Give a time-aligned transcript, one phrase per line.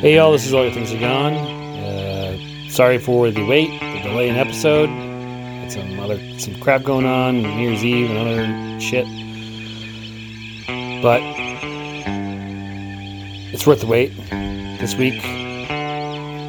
[0.00, 1.34] Hey y'all, this is All Your Things Are Gone.
[1.34, 4.88] Uh, sorry for the wait, the delay in episode.
[4.88, 9.04] Had some other some crap going on, New Year's Eve and other shit.
[11.02, 11.20] But
[13.52, 14.16] it's worth the wait.
[14.80, 15.20] This week,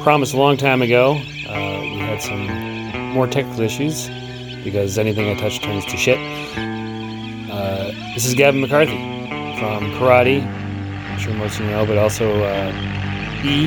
[0.02, 2.46] promised a long time ago, uh, we had some
[3.12, 4.08] more technical issues
[4.64, 6.16] because anything I touch turns to shit.
[7.50, 8.96] Uh, this is Gavin McCarthy
[9.58, 10.42] from Karate.
[10.42, 13.01] I'm sure most of you know, but also uh,
[13.44, 13.66] E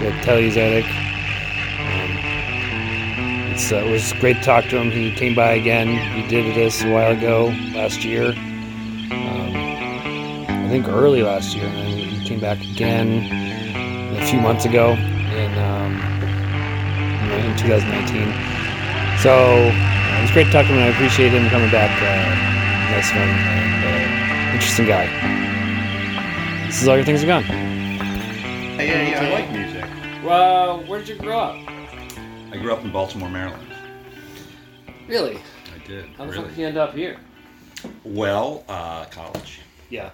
[0.00, 0.84] with Thalia Zedek.
[1.80, 2.10] Um,
[3.52, 4.90] it's, uh, it was great to talk to him.
[4.90, 5.88] He came by again.
[6.14, 8.28] He did this a while ago, last year.
[8.28, 9.56] Um,
[10.48, 15.58] I think early last year, and he came back again a few months ago in,
[15.58, 15.94] um,
[17.32, 18.32] in 2019.
[19.22, 21.90] So uh, it was great to talk to him, and I appreciate him coming back.
[22.00, 25.06] Uh, nice one uh, interesting guy.
[26.66, 27.73] This is all your things are gone.
[30.24, 31.68] Well, where did you grow up?
[32.50, 33.70] I grew up in Baltimore, Maryland.
[35.06, 35.36] Really?
[35.36, 36.06] I did.
[36.16, 36.42] How the really.
[36.44, 37.18] fuck did you end up here?
[38.04, 39.60] Well, uh, college.
[39.90, 40.08] Yeah.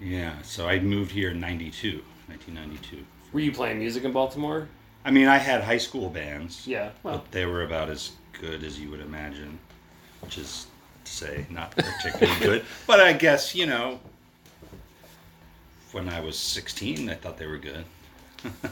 [0.00, 3.04] Yeah, so I moved here in 92, 1992.
[3.32, 4.66] Were you playing music in Baltimore?
[5.04, 6.90] I mean, I had high school bands, Yeah.
[7.04, 9.56] Well, but they were about as good as you would imagine,
[10.20, 10.66] which is
[11.04, 12.64] to say, not particularly good.
[12.88, 14.00] But I guess, you know,
[15.92, 17.84] when I was 16, I thought they were good.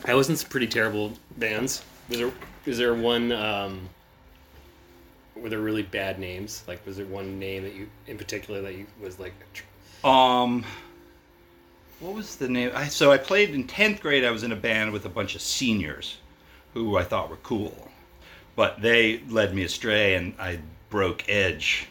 [0.06, 1.82] I listened to pretty terrible bands.
[2.08, 2.32] Was there
[2.66, 3.88] is there one um
[5.36, 6.64] were there really bad names?
[6.66, 9.34] Like was there one name that you in particular that you was like
[10.04, 10.64] Um,
[12.00, 12.72] what was the name?
[12.74, 14.24] I, so I played in tenth grade.
[14.24, 16.16] I was in a band with a bunch of seniors,
[16.74, 17.90] who I thought were cool,
[18.56, 20.58] but they led me astray, and I
[20.88, 21.86] broke edge.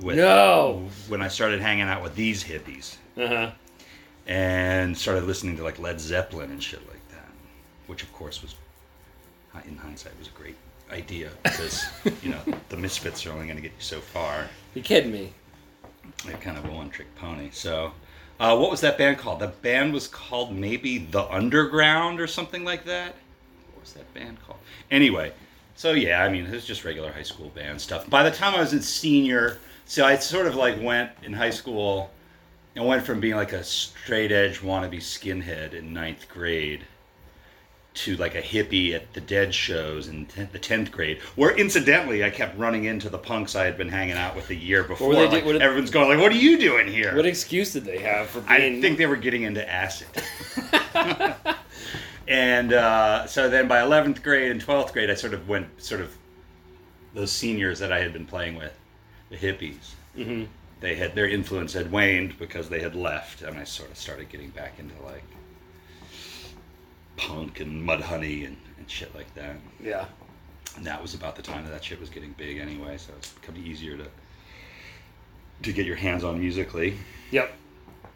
[0.00, 0.88] With, No!
[1.08, 3.50] When I started hanging out with these hippies Uh-huh.
[4.26, 6.91] and started listening to like Led Zeppelin and shit like that,
[7.92, 8.54] which of course was,
[9.66, 10.56] in hindsight, was a great
[10.90, 11.84] idea because
[12.22, 14.48] you know the Misfits are only going to get you so far.
[14.74, 15.34] You kidding me?
[16.24, 17.50] They're kind of a one trick pony.
[17.52, 17.92] So,
[18.40, 19.40] uh, what was that band called?
[19.40, 23.14] The band was called maybe The Underground or something like that.
[23.74, 24.60] What was that band called?
[24.90, 25.32] Anyway,
[25.74, 28.08] so yeah, I mean, it was just regular high school band stuff.
[28.08, 31.50] By the time I was in senior, so I sort of like went in high
[31.50, 32.10] school
[32.74, 36.86] and went from being like a straight edge wannabe skinhead in ninth grade
[37.94, 42.24] to like a hippie at the Dead shows in ten- the tenth grade, where incidentally
[42.24, 45.12] I kept running into the punks I had been hanging out with the year before.
[45.12, 47.84] do- Like, what did- everyone's going like, "What are you doing here?" What excuse did
[47.84, 50.06] they have for I think they were getting into acid.
[52.28, 56.00] and uh, so then by 11th grade and 12th grade, I sort of went sort
[56.00, 56.16] of
[57.14, 58.72] those seniors that I had been playing with,
[59.30, 59.90] the hippies.
[60.16, 60.46] Mhm.
[60.80, 64.28] They had their influence had waned because they had left, and I sort of started
[64.30, 65.22] getting back into like
[67.26, 69.56] punk and Mudhoney and, and shit like that.
[69.82, 70.06] Yeah.
[70.76, 73.30] And that was about the time that that shit was getting big anyway, so it's
[73.32, 74.06] becoming easier to
[75.62, 76.96] to get your hands on musically.
[77.30, 77.52] Yep.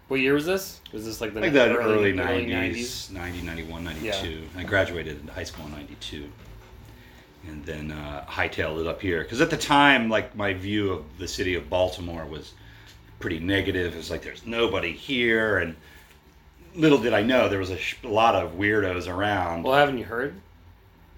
[0.09, 0.81] What year was this?
[0.93, 4.43] Was this like the like that early, early, 90s, 90, 91, 92.
[4.57, 6.31] I graduated in high school in 92.
[7.49, 9.23] And then uh, hightailed it up here.
[9.23, 12.55] Because at the time, like, my view of the city of Baltimore was
[13.21, 13.95] pretty negative.
[13.95, 15.59] It was like, there's nobody here.
[15.59, 15.77] And
[16.77, 19.63] little did I know, there was a, sh- a lot of weirdos around.
[19.65, 20.35] Well, haven't you heard?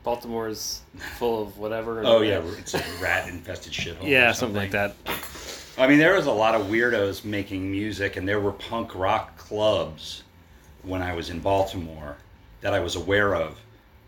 [0.05, 0.81] Baltimore's
[1.19, 2.03] full of whatever.
[2.05, 4.05] oh, yeah, it's a rat infested shithole.
[4.05, 4.95] or Yeah, something like that.
[5.77, 9.37] I mean, there was a lot of weirdos making music, and there were punk rock
[9.37, 10.23] clubs
[10.83, 12.17] when I was in Baltimore
[12.63, 13.59] that I was aware of,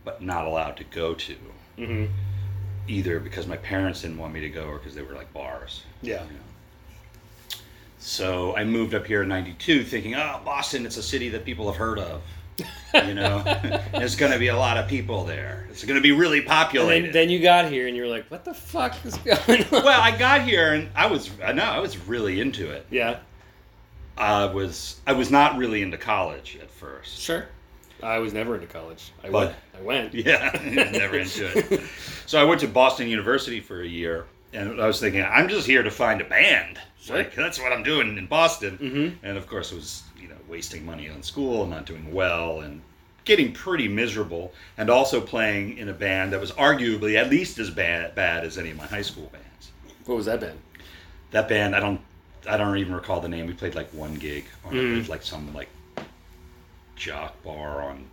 [0.05, 1.37] but not allowed to go to.
[1.77, 2.07] hmm
[2.89, 5.83] Either because my parents didn't want me to go, or because they were like bars.
[6.03, 6.23] Yeah.
[6.25, 6.41] you know.
[8.03, 11.67] So I moved up here in '92, thinking, "Oh, Boston, it's a city that people
[11.67, 12.23] have heard of."
[12.95, 13.43] You know,
[13.93, 15.67] there's going to be a lot of people there.
[15.71, 17.07] It's going to be really populated.
[17.07, 19.71] then, then you got here and you were like, "What the fuck is going on?"
[19.71, 22.87] well, I got here and I was, I know, I was really into it.
[22.91, 23.19] yeah,
[24.19, 27.21] I was I was not really into college at first.
[27.21, 27.47] sure.
[28.03, 29.13] I was never into college.
[29.23, 29.57] I But- went.
[29.79, 30.15] I went.
[30.27, 30.59] Yeah,
[30.91, 31.83] never into it.
[32.27, 34.25] So I went to Boston University for a year,
[34.55, 36.79] and I was thinking, I'm just here to find a band.
[37.09, 38.79] Like that's what I'm doing in Boston.
[38.79, 39.15] Mhm.
[39.29, 42.61] And of course, it was you know wasting money on school and not doing well
[42.61, 42.83] and
[43.25, 47.71] getting pretty miserable, and also playing in a band that was arguably at least as
[47.71, 49.71] bad bad as any of my high school bands.
[50.05, 50.59] What was that band?
[51.31, 52.01] That band, I don't.
[52.49, 53.47] I don't even recall the name.
[53.47, 55.09] We played like one gig on Mhm.
[55.09, 55.69] like some like
[56.97, 58.05] jock bar on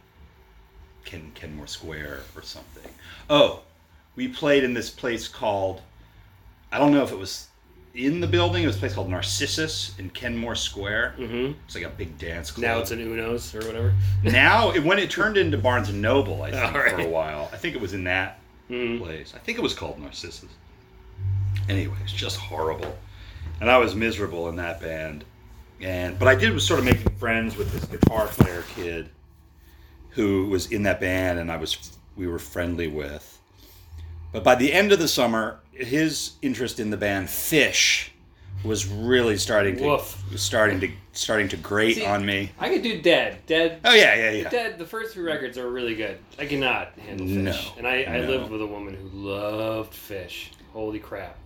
[1.05, 2.89] Ken, Kenmore Square or something.
[3.29, 3.61] Oh,
[4.15, 5.81] we played in this place called
[6.71, 7.47] I don't know if it was
[7.97, 8.63] in the building.
[8.63, 11.15] It was a place called Narcissus in Kenmore Square.
[11.17, 11.59] Mm-hmm.
[11.65, 12.63] It's like a big dance club.
[12.63, 13.93] Now it's an Uno's or whatever.
[14.23, 17.49] now it, when it turned into Barnes and Noble, I think All for a while.
[17.51, 18.39] I think it was in that
[18.69, 18.99] Mm.
[18.99, 19.33] place.
[19.33, 20.49] I think it was called Narcissus.
[21.69, 22.97] Anyway, it's just horrible,
[23.61, 25.23] and I was miserable in that band.
[25.79, 29.09] And but I did was sort of making friends with this guitar player kid
[30.09, 33.39] who was in that band, and I was we were friendly with.
[34.33, 38.09] But by the end of the summer, his interest in the band Phish
[38.63, 40.23] was really starting to Woof.
[40.35, 42.51] starting to starting to grate See, on me.
[42.59, 43.39] I could do Dead.
[43.45, 43.79] Dead.
[43.85, 44.49] Oh yeah, yeah, yeah.
[44.49, 44.77] Dead.
[44.79, 46.17] The first three records are really good.
[46.39, 47.43] I cannot handle Phish.
[47.43, 48.27] No, and I, I no.
[48.27, 50.49] lived with a woman who loved Phish.
[50.73, 51.37] Holy crap.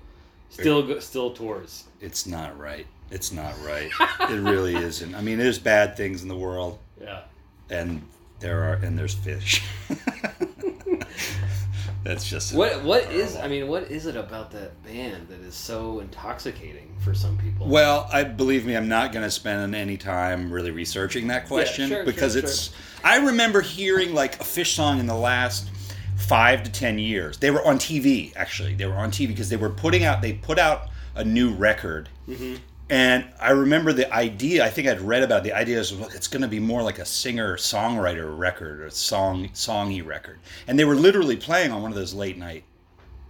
[0.50, 1.86] Still go, still tours.
[2.02, 2.86] It's not right.
[3.10, 3.90] It's not right.
[4.30, 5.14] it really isn't.
[5.16, 7.22] I mean, there's bad things in the world, Yeah.
[7.70, 8.02] and
[8.40, 9.62] there are, and there's Phish.
[12.04, 13.46] That's just What what is horrible.
[13.46, 17.68] I mean what is it about that band that is so intoxicating for some people?
[17.68, 21.90] Well, I believe me, I'm not going to spend any time really researching that question
[21.90, 22.72] sure, because sure, it's.
[23.04, 25.70] I remember hearing like a Phish song in the last
[26.18, 27.38] five to ten years.
[27.38, 28.74] They were on TV actually.
[28.74, 30.22] They were on TV because they were putting out.
[30.22, 32.56] They put out a new record, Mm-hmm.
[32.92, 34.64] And I remember the idea.
[34.64, 35.44] I think I'd read about it.
[35.50, 38.90] the idea is look, it's going to be more like a singer songwriter record or
[38.92, 42.64] song songy record, and they were literally playing on one of those late night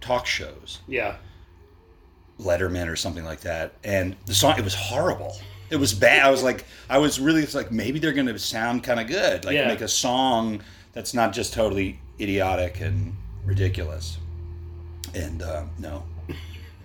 [0.02, 0.80] talk shows.
[0.86, 1.16] Yeah.
[2.40, 3.72] Letterman or something like that.
[3.84, 5.36] And the song, it was horrible.
[5.70, 6.26] It was bad.
[6.26, 9.06] I was like, I was really it's like, maybe they're going to sound kind of
[9.06, 9.44] good.
[9.44, 9.68] Like Yeah.
[9.68, 10.60] make a song
[10.92, 14.18] that's not just totally idiotic and ridiculous.
[15.14, 16.02] And uh, no,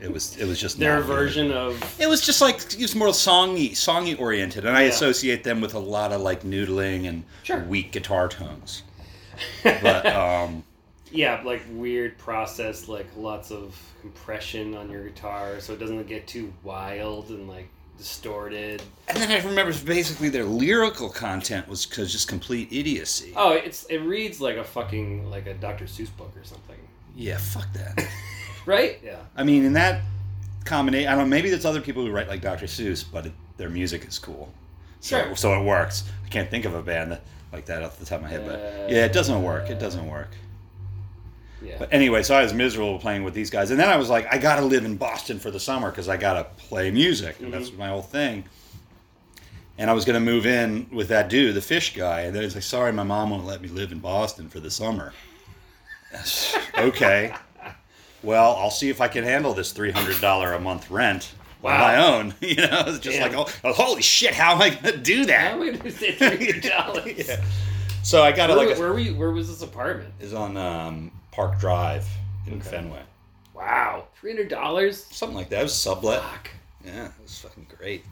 [0.02, 3.08] it was it was just Their version of It was just like it was more
[3.10, 4.90] songy, songy oriented, and I Yeah.
[4.90, 7.60] associate them with a lot of like noodling and Sure.
[7.64, 8.84] weak guitar tones.
[9.64, 10.64] But um,
[11.12, 16.28] yeah, like weird process, like lots of compression on your guitar so it doesn't get
[16.28, 17.68] too wild and like
[17.98, 18.82] distorted.
[19.08, 23.34] and then I remember basically their lyrical content was just complete idiocy.
[23.36, 25.86] Oh, it's it reads like a fucking like a Dr.
[25.86, 26.78] Seuss book or something.
[27.16, 28.08] Yeah, fuck that.
[28.68, 29.00] Right?
[29.02, 29.16] Yeah.
[29.36, 30.02] I mean, in that
[30.66, 31.30] combination, I don't know.
[31.30, 32.66] Maybe there's other people who write like Dr.
[32.66, 34.54] Seuss, but it, their music is cool,
[35.00, 35.36] so Sure.
[35.36, 36.04] so it works.
[36.26, 37.22] I can't think of a band that,
[37.54, 39.70] like that off the top of my head, but yeah, it doesn't work.
[39.70, 40.32] It doesn't work.
[41.62, 41.78] Yeah.
[41.80, 44.32] But anyway, so I was miserable playing with these guys, and then I was like,
[44.32, 47.70] I gotta live in Boston for the summer because I gotta play music, and that's
[47.70, 47.80] mm-hmm.
[47.80, 48.44] my whole thing.
[49.78, 52.54] And I was gonna move in with that dude, the Phish guy, and then he's
[52.54, 55.14] like, "Sorry, my mom won't let me live in Boston for the summer."
[56.78, 57.34] okay.
[58.24, 61.34] Well, I'll see if I can handle this three hundred dollar a month rent
[61.64, 62.34] on my own.
[62.42, 63.34] You know, it's just Damn.
[63.34, 65.52] like, oh, holy shit, how am I gonna do How that?
[65.54, 67.30] am I gonna say three hundred dollars?
[68.04, 70.14] So I got to Where, like a, where were you, where was this apartment?
[70.20, 72.08] is on um, Park Drive
[72.48, 72.70] in Okay.
[72.70, 73.02] Fenway.
[73.54, 74.08] Wow.
[74.20, 75.04] Three hundred dollars?
[75.12, 75.60] Something like that.
[75.60, 76.22] It was sublet.
[76.22, 76.50] Fuck.
[76.86, 78.06] Yeah, it was fucking great.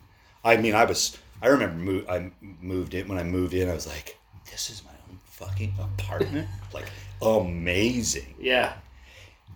[0.43, 1.17] I mean, I was.
[1.41, 2.29] I remember I
[2.61, 3.69] moved in when I moved in.
[3.69, 4.17] I was like,
[4.51, 6.85] "This is my own fucking apartment." like
[7.21, 8.33] amazing.
[8.39, 8.73] Yeah.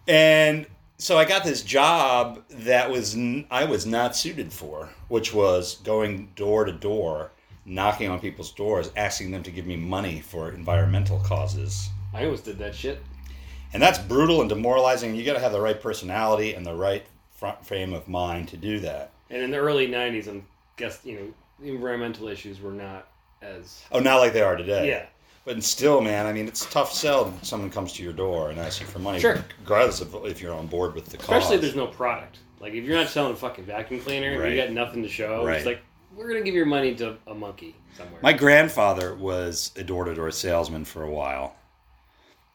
[0.10, 0.66] And
[0.98, 5.76] so I got this job that was n- I was not suited for, which was
[5.84, 7.32] going door to door,
[7.64, 11.90] knocking on people's doors, asking them to give me money for environmental causes.
[12.14, 13.02] I always did that shit.
[13.72, 15.16] And that's brutal and demoralizing.
[15.16, 18.58] You got to have the right personality and the right front frame of mind to
[18.58, 19.12] do that.
[19.30, 20.44] And in the early '90s, I'm
[20.76, 21.16] guess you
[21.62, 23.08] know environmental issues were not
[23.44, 24.90] as Oh, not like they are today.
[24.90, 25.06] yeah.
[25.46, 28.50] But still, man, I mean, it's a tough sell when someone comes to your door
[28.50, 29.44] and asks you for money, Sure.
[29.62, 31.30] regardless of if you're on board with the cause.
[31.30, 32.40] Especially if there's no product.
[32.60, 35.46] Like if you're not selling a fucking vacuum cleaner and you got nothing to show,
[35.46, 35.58] Right.
[35.58, 35.82] it's like
[36.16, 38.20] we're gonna give your money to a monkey somewhere.
[38.22, 41.56] My grandfather was a door-to-door salesman for a while,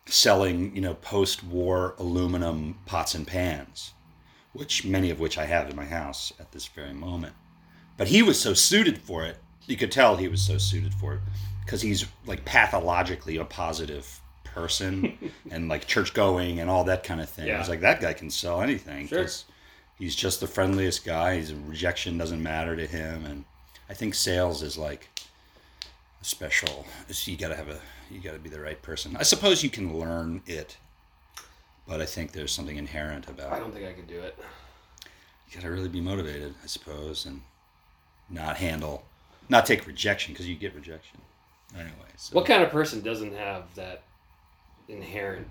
[0.07, 3.93] selling, you know, post-war aluminum pots and pans,
[4.53, 7.33] which many of which I have in my house at this very moment.
[7.97, 9.39] But he was so suited for it.
[9.67, 11.21] You could tell he was so suited for it
[11.65, 17.21] because he's like pathologically a positive person and like church going and all that kind
[17.21, 17.51] of thing.
[17.51, 17.71] I was Yeah.
[17.73, 19.09] like, that guy can sell anything.
[19.09, 19.23] Sure.
[19.23, 19.45] 'cause
[19.97, 21.37] He's just the friendliest guy.
[21.37, 23.45] His rejection doesn't matter to him, and
[23.89, 25.09] I think sales is like
[26.21, 26.85] a special.
[27.09, 27.79] You got to have a.
[28.11, 29.17] You got to be the right person.
[29.17, 30.77] I suppose you can learn it,
[31.87, 34.37] but I think there's something inherent about I don't think I could do it.
[35.49, 37.41] You got to really be motivated, I suppose, and
[38.29, 39.05] not handle,
[39.49, 41.21] not take rejection because you get rejection
[41.75, 41.91] anyway.
[42.17, 42.35] So.
[42.35, 44.03] What kind of person doesn't have that
[44.89, 45.49] inherent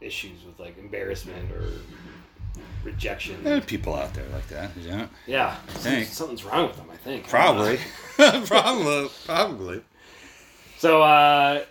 [0.00, 1.64] issues with like embarrassment or
[2.84, 3.42] rejection?
[3.44, 4.70] There are people out there like that.
[4.76, 5.08] You know?
[5.26, 6.08] Yeah, think.
[6.08, 6.88] something's wrong with them.
[6.92, 7.78] I think Probably,
[8.46, 9.82] probably, probably.
[10.78, 11.64] So, uh,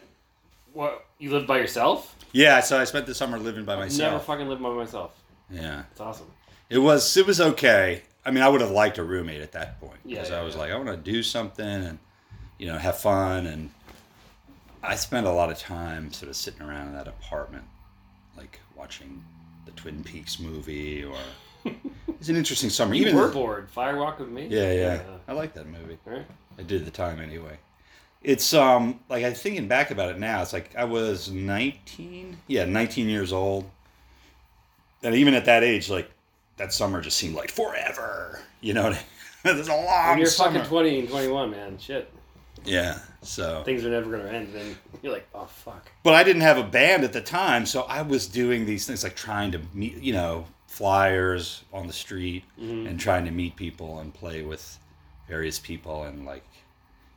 [0.74, 2.16] what you live by yourself?
[2.32, 2.60] Yeah.
[2.60, 4.12] So I spent the summer living by myself.
[4.12, 5.16] Never fucking lived by myself.
[5.50, 5.84] Yeah.
[5.92, 6.28] It's awesome.
[6.70, 8.04] It was it was okay.
[8.26, 10.44] I mean, I would have liked a roommate at that point Yeah, because yeah, I
[10.44, 10.62] was yeah.
[10.62, 12.00] like, I want to do something and
[12.60, 13.48] you know have fun.
[13.48, 13.72] And
[14.84, 17.64] I spent a lot of time sort of sitting around in that apartment,
[18.38, 19.24] like watching
[19.66, 21.04] the Twin Peaks movie.
[21.04, 21.18] Or
[22.08, 22.94] it's an interesting summer.
[22.94, 23.70] You Even were bored.
[23.76, 24.48] Firewalk with me.
[24.50, 25.98] yeah, yeah, I like that movie.
[26.06, 26.26] Right.
[26.58, 27.58] I did the time anyway.
[28.22, 30.42] It's um like I'm thinking back about it now.
[30.42, 33.70] It's like I was 19, yeah, 19 years old,
[35.04, 36.12] and even at that age, like
[36.58, 38.42] that summer just seemed like forever.
[38.60, 38.94] You know,
[39.44, 40.52] there's a long When you're summer.
[40.60, 42.12] fucking 20 and 21, man, shit.
[42.66, 43.00] Yeah.
[43.22, 44.54] So, Things are never going to end.
[44.54, 45.92] Then you're like, oh, fuck.
[46.04, 49.04] but I didn't have a band at the time, so I was doing these things
[49.04, 52.88] like trying to meet, you know, flyers on the street Mm-hmm.
[52.88, 54.80] and trying to meet people and play with
[55.28, 56.44] various people and like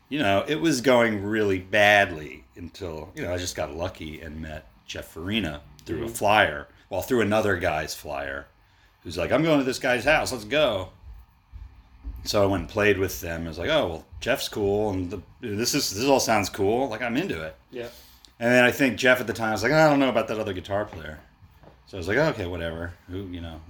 [0.09, 4.41] you know it was going really badly until you know i just got lucky and
[4.43, 8.47] met geoff farina through a flyer well through another guy's flyer
[9.03, 10.91] who's like i'm going to this guy's house let's go
[12.25, 15.11] so i went and played with them i was like oh well jeff's cool and
[15.11, 17.89] the, this is this all sounds cool like i'm into it Yeah.
[18.39, 20.39] and then I think Jeff at the time was like, I don't know about that
[20.39, 21.21] other guitar player.
[21.87, 22.93] So I was like, oh, okay, whatever.
[23.09, 23.61] Who, you know.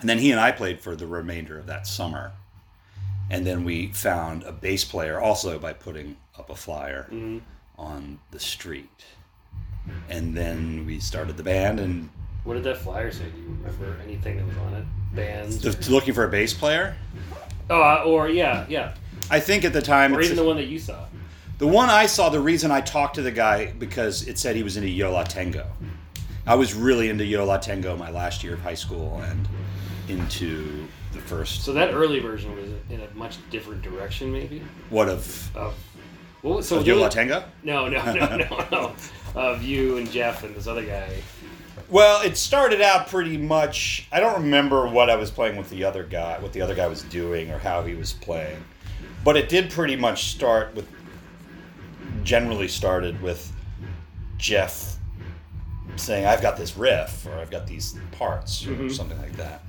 [0.00, 2.32] And then he and I played for the remainder of that summer.
[3.30, 7.38] And then we found a bass player also by putting up a flyer mm-hmm.
[7.78, 9.04] on the street.
[10.08, 12.10] And then we started the band and
[12.44, 13.24] What did that flyer say?
[13.24, 14.84] Do you remember anything that was on it?
[15.14, 15.60] Bands?
[15.60, 16.96] the, looking for a bass player.
[17.70, 18.94] oh, uh, or yeah, yeah.
[19.30, 21.04] I think at the time Or even the one that you saw.
[21.58, 24.62] The one I saw, the reason I talked to the guy because it said he
[24.62, 25.66] was into Yo La Tengo.
[26.46, 29.46] I was really into Yo La Tengo my last year of high school and
[30.08, 34.62] into the first So that early version was in a much different direction, maybe.
[34.90, 35.74] what of, Of
[36.40, 37.44] what was so of there Yola was- Tango?
[37.62, 38.92] No, no, no, no, no.
[39.36, 41.10] Of you and Jeff and this other guy.
[41.92, 44.08] Well, it started out pretty much.
[44.10, 46.86] I don't remember what I was playing with the other guy, what the other guy
[46.86, 48.64] was doing, or how he was playing,
[49.22, 50.88] but it did pretty much start with.
[52.24, 53.52] Generally started with
[54.38, 54.96] Jeff
[55.96, 58.88] saying, "I've got this riff," or "I've got these parts," or mm-hmm.
[58.88, 59.62] something like that,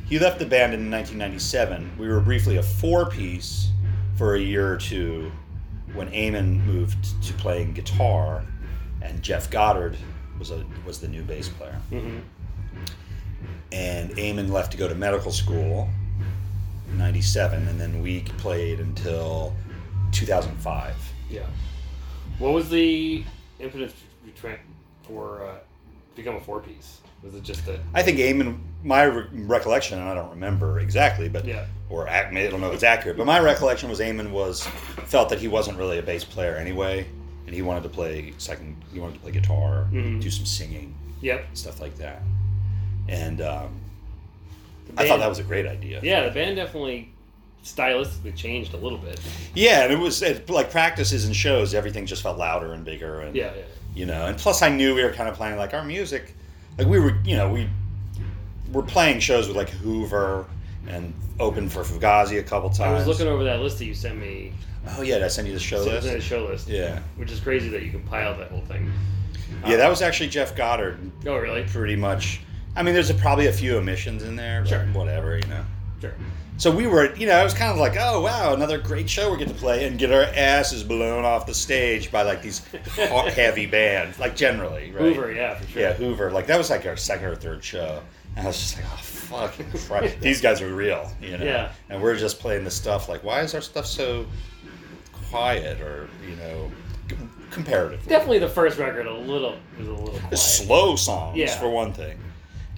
[0.07, 1.91] He left the band in 1997.
[1.97, 3.71] We were briefly a four-piece
[4.15, 5.31] for a year or two
[5.95, 8.43] when Eamon moved to playing guitar,
[9.03, 9.95] and Jeff Goddard
[10.39, 12.19] was a was the new bass player hmm
[13.71, 15.89] and Eamon left to go to medical school
[16.89, 19.55] in 97 and then we played until
[20.11, 20.95] 2005
[21.29, 21.41] Yeah.
[22.39, 23.23] What was the
[23.59, 23.93] impetus
[25.03, 25.55] for, uh,
[26.15, 26.99] become a four piece?
[27.23, 27.79] Was it just that?
[27.93, 31.65] i think Eamon my re- recollection and i don't remember exactly but Yeah.
[31.89, 34.63] or I don't know if it's accurate but my recollection was Eamon was
[35.05, 37.05] felt that he wasn't really a bass player anyway
[37.45, 40.21] and he wanted to play second he wanted to play guitar Mhm.
[40.21, 41.45] do some singing Yep.
[41.53, 42.21] stuff like that
[43.07, 43.69] and um,
[44.95, 47.09] The i thought that was a great idea Yeah, the band definitely
[47.63, 49.19] stylistically changed a little bit.
[49.55, 53.21] yeah and it was it, like practices and shows everything just felt louder and bigger
[53.21, 53.61] and Yeah, yeah.
[53.95, 56.33] you know and plus i knew we were kind of playing like our music
[56.77, 57.69] like we were you know we
[58.71, 60.45] were playing shows with like hoover
[60.87, 62.81] and open for fugazi a couple times.
[62.81, 64.51] I was looking over that list that you sent me.
[64.97, 66.67] oh yeah did i send you the show me the list show list.
[66.67, 68.91] yeah Which is crazy that you compiled that whole thing.
[69.65, 71.63] yeah that was actually jeff goddard Oh, really?
[71.63, 72.41] pretty much
[72.75, 74.85] i mean there's a, probably a few omissions in there but Sure.
[74.87, 75.63] whatever you know
[76.01, 76.13] Sure.
[76.57, 79.31] so we were you know it was kind of like oh wow another great show
[79.31, 82.59] we get to play and get our asses blown off the stage by like these
[82.97, 85.81] heavy bands like generally right Hoover, yeah, for sure.
[85.81, 86.29] Yeah, Hoover.
[86.29, 88.01] Like that was like our second or third show,
[88.35, 91.45] and I was just like, oh fucking Christ, these guys are real, you know.
[91.45, 91.71] Yeah.
[91.89, 93.09] And we're just playing this stuff.
[93.09, 94.25] Like, why is our stuff so
[95.29, 96.71] quiet, or you know,
[97.09, 97.15] c-
[97.51, 98.07] comparatively?
[98.09, 100.37] Definitely the first record a little was a little quiet.
[100.37, 101.57] slow songs Yeah.
[101.59, 102.17] for one thing,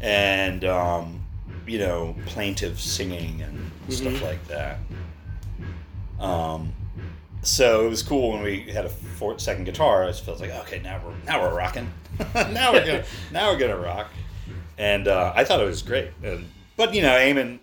[0.02, 1.22] and um,
[1.68, 4.22] you know, plaintive singing and stuff Mhm.
[4.22, 4.78] like that.
[6.20, 6.74] Um,
[7.42, 10.06] so it was cool when we had a fourth, second guitar.
[10.06, 11.92] It feels like okay, now we're now we're rocking.
[12.34, 14.10] now we're gonna now we're gonna rock.
[14.78, 16.12] And uh, I thought it was great.
[16.24, 17.60] And, but you know, Eamon,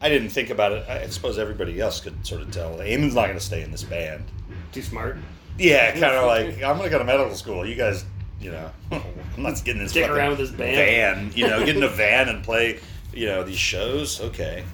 [0.00, 0.88] I didn't think about it.
[0.88, 2.76] I suppose everybody else could sort of tell.
[2.78, 4.24] Eamon's not going to stay in this band.
[4.72, 5.16] Too smart.
[5.58, 7.64] Yeah, kind of like I'm going to go to medical school.
[7.64, 8.04] You guys,
[8.40, 10.76] you know, I'm not getting this Stick around with this band.
[10.76, 11.32] van.
[11.36, 12.80] You know, get in a van and play.
[13.12, 14.20] You know, these shows.
[14.20, 14.64] Okay.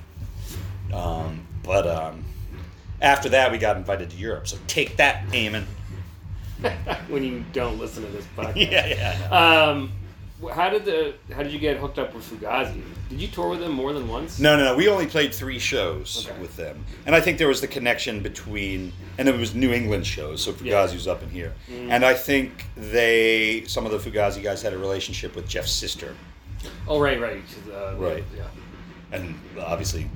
[0.93, 2.25] Um, but um,
[3.02, 4.49] after that, we got invited to Europe.
[4.49, 5.64] So take that, Eamon.
[7.09, 8.71] when you don't listen to this podcast.
[8.71, 9.69] yeah, yeah.
[9.69, 9.93] Um,
[10.54, 12.82] how did the how did you get hooked up with Fugazi?
[13.09, 14.38] Did you tour with them more than once?
[14.38, 14.76] No, no, no.
[14.76, 16.40] We only played three shows Okay.
[16.40, 20.06] with them, and I think there was the connection between, and it was New England
[20.06, 20.87] shows, so Fugazi Yeah.
[20.87, 20.92] Mm.
[20.94, 24.78] was up in here, and I think they, some of the Fugazi guys had a
[24.78, 26.14] relationship with Jeff's sister,
[26.87, 27.42] Oh right, right.
[27.73, 28.25] Uh, Right.
[28.37, 28.44] Yeah.
[29.12, 30.11] and obviously,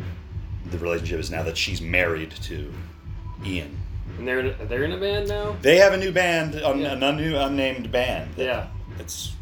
[0.71, 2.73] the relationship is now that she's married to
[3.45, 3.79] Ian.
[4.19, 5.57] And they're they're in a band now.
[5.63, 6.93] They have a new band, un, Yeah.
[6.93, 8.35] an un, unnamed band.
[8.37, 8.67] that- Yeah.
[9.01, 9.33] it's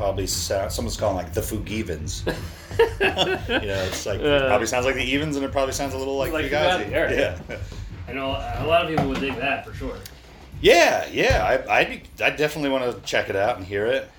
[0.00, 2.24] probably sa- someone's calling like the Fugivans.
[2.26, 3.06] you
[3.66, 6.16] know, it's like Uh, probably sounds like the Evens, and it probably sounds a little
[6.16, 6.90] like, Like Fugazi.
[6.90, 7.38] Yeah.
[8.08, 9.96] I know a lot of people would dig that for sure.
[10.62, 14.10] Yeah, yeah, I, I'd be, I definitely want to check it out and hear it.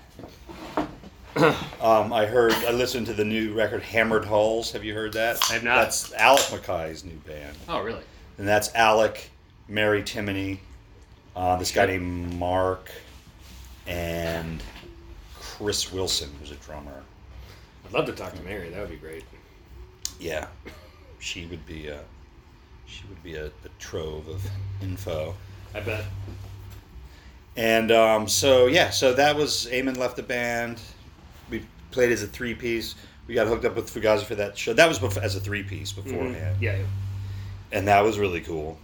[1.82, 4.72] um, I heard, I listened to the new record Hammered Hulls.
[4.74, 5.40] Have you heard that?
[5.50, 5.76] I have not.
[5.78, 8.04] That's Alec MacKaye's new band, Oh really?
[8.38, 9.32] and that's Alec,
[9.68, 10.60] Mary Timony,
[11.36, 12.92] uh, this guy named Mark,
[13.88, 14.62] and
[15.62, 17.04] Chris Wilson, who's a drummer.
[17.86, 18.70] I'd love to talk to Mary.
[18.70, 19.24] That would be great.
[20.20, 20.48] Yeah,
[21.20, 22.00] she would be a,
[22.88, 24.44] she would be a, a trove of
[24.82, 25.36] info.
[25.76, 26.04] I bet.
[27.56, 30.80] And um, so yeah, so that was Eamon left the band.
[31.50, 32.96] We played as a three piece.
[33.28, 34.74] We got hooked up with Fugazi for that show.
[34.74, 36.78] That was bef- as a three piece beforehand, Yeah.
[36.78, 36.84] yeah.
[37.72, 38.80] and that was really cool.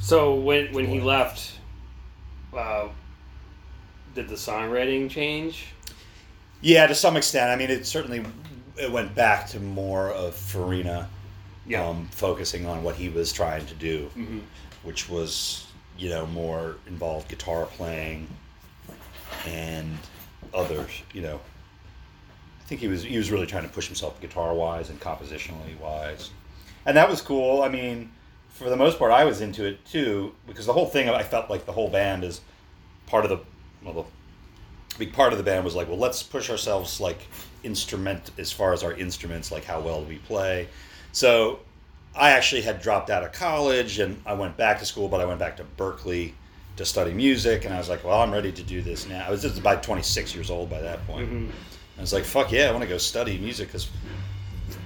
[0.00, 1.52] So when when he left,
[2.56, 2.88] uh,
[4.18, 5.66] did the songwriting change?
[6.60, 7.50] Yeah, to some extent.
[7.50, 8.24] I mean, it certainly
[8.76, 11.08] it went back to more of Farina,
[11.66, 11.86] Yeah.
[11.88, 14.40] um, focusing on what he was trying to do, hmm
[14.82, 15.66] which was
[15.98, 18.26] you know more involved guitar playing
[19.46, 19.96] and
[20.52, 20.90] others.
[21.12, 21.40] You know,
[22.60, 25.78] I think he was he was really trying to push himself guitar wise and compositionally
[25.80, 26.30] wise,
[26.86, 27.62] and that was cool.
[27.62, 28.10] I mean,
[28.50, 31.48] for the most part, I was into it too because the whole thing I felt
[31.50, 32.40] like the whole band is
[33.06, 33.38] part of the
[33.84, 37.26] well, the big part of the band was like, well, let's push ourselves like
[37.62, 40.68] instrument as far as our instruments, like how well we play.
[41.12, 41.60] So
[42.14, 45.24] I actually had dropped out of college and I went back to school, but I
[45.24, 46.32] went back to Berklee
[46.76, 49.26] to study music, and I was like, well, I'm ready to do this now.
[49.26, 51.28] I was just about 26 years old by that point.
[51.28, 51.50] hmm
[51.96, 53.88] I was like, fuck yeah, I want to go study music because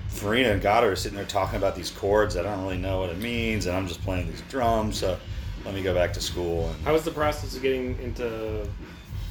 [0.08, 3.00] Farina and Goddard are sitting there talking about these chords that I don't really know
[3.00, 4.96] what it means, and I'm just playing these drums.
[4.96, 5.18] So
[5.64, 6.68] let me go back to school.
[6.70, 8.66] And, How was the process of getting into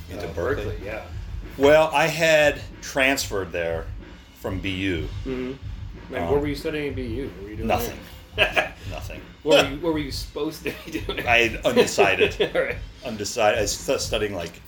[0.09, 0.83] Into uh, Berklee?
[0.83, 1.03] Yeah.
[1.57, 3.85] well, I had transferred there
[4.39, 5.07] from BU.
[5.25, 5.53] Mm-hmm.
[6.13, 7.29] Man, Um, what were you studying at BU?
[7.35, 7.99] What were you doing Nothing.
[8.89, 9.21] Nothing.
[9.43, 11.27] what, were you, what were you supposed to be doing?
[11.27, 12.35] I had undecided.
[12.55, 12.77] Right.
[13.05, 13.59] Undecided.
[13.59, 13.71] I was
[14.05, 14.61] studying like,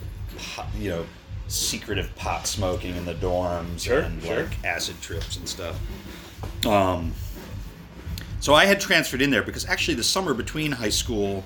[0.80, 1.06] you know,
[1.48, 4.44] secretive pot smoking in the dorms Sure, and sure.
[4.44, 5.78] like acid trips and stuff.
[6.66, 7.14] Um,
[8.44, 11.46] so I had transferred in there because actually the summer between high school.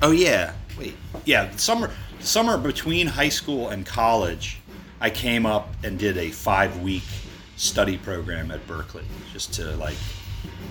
[0.00, 0.94] Oh yeah, wait,
[1.26, 4.60] yeah, the summer summer between high school and college,
[4.98, 7.02] I came up and did a five week
[7.56, 9.98] study program at Berklee just to like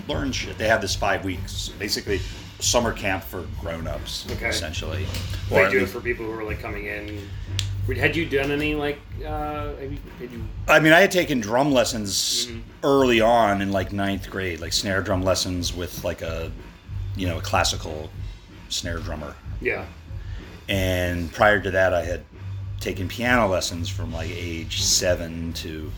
[0.08, 0.58] learn shit.
[0.58, 2.20] They have this five weeks, basically
[2.58, 4.48] summer camp for grown ups, Okay.
[4.48, 5.06] essentially.
[5.48, 7.28] You at doing it for people who are like coming in?
[7.96, 8.98] Had you done any like?
[9.26, 10.28] Uh, you, you?
[10.68, 12.60] I mean, I had taken drum lessons Mhm.
[12.84, 16.50] early on in like ninth grade, like snare drum lessons with like a,
[17.16, 18.10] you know, a classical
[18.68, 19.34] snare drummer.
[19.60, 19.84] Yeah.
[20.68, 22.22] And prior to that, I had
[22.80, 25.90] taken piano lessons from like age seven to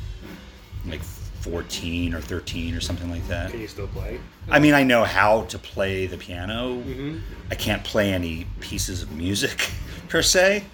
[0.87, 3.51] like 14 or 13 or something like that.
[3.51, 4.18] Can you still play?
[4.51, 6.77] I mean, I know how to play the piano.
[6.77, 7.18] Mm-hmm.
[7.51, 9.68] I can't play any pieces of music
[10.09, 10.64] per se.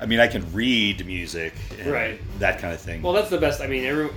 [0.00, 2.20] I mean, I can read music, and Right.
[2.38, 3.02] That kind of thing.
[3.02, 3.60] Well, that's the best.
[3.60, 4.08] I mean, every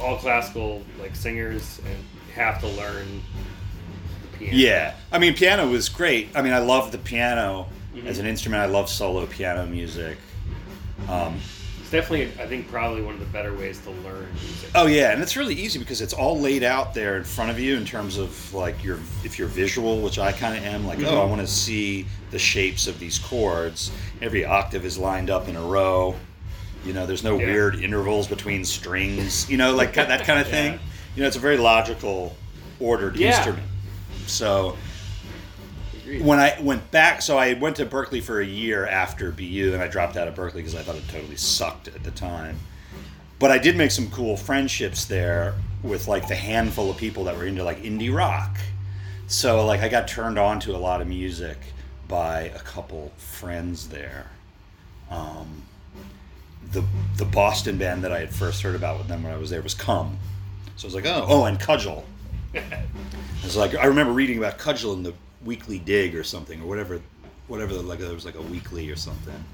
[0.00, 1.96] all classical like singers and
[2.34, 3.20] have to learn
[4.32, 4.56] the piano.
[4.56, 6.28] Yeah, I mean, piano was great.
[6.34, 8.06] I mean, I love the piano Mhm.
[8.06, 8.62] as an instrument.
[8.62, 10.16] I love solo piano music.
[11.08, 11.40] Um,
[11.92, 14.70] It's definitely, I think, probably one of the better ways to learn music.
[14.76, 17.58] oh yeah, and it's really easy because it's all laid out there in front of
[17.58, 20.86] you in terms of like your if you're visual, which I kind of am.
[20.86, 21.28] Like, oh, I Mhm.
[21.30, 23.90] want to see the shapes of these chords.
[24.22, 26.14] Every octave is lined up in a row.
[26.84, 27.46] You know, there's no Yeah.
[27.46, 29.50] weird intervals between strings.
[29.50, 30.74] You know, like that kind of thing.
[30.74, 30.78] Yeah.
[31.16, 32.36] You know, it's a very logical,
[32.78, 33.34] ordered Yeah.
[33.36, 33.66] instrument.
[34.28, 34.76] So
[36.10, 36.26] Agreed.
[36.26, 39.80] when I went back, so I went to Berklee for a year after BU, and
[39.80, 42.58] I dropped out of Berklee because I thought it totally sucked at the time.
[43.38, 47.36] But I did make some cool friendships there with like the handful of people that
[47.36, 48.58] were into like indie rock.
[49.28, 51.56] So like I got turned on to a lot of music
[52.08, 54.26] by a couple friends there.
[55.10, 55.62] Um,
[56.72, 56.84] the
[57.18, 59.62] the Boston band that I had first heard about with them when I was there
[59.62, 60.18] was Come.
[60.76, 62.04] So I was like, oh, oh, and Cudgel.
[62.54, 62.82] I
[63.44, 67.00] was like I remember reading about Cudgel in the Weekly Dig or something or whatever,
[67.48, 67.74] whatever.
[67.74, 69.44] the- Like there was like a weekly or something,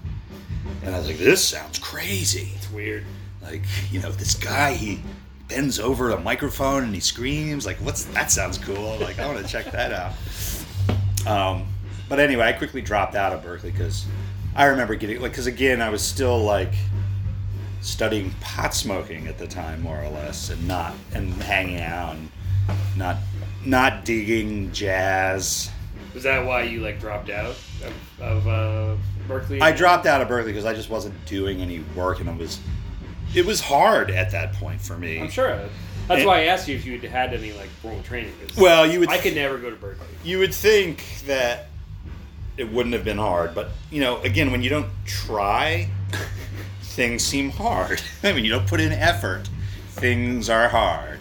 [0.84, 2.50] and I was like, this sounds crazy.
[2.56, 3.04] It's weird.
[3.42, 5.00] Like you know, this guy he
[5.48, 7.64] bends over a microphone and he screams.
[7.66, 8.32] Like, what's that?
[8.32, 8.96] Sounds cool.
[8.98, 10.12] Like I want to check that out.
[11.26, 11.66] Um,
[12.08, 14.06] but anyway, I quickly dropped out of Berklee because
[14.56, 16.72] I remember getting like because again I was still like
[17.80, 22.30] studying pot smoking at the time more or less and not and hanging out and
[22.96, 23.16] not
[23.64, 25.70] not digging jazz.
[26.16, 28.96] Was that why you like dropped out of, of uh,
[29.28, 29.60] Berklee?
[29.60, 32.58] I dropped out of Berklee because I just wasn't doing any work and it was
[33.34, 35.20] it was hard at that point for me.
[35.20, 35.58] I'm sure.
[36.08, 38.32] That's And- why I asked you if you'd had any like formal training.
[38.56, 40.06] Well, you would I could never go to Berklee.
[40.24, 41.66] you would think that
[42.56, 45.86] it wouldn't have been hard, but you know, again, when you don't try,
[46.80, 48.00] things seem hard.
[48.22, 49.50] I mean, you don't put in effort,
[49.88, 51.15] things are hard.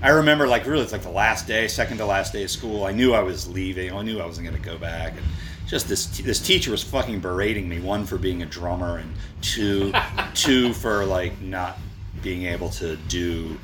[0.00, 2.84] I remember, like, really, it's like the last day, second to last day of school.
[2.84, 3.92] I knew I was leaving.
[3.92, 5.26] I knew I wasn't going to go back, and
[5.66, 7.80] just this this teacher was fucking berating me.
[7.80, 9.92] One for being a drummer, and two,
[10.34, 11.78] two for like not
[12.22, 13.58] being able to do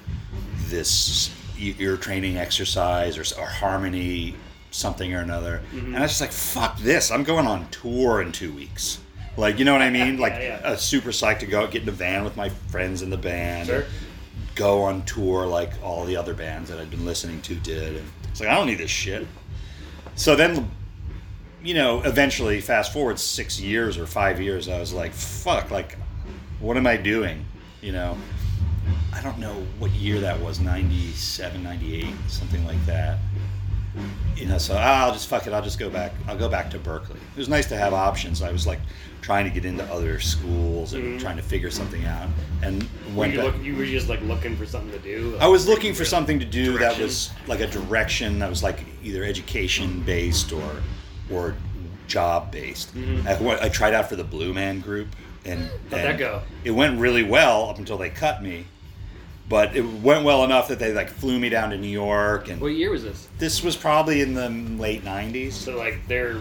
[0.66, 4.34] this ear training exercise or, or harmony
[4.70, 5.86] something or another mm-hmm.
[5.86, 8.98] and i was just like fuck this i'm going on tour in two weeks
[9.36, 10.60] like you know what i mean like yeah.
[10.64, 13.68] a super psyched to go get in a van with my friends in the band
[13.68, 13.84] Sure.
[14.54, 18.08] Go on tour like all the other bands that i'd been listening to did and
[18.30, 19.26] it's like i don't need this shit.
[20.16, 20.70] So then
[21.62, 25.96] you know eventually fast forward six years or five years i was like fuck like
[26.60, 27.44] what am i doing?
[27.80, 28.16] You know
[29.12, 33.18] I don't know what year that was 97 98 something like that
[34.36, 36.70] you know so ah, I'll just fuck it I'll just go back I'll go back
[36.70, 38.80] to Berklee it was nice to have options I was like
[39.22, 41.20] trying to get into other schools and Mhm.
[41.20, 42.28] trying to figure something out
[42.62, 45.36] and Were went you, look, you were just like looking for something to do.
[45.40, 48.80] I was looking for something to do that was like a direction that was like
[49.02, 50.70] either education based or
[51.30, 51.54] or
[52.06, 52.94] job based.
[52.94, 53.26] Mhm.
[53.26, 55.08] I, went- I tried out for the Blue Man Group
[55.46, 56.42] and How'd and that go?
[56.64, 58.66] It went really well up until they cut me,
[59.48, 62.60] but it went well enough that they like flew me down to New York and
[62.60, 63.28] What year was this?
[63.38, 64.48] this was probably in the
[64.80, 65.52] late '90s.
[65.52, 66.38] So like their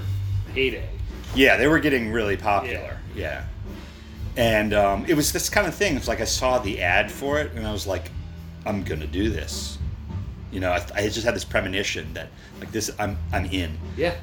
[0.54, 0.90] heyday.
[1.36, 2.98] Yeah, they were getting really popular.
[3.16, 3.44] Yeah.
[4.38, 5.96] And um, it was this kind of thing.
[5.96, 8.10] It's like I saw the ad for it, and I was like,
[8.66, 9.78] "I'm gonna do this."
[10.52, 14.14] You know, I, I just had this premonition that like this, I'm I'm in Yeah.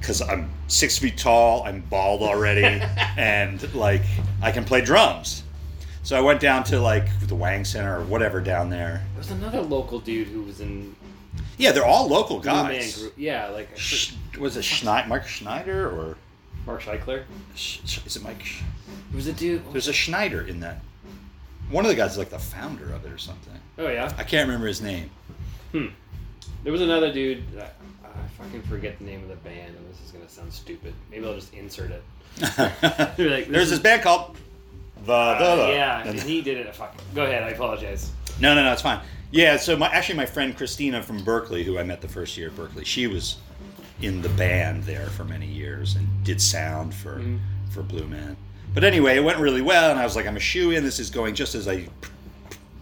[0.00, 2.64] because I'm six feet tall, I'm bald already,
[3.16, 4.02] and like
[4.42, 5.43] I can play drums.
[6.04, 9.02] So I went down to like the Wang Center or whatever down there.
[9.12, 10.94] There was another local dude who was in
[11.58, 12.98] Yeah, they're all local Blue Man guys.
[12.98, 13.14] Group.
[13.16, 16.16] Yeah, like I forget- was it Schneider, Mark Schneider or
[16.66, 17.24] Mark Scheichler.
[17.54, 18.42] Sch- Sch- is it Mike?
[18.44, 18.62] Sch-
[19.12, 19.62] It was a dude.
[19.72, 20.80] There's a Schneider in that.
[21.70, 23.54] One of the guys is like the founder of it or something.
[23.78, 24.12] Oh yeah.
[24.18, 25.10] I can't remember his name.
[25.72, 25.86] Hmm.
[26.62, 27.50] There was another dude.
[27.52, 30.92] that- I fucking forget the name of the band, and this is gonna sound stupid.
[31.10, 32.02] Maybe I'll just insert it.
[32.58, 34.36] Like, this There's is- this band called
[35.04, 35.72] the, Uh, the, the.
[35.72, 36.74] yeah, And- and he did it.
[36.74, 36.94] Fuck.
[37.14, 37.42] Go ahead.
[37.42, 38.10] I apologize.
[38.40, 39.00] no, no, no, it's fine.
[39.30, 42.48] Yeah, so my actually my friend Christina from Berklee, who I met the first year
[42.48, 43.36] at Berklee, she was
[44.00, 47.38] in the band there for many years and did sound for Mhm.
[47.70, 48.36] for Blue Man.
[48.72, 50.84] But anyway, it went really well, and I was like, I'm a shoe in.
[50.84, 51.86] This is going just as I,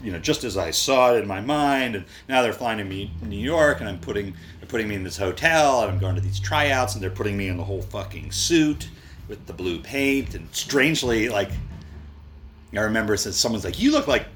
[0.03, 1.95] you know, just as I saw it in my mind.
[1.97, 5.05] And now they're flying to me New York, and I'm putting they're putting me in
[5.05, 7.83] this hotel, and I'm going to these tryouts, and they're putting me in the whole
[7.83, 8.89] fucking suit
[9.29, 11.51] with the blue paint, and strangely, like,
[12.75, 14.27] I remember said someone's like, you look like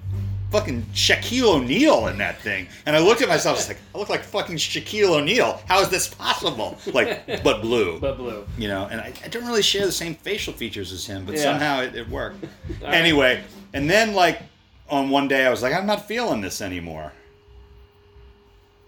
[0.51, 2.68] fucking Shaquille O'Neal in that thing.
[2.85, 5.61] And I looked at myself, I was like, I look like fucking Shaquille O'Neal.
[5.66, 6.79] How is this possible?
[6.92, 7.99] Like, but blue.
[7.99, 8.46] But blue.
[8.59, 11.35] you know, and I, I don't really share the same facial features as him, but
[11.35, 11.42] Yeah.
[11.42, 12.44] somehow it, it worked.
[12.85, 13.42] Anyway,
[13.75, 14.40] and then like
[14.88, 17.12] on one day I was like, I'm not feeling this anymore.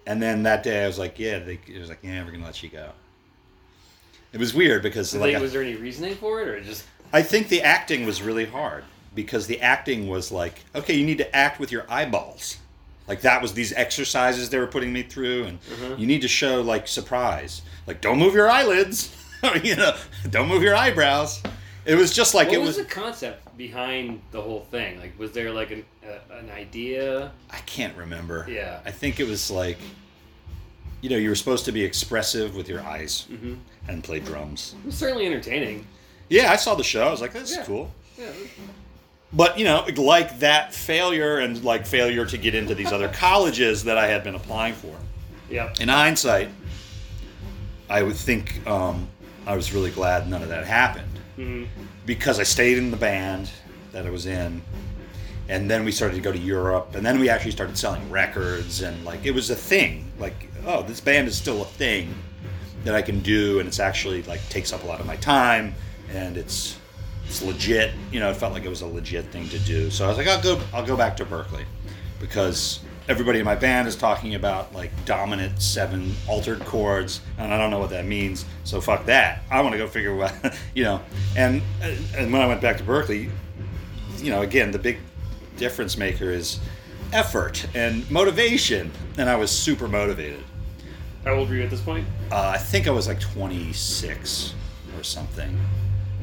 [0.06, 2.44] And then that day I was like, yeah, they, it was like, yeah, we're gonna
[2.44, 2.90] let you go.
[4.32, 7.22] It was weird because Did like was there any reasoning for it, or just I
[7.22, 11.36] think the acting was really hard because the acting was like, okay, you need to
[11.36, 12.58] act with your eyeballs.
[13.06, 15.98] Like that was these exercises they were putting me through, and Mhm.
[15.98, 17.62] you need to show like surprise.
[17.86, 19.14] Like don't move your eyelids,
[19.62, 19.96] you know,
[20.30, 21.42] don't move your eyebrows.
[21.86, 22.78] It was just like what it was, was.
[22.78, 25.00] the concept behind the whole thing?
[25.00, 27.32] Like, was there like an uh, an idea?
[27.50, 28.46] I can't remember.
[28.48, 28.80] Yeah.
[28.84, 29.78] I think it was like
[31.00, 33.54] you know, you were supposed to be expressive with your eyes Mm-hmm.
[33.88, 34.74] and play drums.
[34.82, 35.86] It was certainly entertaining.
[36.28, 37.06] Yeah, I saw the show.
[37.06, 37.60] I was like, this Yeah.
[37.62, 37.90] is cool.
[38.18, 38.26] Yeah.
[39.32, 43.84] But you know, like that failure and like failure to get into these other colleges
[43.84, 44.96] that I had been applying for.
[45.50, 45.72] Yeah.
[45.80, 46.48] In hindsight,
[47.90, 49.08] I would think um,
[49.46, 51.64] I was really glad none of that happened hmm
[52.06, 53.50] because I stayed in the band
[53.92, 54.62] that I was in,
[55.46, 58.80] and then we started to go to Europe, and then we actually started selling records,
[58.80, 60.10] and like it was a thing.
[60.18, 62.14] Like, oh, this band is still a thing
[62.84, 65.74] that I can do, and it's actually like takes up a lot of my time,
[66.10, 66.77] and it's
[67.28, 67.92] it's legit.
[68.10, 69.90] You know, it felt like it was a legit thing to do.
[69.90, 71.66] So I was like, I'll go, I'll go back to Berklee
[72.18, 77.58] because everybody in my band is talking about like dominant seven altered chords, and I
[77.58, 78.46] don't know what that means.
[78.64, 79.42] So fuck that.
[79.50, 81.00] I want to go figure what you know.
[81.36, 83.30] And and when I went back to Berklee,
[84.18, 84.98] you know, again, the big
[85.58, 86.60] difference maker is
[87.12, 90.42] effort and motivation, and I was super motivated.
[91.24, 92.06] How old were you at this point?
[92.32, 94.54] Uh, I think I was like 26
[94.96, 95.58] or something.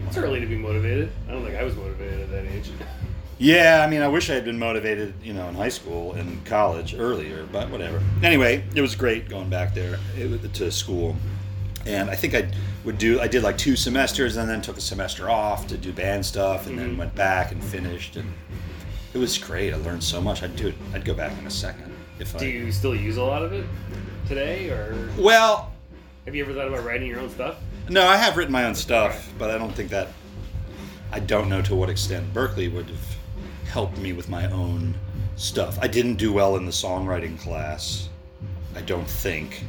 [0.07, 1.11] It's early to be motivated.
[1.27, 2.69] I don't think I was motivated at that age.
[3.37, 6.43] Yeah, I mean, I wish I had been motivated, you know, in high school and
[6.45, 8.01] college earlier, but whatever.
[8.23, 9.97] Anyway, it was great going back there
[10.53, 11.17] to school,
[11.85, 12.49] and I think I
[12.85, 13.19] would do.
[13.19, 16.67] I did like two semesters, and then took a semester off to do band stuff,
[16.67, 16.97] and then Mhm.
[16.97, 18.31] went back and finished, and
[19.13, 19.73] it was great.
[19.73, 20.41] I learned so much.
[20.41, 20.75] I'd do it.
[20.93, 22.39] I'd go back in a second if I.
[22.39, 23.65] Do you still use a lot of it
[24.29, 25.73] today, or Well,
[26.25, 27.55] have you ever thought about writing your own stuff?
[27.89, 30.09] No, I have written my own stuff, but I don't think that.
[31.11, 33.15] I don't know to what extent Berklee would have
[33.67, 34.95] helped me with my own
[35.35, 35.77] stuff.
[35.81, 38.09] I didn't do well in the songwriting class.
[38.75, 39.63] I don't think.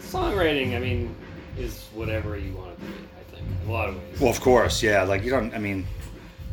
[0.00, 1.14] Songwriting, I mean,
[1.56, 2.92] is whatever you want it to be.
[2.92, 4.20] I think in a lot of ways.
[4.20, 5.02] Well, of course, yeah.
[5.04, 5.54] Like you don't.
[5.54, 5.86] I mean,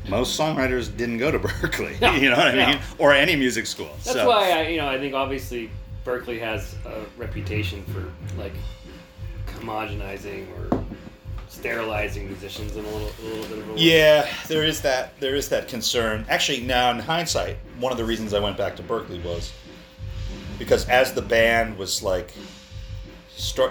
[0.08, 2.00] most songwriters didn't go to Berklee.
[2.00, 2.68] No, you know what I no.
[2.68, 2.80] mean?
[2.98, 3.92] Or any music school.
[4.04, 4.28] That's so.
[4.28, 5.70] why I, you know, I think obviously
[6.06, 8.54] Berklee has a reputation for like
[9.64, 10.84] homogenizing or
[11.48, 13.80] sterilizing musicians in a little, a little bit of a way.
[13.80, 15.20] Yeah, there is that.
[15.20, 16.26] There is that concern.
[16.30, 19.52] Actually, now in hindsight, one of the reasons I went back to Berklee was
[20.60, 22.34] because as the band was like,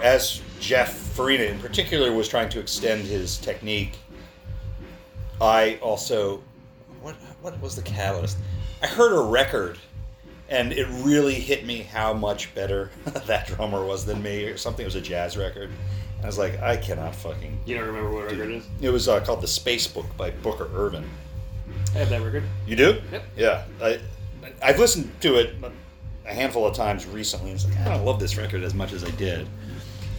[0.01, 3.97] as Geoff Farina in particular was trying to extend his technique,
[5.41, 6.41] I also,
[7.01, 8.37] what what was the catalyst?
[8.81, 9.77] I heard a record,
[10.53, 12.91] and it really hit me how much better
[13.25, 14.83] that drummer was than me, or something.
[14.83, 15.69] It was a jazz record.
[16.21, 18.65] I was like, I cannot fucking You don't remember what record it is?
[18.79, 21.03] it was uh, called The Space Book by Booker Ervin.
[21.93, 22.43] I have that record.
[22.65, 23.01] You do?
[23.11, 23.23] Yep.
[23.35, 23.63] Yeah.
[23.81, 23.99] I,
[24.61, 25.55] I've listened to it
[26.25, 27.51] a handful of times recently.
[27.51, 29.47] And it's like, I don't love this record as much as I did.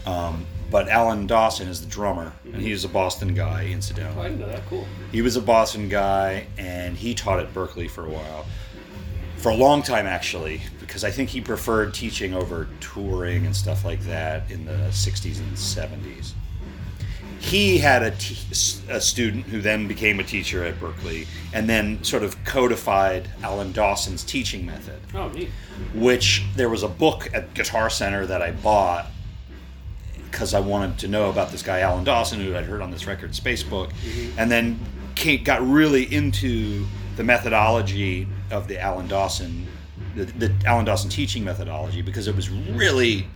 [0.05, 4.23] Um, but Alan Dawson is the drummer, and he's a Boston guy, Oh, I incidentally.
[4.29, 4.67] didn't know that.
[4.67, 4.87] Cool.
[5.13, 8.45] He was a Boston guy, and he taught at Berklee for a while.
[9.45, 13.85] For a long time, actually, because I think he preferred teaching over touring and stuff
[13.85, 16.33] like that in the 60s and 70s.
[17.41, 18.39] He had a, t-
[18.89, 23.73] a student who then became a teacher at Berklee and then sort of codified Alan
[23.73, 25.51] Dawson's teaching method Oh, neat.
[25.93, 29.11] which there was a book at Guitar Center that I bought
[30.31, 33.07] because I wanted to know about this guy Alan Dawson, who I'd heard on this
[33.07, 34.39] record Space Book, mm-hmm.
[34.39, 34.81] and then
[35.17, 39.67] came, got really into the methodology of the Alan Dawson,
[40.15, 43.27] the, the Alan Dawson teaching methodology, because it was really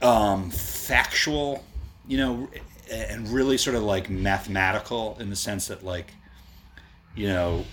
[0.00, 1.64] um, factual,
[2.08, 2.48] you know,
[2.90, 6.12] and really sort of like mathematical in the sense that like,
[7.14, 7.64] you know,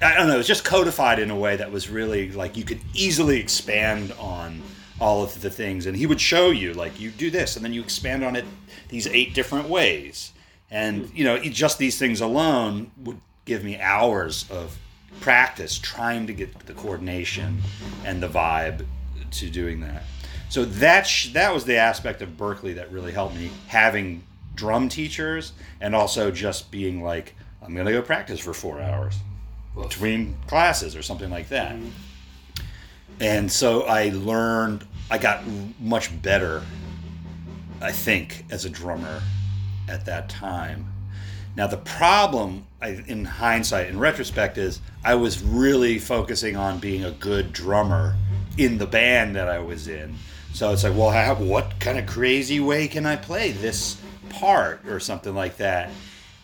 [0.00, 2.80] I don't know, it's just codified in a way that was really like you could
[2.94, 4.62] easily expand on
[5.00, 5.86] all of the things.
[5.86, 8.44] And he would show you, like, you do this, and then you expand on it
[8.88, 10.32] these eight different ways.
[10.70, 14.76] And, you know, just these things alone would give me hours of
[15.20, 17.60] practice trying to get the coordination
[18.04, 18.86] and the vibe
[19.30, 20.04] to doing that.
[20.48, 24.88] So that sh- that was the aspect of Berklee that really helped me having drum
[24.88, 29.16] teachers and also just being like I'm going to go practice for 4 hours
[29.76, 31.76] between classes or something like that.
[33.20, 35.42] And so I learned, I got
[35.80, 36.62] much better,
[37.80, 39.20] I think, as a drummer
[39.88, 40.87] at that time.
[41.58, 47.04] Now, the problem, I, in hindsight, in retrospect, is I was really focusing on being
[47.04, 48.14] a good drummer
[48.56, 50.14] in the band that I was in.
[50.52, 54.86] So it's like, well, how, what kind of crazy way can I play this part
[54.86, 55.90] or something like that?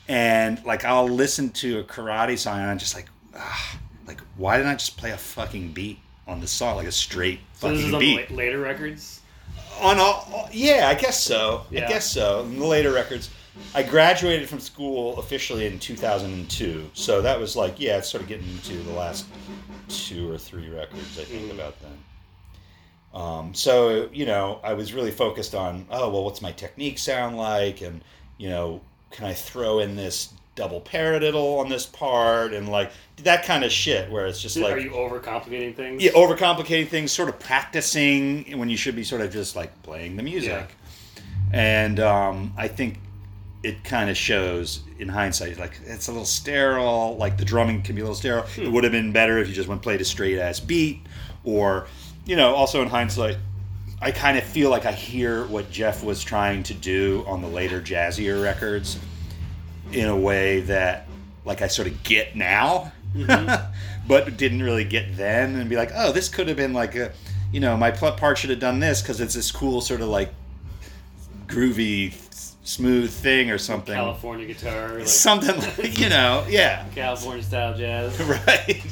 [0.09, 4.57] And like, I'll listen to a karate song and I'm just like, ah, like, why
[4.57, 7.77] didn't I just play a fucking beat on the song, like a straight So fucking
[7.77, 8.29] this is on beat?
[8.29, 9.21] the later records.
[9.81, 11.67] on all, yeah, I guess so.
[11.71, 12.49] I guess so.
[12.49, 13.31] The later records,
[13.75, 18.29] I graduated from school officially in 2002, so that was like, yeah, it's sort of
[18.29, 19.27] getting into the last
[19.89, 21.55] two or three records I think Mhm.
[21.55, 21.99] about then.
[23.15, 27.37] Um, so you know, I was really focused on oh well, what's my technique sound
[27.37, 28.03] like, and
[28.39, 28.81] you know,
[29.13, 32.91] can I throw in this double paradiddle on this part, and like
[33.23, 36.03] that kind of shit, where it's just like Are you overcomplicating things?
[36.03, 40.17] yeah, overcomplicating things, sort of practicing when you should be sort of just like playing
[40.17, 40.69] the music.
[41.53, 42.99] And um, I think
[43.65, 47.17] it kind of shows in hindsight, like it's a little sterile.
[47.17, 48.45] Like the drumming can be a little sterile.
[48.57, 48.73] It hmm.
[48.73, 51.01] would have been better if you just went played a straight ass beat,
[51.45, 51.87] or
[52.27, 53.39] you know, also in hindsight.
[54.03, 57.49] I kind of feel like I hear what Geoff was trying to do on the
[57.49, 58.99] later jazzier records
[59.93, 61.09] in a way that
[61.47, 63.73] like I sort of get now, mm-hmm.
[64.07, 67.13] but didn't really get then, and be like, oh, this could have been like a,
[67.51, 70.35] you know, my part should have done this because it's this cool sort of like
[71.47, 72.13] groovy,
[72.65, 78.19] smooth thing or something, California guitar, like something like you know, yeah, California style jazz.
[78.47, 78.83] right.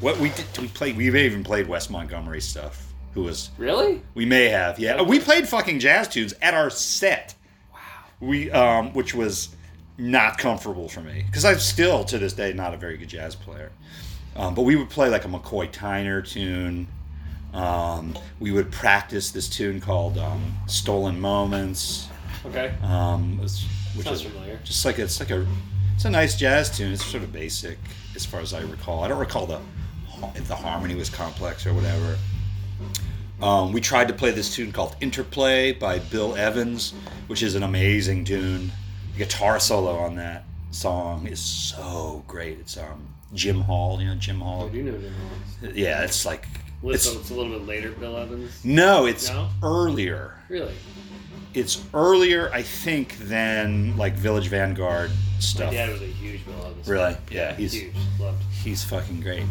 [0.00, 2.86] What we did, we played, we may even played Wes Montgomery stuff.
[3.14, 4.02] Who was Really?
[4.14, 5.02] we may have, yeah.
[5.02, 7.34] We played fucking jazz tunes at our set.
[7.72, 7.78] Wow.
[8.20, 9.54] We, um, which was
[9.98, 13.34] not comfortable for me because I'm still to this day not a very good jazz
[13.34, 13.72] player.
[14.36, 16.86] Um, but we would play like a McCoy Tyner tune.
[17.52, 22.08] Um, we would practice this tune called um, "Stolen Moments,"
[22.46, 22.72] Okay.
[22.82, 23.50] um, which
[24.04, 24.58] Sounds is familiar.
[24.64, 25.46] just like it's like a
[25.94, 26.92] it's a nice jazz tune.
[26.92, 27.78] It's sort of basic
[28.16, 29.02] as far as I recall.
[29.04, 29.60] I don't recall the
[30.34, 32.16] if the harmony was complex or whatever.
[33.42, 36.92] Um, we tried to play this tune called Interplay by Bill Evans,
[37.26, 38.70] which is an amazing tune.
[39.12, 42.58] The guitar solo on that song is so great.
[42.60, 44.68] It's um, Jim Hall, you know Jim I Hall.
[44.68, 45.14] do know Jim
[45.62, 45.76] Holmes.
[45.76, 46.46] Yeah, it's like
[46.82, 48.62] it's it's a little bit later, Bill Evans.
[48.64, 49.48] no, it's No?
[49.62, 50.34] earlier.
[50.48, 50.74] Really?
[51.52, 55.72] It's earlier, I think, than like Village Vanguard My stuff.
[55.72, 56.88] dad was a huge Bill Evans.
[56.88, 57.12] Really?
[57.14, 57.22] fan.
[57.30, 57.94] Yeah, he's- huge.
[58.20, 58.42] Loved.
[58.62, 59.42] He's fucking great.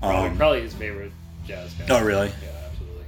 [0.00, 1.12] Probably, Um, probably his favorite
[1.46, 1.86] jazz guy.
[1.90, 2.28] Oh, really?
[2.28, 3.04] Yeah, absolutely.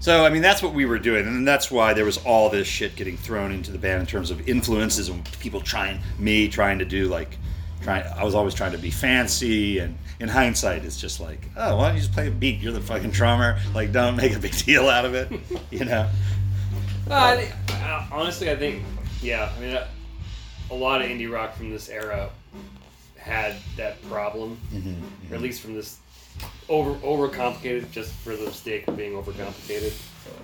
[0.00, 2.68] So I mean, that's what we were doing, and that's why there was all this
[2.68, 6.78] shit getting thrown into the band in terms of influences and people trying, me trying
[6.78, 7.36] to do like,
[7.82, 8.04] trying.
[8.16, 11.88] I was always trying to be fancy, and in hindsight, it's just like, oh, why
[11.88, 12.60] don't you just play a beat?
[12.60, 13.58] You're the fucking drummer.
[13.74, 15.32] Like, don't make a big deal out of it,
[15.72, 16.08] you know?
[17.08, 18.82] Uh, I think, uh, honestly, I think,
[19.22, 19.50] yeah.
[19.56, 19.86] I mean, uh,
[20.70, 22.30] a lot of indie rock from this era
[23.16, 25.98] had that problem, Mm-hmm, or at least from this
[26.68, 29.92] over overcomplicated, just for the sake of being overcomplicated,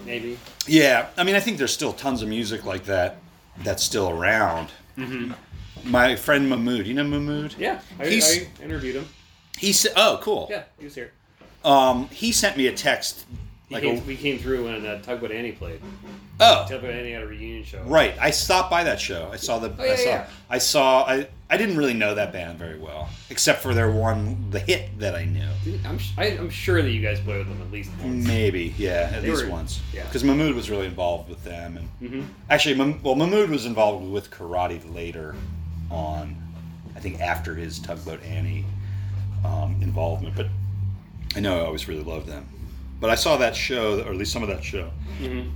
[0.06, 0.38] maybe.
[0.66, 3.16] Yeah, I mean, I think there's still tons of music like that
[3.64, 4.70] that's still around.
[5.84, 7.56] My friend Mahmood, you know Mahmood?
[7.58, 9.08] Yeah, I, I interviewed him.
[9.58, 11.12] He said, "Oh, cool." Yeah, he was here.
[11.64, 13.26] Um, he sent me a text.
[13.70, 15.80] Like, came, a, we came through when uh, Tugboat Annie played.
[16.42, 17.82] Oh, Tugboat Annie had a reunion show.
[17.84, 18.14] right.
[18.20, 19.28] I stopped by that show.
[19.32, 19.72] I saw the.
[19.78, 20.08] Oh, yeah, I saw.
[20.10, 20.26] yeah.
[20.50, 21.02] I saw.
[21.04, 21.28] I.
[21.50, 25.14] I didn't really know that band very well, except for their one, the hit that
[25.14, 25.46] I knew.
[25.84, 28.26] I'm, I, I'm sure that you guys played with them at least once.
[28.26, 29.80] Maybe, yeah, at They least were- once.
[29.92, 30.04] yeah.
[30.04, 32.26] Because Mahmood was really involved with them, and Mhm.
[32.48, 35.34] actually, well, Mahmood was involved with karate later
[35.90, 36.36] on.
[36.96, 38.64] I think after his Tugboat Annie
[39.44, 40.46] um, involvement, but
[41.36, 42.48] I know I always really loved them.
[42.98, 45.50] But I saw that show, or at least some of that show, Mhm.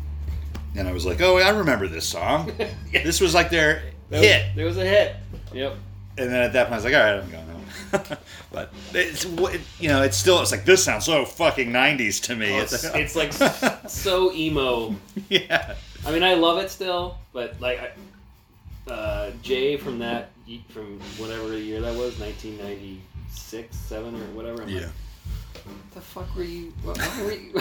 [0.78, 2.52] And I was like, "Oh, I remember this song.
[2.92, 3.02] Yeah.
[3.02, 5.16] This was like their That hit." Was, there was a hit.
[5.52, 5.76] Yep.
[6.18, 8.18] And then at that point, I was like, "All right, I'm going home."
[8.52, 12.36] but it's it, you know, it's still it's like this sounds so fucking '90s to
[12.36, 12.52] me.
[12.52, 13.32] Oh, it's, it's like
[13.88, 14.94] so emo.
[15.28, 15.74] yeah.
[16.06, 20.30] I mean, I love it still, but like I, uh, Jay from that
[20.68, 24.62] from whatever year that was, 1996, seven or whatever.
[24.62, 24.80] I'm Yeah.
[24.80, 26.72] Like, what the fuck were you?
[26.82, 27.52] What, what were you?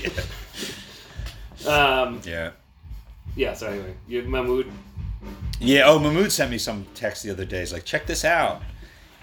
[0.00, 0.10] yeah.
[1.66, 2.50] Um, Yeah.
[3.36, 3.54] yeah.
[3.54, 4.70] So anyway, you Mahmood.
[5.58, 5.82] Yeah.
[5.86, 7.60] Oh, Mahmood sent me some text the other day.
[7.60, 8.62] He's like, check this out.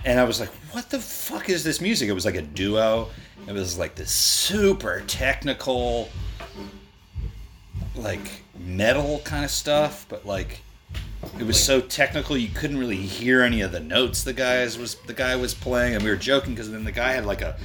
[0.06, 2.08] And I was like, what the fuck is this music?
[2.08, 3.10] It was like a duo.
[3.48, 6.10] It was like this super technical,
[7.96, 10.62] like metal kind of stuff, but like
[11.40, 14.96] it was so technical you couldn't really hear any of the notes the guys was
[15.08, 17.58] the guy was playing, and we were joking because then the guy had like a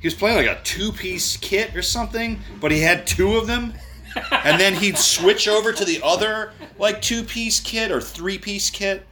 [0.00, 3.46] he was playing like a two piece kit or something, but he had two of
[3.46, 3.72] them.
[4.44, 8.70] and then he'd switch over to the other like two piece kit or three piece
[8.70, 9.06] kit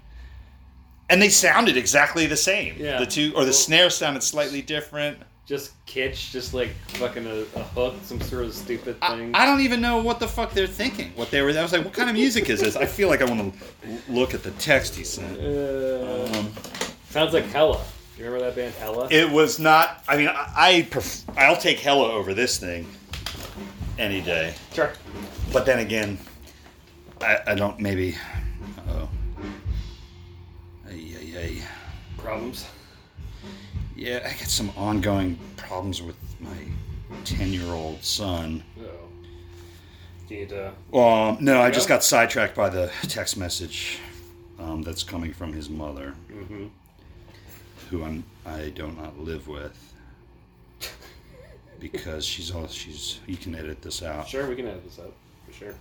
[1.11, 2.99] and they sounded exactly the same Yeah.
[2.99, 7.45] the two or the Well- snare sounded slightly different Just kitsch, just like fucking a,
[7.59, 9.35] a hook, some sort of stupid I, thing.
[9.35, 11.85] I don't even know what the fuck they're thinking what they were i was like
[11.85, 14.51] what kind of music is this i feel like i want to look at the
[14.53, 16.53] text he sent Uh, um,
[17.11, 17.81] sounds like Hella.
[18.17, 19.09] You remember that band Hella?
[19.11, 22.87] it was not i mean i, I pref- i'll take hella over this thing
[23.99, 24.93] any day sure.
[25.53, 26.19] but then again
[27.21, 28.17] i, I don't maybe
[28.89, 29.09] oh
[30.89, 31.63] ay, ay, ay.
[32.19, 32.67] Problems.
[33.97, 36.57] Yeah, I got some ongoing problems with my
[37.25, 38.63] ten-year-old son.
[38.81, 38.85] Oh.
[40.27, 40.69] Do you need to?
[40.97, 43.99] Um, no, I just got sidetracked by the text message
[44.59, 46.67] um, that's coming from his mother, Mm-hmm.
[47.91, 49.94] who I'm I do not live with
[51.81, 53.21] because she's all she's.
[53.27, 55.13] You can edit this out, Sure, we can edit this out
[55.47, 55.75] for sure.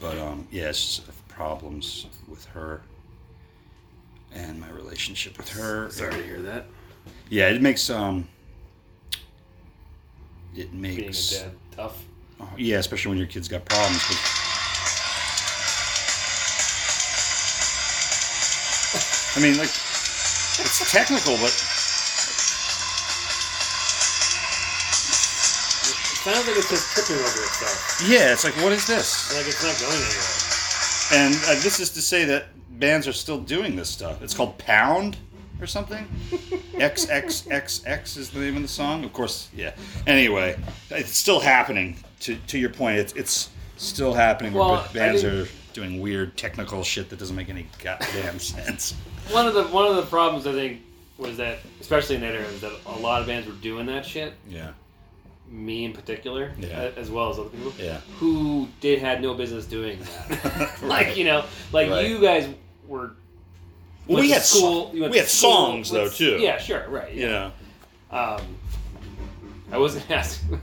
[0.00, 2.80] but um, yes, problems with her
[4.32, 5.90] and my relationship with her.
[5.90, 6.66] Sorry to hear that.
[7.30, 8.28] Yeah, it makes um.
[10.54, 12.04] It makes Being a dad tough.
[12.40, 14.02] Oh, yeah, especially when your kid's got problems.
[19.36, 21.52] I mean, like, it's technical, but
[26.34, 28.04] sounds like it's just tripping over itself.
[28.08, 29.34] yeah, it's like, what is this?
[29.36, 30.42] Like it's not going anywhere.
[31.12, 32.46] And uh, this is to say that
[32.80, 34.22] bands are still doing this stuff.
[34.22, 35.16] It's called Pound
[35.60, 36.06] or something.
[36.74, 39.04] XXXX is the name of the song.
[39.04, 39.72] Of course, yeah.
[40.06, 40.56] Anyway,
[40.90, 41.96] it's still happening.
[42.20, 44.52] To to your point, it's it's still happening.
[44.52, 48.38] where Well, I bands think- are doing weird technical shit that doesn't make any goddamn
[48.40, 48.92] sense.
[49.30, 50.80] One of the one of the problems I think
[51.18, 54.32] was that, especially in that era, that a lot of bands were doing that shit.
[54.48, 54.72] Yeah.
[55.48, 56.90] Me in particular, Yeah.
[56.96, 57.98] as well as other people, Yeah.
[58.18, 60.50] who did had no business doing that.
[60.50, 60.82] Right.
[60.82, 62.08] like you know, like Right.
[62.08, 62.48] you guys
[62.86, 63.12] were.
[64.08, 64.90] Well, we had school.
[64.92, 66.38] so- we had school songs, though, too.
[66.38, 67.12] Yeah, sure, right.
[67.12, 67.52] You know.
[68.10, 68.40] Um,
[69.72, 70.60] I wasn't asking.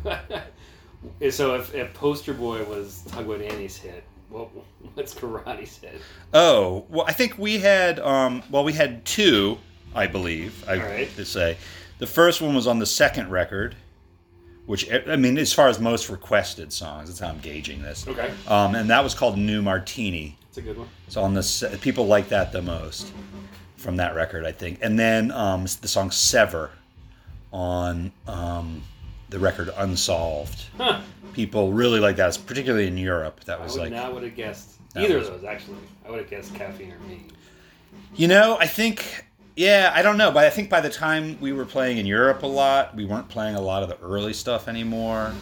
[1.30, 4.48] so if, if Poster Boy was Tugboat Annie's hit, what
[4.96, 6.02] what's Karate's hit?
[6.34, 9.58] Oh, well, I think we had, um, well, we had two,
[9.94, 11.16] I believe, I right.
[11.18, 11.58] to say.
[12.00, 13.76] The first one was on the second record,
[14.66, 18.08] which, I mean, as far as most requested songs, that's how I'm gauging this.
[18.08, 20.38] Okay, Um, and that was called New Martini.
[20.48, 20.88] it's a good one.
[21.10, 23.12] So on the, people like that the most
[23.78, 24.80] from that record, I think.
[24.82, 26.72] And then um, the song Sever
[27.52, 28.82] on um,
[29.30, 30.64] the record Unsolved.
[30.78, 31.02] Huh.
[31.34, 33.44] People really like that, particularly in Europe.
[33.46, 35.44] That I was would like I would have guessed either was- of those.
[35.44, 37.26] Actually, I would have guessed Caffeine or Me.
[38.16, 39.26] You know, I think,
[39.56, 42.44] yeah, I don't know, but I think by the time we were playing in Europe
[42.44, 45.34] a lot, we weren't playing a lot of the early stuff anymore.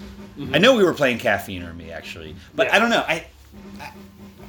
[0.54, 2.76] I know we were playing Caffeine or Me actually, but Yeah.
[2.76, 3.04] I don't know.
[3.08, 3.26] I,
[3.80, 3.92] I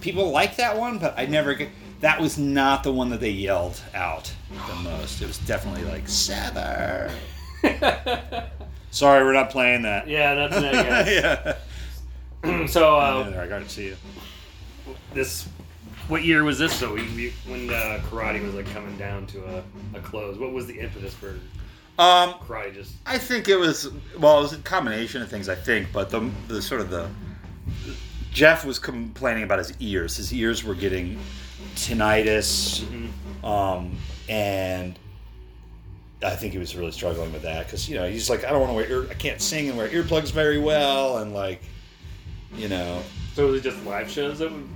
[0.01, 1.69] people like that one, but I never get.
[2.01, 4.33] That was not the one that they yelled out
[4.69, 5.21] the most.
[5.23, 7.11] It was definitely like Sever.
[8.91, 10.09] Sorry, we're not playing that.
[10.09, 11.57] yeah, that's it.
[12.45, 12.67] Yeah.
[12.67, 13.97] so uh, There, I got to see you.
[15.15, 15.49] this,
[16.09, 16.81] what year was this?
[16.81, 19.63] We, when uh, Karate was like coming down to a,
[19.95, 21.31] a close, what was the impetus for
[21.99, 22.75] Um, Karate?
[22.75, 25.49] Just I think it was well, it was a combination of things.
[25.49, 27.09] I think, but the the sort of the
[28.33, 30.17] Geoff was complaining about his ears.
[30.17, 31.19] His ears were getting
[31.77, 32.83] tinnitus,
[33.45, 33.97] um,
[34.29, 34.99] and
[36.25, 38.61] I think he was really struggling with that because you know he's like, I don't
[38.61, 41.63] want to wear, ear, I can't sing and wear earplugs very well, and like,
[42.57, 43.03] you know,
[43.35, 44.69] so it was it just live shows that would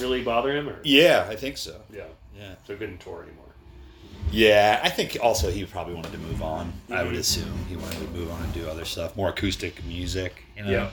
[0.00, 1.80] really bother him, or yeah, I think so.
[1.92, 2.04] yeah,
[2.36, 3.44] Yeah, so he couldn't tour anymore.
[4.30, 4.80] yeah.
[4.82, 6.72] I think also he probably wanted to move on.
[6.90, 7.18] I would Mhm.
[7.18, 10.42] assume he wanted to move on and do other stuff, more acoustic music.
[10.56, 10.70] You know?
[10.70, 10.90] Yeah.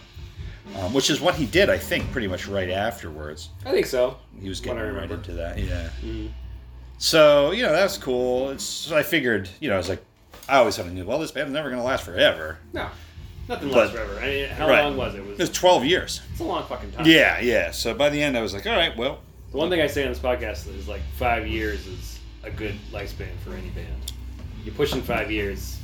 [0.80, 3.49] um, which is what he did, I think, pretty much right afterwards.
[3.66, 4.16] I think so.
[4.41, 5.89] He was getting right into that, yeah.
[6.01, 6.30] Mhm.
[6.97, 8.49] So you know that's cool.
[8.51, 10.01] It's so I figured, you know, I was like,
[10.47, 12.60] I always kind of knew, well, this band's never gonna last forever.
[12.72, 12.88] No,
[13.47, 14.19] nothing But- lasts forever.
[14.19, 14.83] I mean, how Right.
[14.83, 15.19] long was it?
[15.19, 16.21] It was It was twelve years.
[16.31, 17.05] it's a long fucking time.
[17.05, 17.71] Yeah, yeah.
[17.71, 19.19] So by the end, I was like, all right, well,
[19.51, 22.75] The one thing I say on this podcast is like five years is a good
[22.91, 24.11] lifespan for any band.
[24.65, 25.77] You're pushing five years,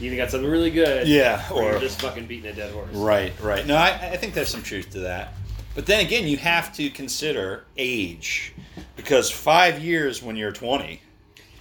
[0.00, 2.72] you either got something really good, yeah, or, or you're just fucking beating a dead
[2.72, 2.90] horse.
[2.92, 3.66] right, right.
[3.66, 5.32] No, I, I think there's some truth to that.
[5.74, 8.52] But then again, you have to consider age
[8.96, 11.00] because five years when you're 20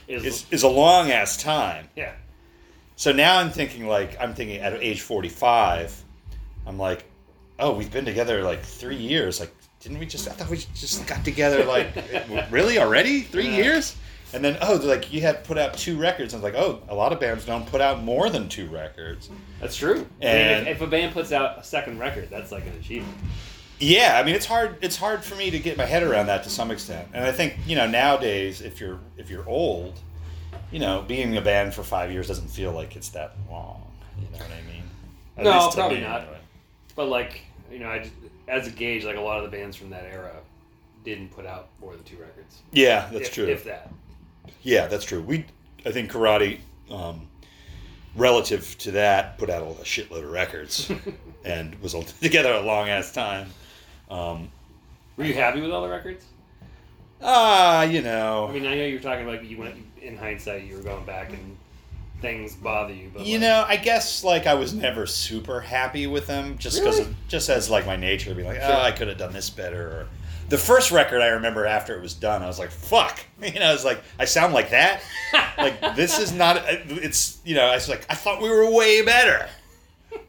[0.07, 1.87] Is, is, is a long ass time.
[1.95, 2.11] yeah.
[3.03, 6.05] So now I'm thinking like I'm thinking at age 45,
[6.65, 7.03] I'm like,
[7.59, 9.41] oh, we've been together like three years.
[9.41, 10.25] Like, didn't we just?
[10.29, 11.89] I thought we just got together like
[12.49, 13.57] really already three Yeah.
[13.57, 13.97] years.
[14.33, 16.33] And then oh, like you had put out two records.
[16.33, 19.29] I was like, oh, a lot of bands don't put out more than two records.
[19.59, 19.95] That's true.
[19.95, 22.73] I mean, And- if, if a band puts out a second record, that's like an
[22.79, 23.17] achievement.
[23.81, 24.77] Yeah, I mean it's hard.
[24.79, 27.09] It's hard for me to get my head around that to some extent.
[27.13, 29.99] And I think you know nowadays, if you're if you're old,
[30.74, 33.86] you know, being in a band for five years doesn't feel like it's that long.
[34.17, 34.84] You know what I mean?
[35.38, 36.21] At No, probably me, not.
[36.21, 36.39] anyway.
[36.95, 38.09] But like, you know, I
[38.47, 40.34] as a gauge, like a lot of the bands from that era
[41.05, 42.63] didn't put out more than two records.
[42.71, 43.45] Yeah, that's if, true.
[43.45, 43.91] If that.
[44.63, 45.21] Yeah, that's true.
[45.21, 45.45] We,
[45.86, 46.59] I think karate,
[46.89, 47.28] um,
[48.15, 50.91] relative to that, put out a shitload of records,
[51.45, 53.49] and was all together a long ass time.
[54.09, 54.49] Um,
[55.17, 56.26] Were you happy with all the records?
[57.26, 60.63] ah, you know, I mean, I know you were talking about you went in hindsight,
[60.63, 61.57] you were going back and
[62.21, 63.11] things bother you.
[63.13, 66.79] But You like, know, I guess like I was never super happy with them, just
[66.79, 67.15] because Really?
[67.27, 69.81] just as like my nature be like, oh, I could have done this better.
[69.87, 70.07] Or
[70.49, 73.65] the first record I remember after it was done, I was like, fuck, you know,
[73.65, 75.01] I was like, I sound like that.
[75.57, 76.57] like this is not.
[76.57, 79.47] Uh, it's you know, I was like, I thought we were way better.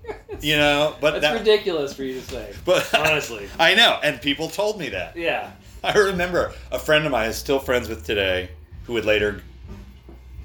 [0.40, 2.52] You know, but that's that, ridiculous for you to say.
[2.64, 3.48] but honestly.
[3.58, 5.16] I know, and people told me that.
[5.16, 5.52] Yeah.
[5.82, 8.50] I remember a friend of mine is still friends with today,
[8.84, 9.42] who would later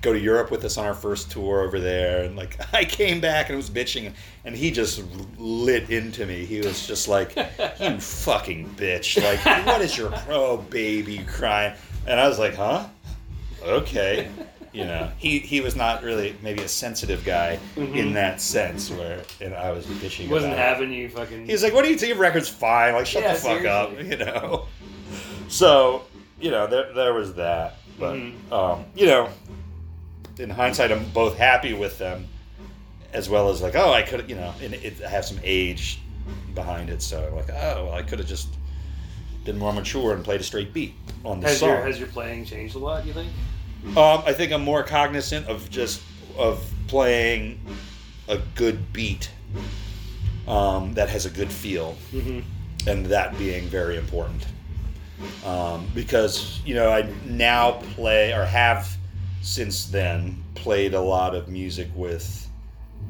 [0.02, 2.24] go to Europe with us on our first tour over there.
[2.24, 4.14] And like, I came back and was bitching,
[4.46, 5.04] and he just
[5.38, 6.46] lit into me.
[6.46, 7.36] He was just like,
[7.80, 9.22] "You fucking bitch!
[9.22, 11.74] Like, what is your oh baby crying?"
[12.08, 12.88] And I was like, "Huh?
[13.64, 14.30] Okay."
[14.72, 19.24] You know, he he was not really maybe a sensitive guy in that sense, where
[19.42, 20.26] and I was bitching.
[20.26, 20.70] He wasn't about it.
[20.76, 21.48] having you fucking.
[21.48, 22.10] He's like, "What do you think?
[22.14, 22.94] Your record's fine.
[22.94, 24.68] Like, shut Yeah, the fuck up." You know.
[25.48, 26.04] So,
[26.40, 28.52] you know, there there was that, but Mhm.
[28.52, 29.30] um, you know,
[30.40, 32.28] in hindsight, I'm both happy with them,
[33.14, 36.00] as well as like, oh, I could, you know, and it, I have some age
[36.56, 38.48] behind it, so like, oh, well, I could have just
[39.46, 40.94] been more mature and played a straight beat
[41.26, 41.70] on the has song.
[41.70, 43.06] your has your playing changed a lot?
[43.06, 43.32] You think?
[43.98, 46.02] Um, I think I'm more cognizant of just
[46.38, 47.60] of playing
[48.28, 49.30] a good beat
[50.48, 52.90] um, that has a good feel, Mm-hmm.
[52.90, 54.46] and that being very important.
[55.46, 58.96] Um, because you know I now play or have
[59.42, 62.48] since then played a lot of music with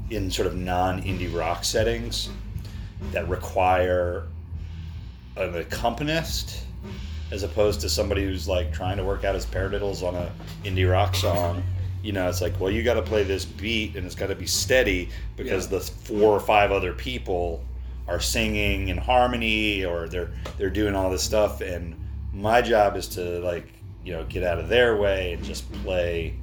[0.10, 2.30] in sort of non indie rock settings
[3.12, 4.24] that require
[5.38, 6.64] an accompanist
[7.32, 10.32] as opposed to somebody who's like trying to work out his paradiddles on a
[10.64, 11.64] indie rock song.
[12.02, 14.36] You know, it's like, well, you got to play this beat and it's got to
[14.36, 15.78] be steady because Yeah.
[15.80, 17.64] the four or five other people
[18.08, 21.96] are singing in harmony or they're they're doing all this stuff and
[22.34, 23.68] my job is to like,
[24.10, 26.34] you know, get out of their way and just play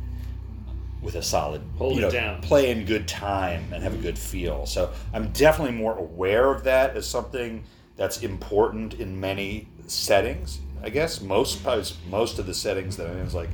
[1.02, 2.40] with a solid Hold you know, down.
[2.40, 4.66] play in good time and have a good feel.
[4.66, 7.64] So I'm definitely more aware of that as something
[7.96, 10.60] that's important in many settings.
[10.80, 11.66] I guess most
[12.08, 13.50] most of the settings that I'm in is like,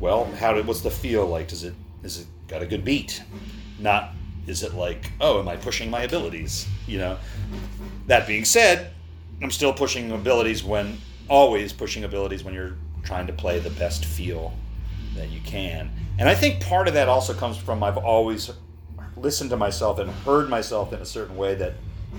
[0.00, 1.48] well, how did what's the feel like?
[1.48, 3.22] Does it is it got a good beat?
[3.78, 4.14] Not
[4.46, 6.66] is it like, oh, am I pushing my abilities?
[6.86, 7.18] You know.
[8.06, 8.90] That being said,
[9.42, 10.96] I'm still pushing abilities when
[11.28, 14.54] always pushing abilities when you're trying to play the best feel
[15.16, 15.90] that you can.
[16.18, 18.50] And I think part of that also comes from I've always
[19.16, 21.74] listened to myself and heard myself in a certain way that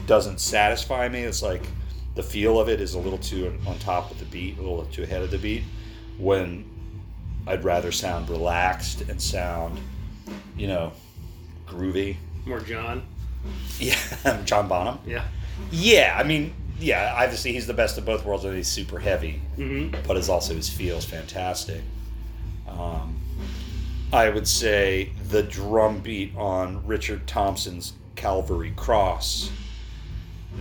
[0.08, 1.22] doesn't satisfy me.
[1.22, 1.64] It's like
[2.16, 4.86] the feel of it is a little too on top of the beat, a little
[4.86, 5.64] too ahead of the beat,
[6.18, 6.70] when
[7.48, 9.80] I'd rather sound relaxed and sound,
[10.58, 10.94] you know,
[11.68, 12.18] groovy.
[12.46, 13.04] More John.
[13.80, 13.96] Yeah,
[14.46, 14.98] John Bonham.
[15.06, 15.24] Yeah.
[15.70, 19.42] Yeah, I mean, yeah, obviously he's the best of both worlds, and he's super heavy
[19.58, 20.02] Mm-hmm.
[20.08, 21.82] but his also his feels fantastic.
[22.68, 23.20] Um,
[24.14, 29.52] I would say the drum beat on Richard Thompson's Calvary Cross.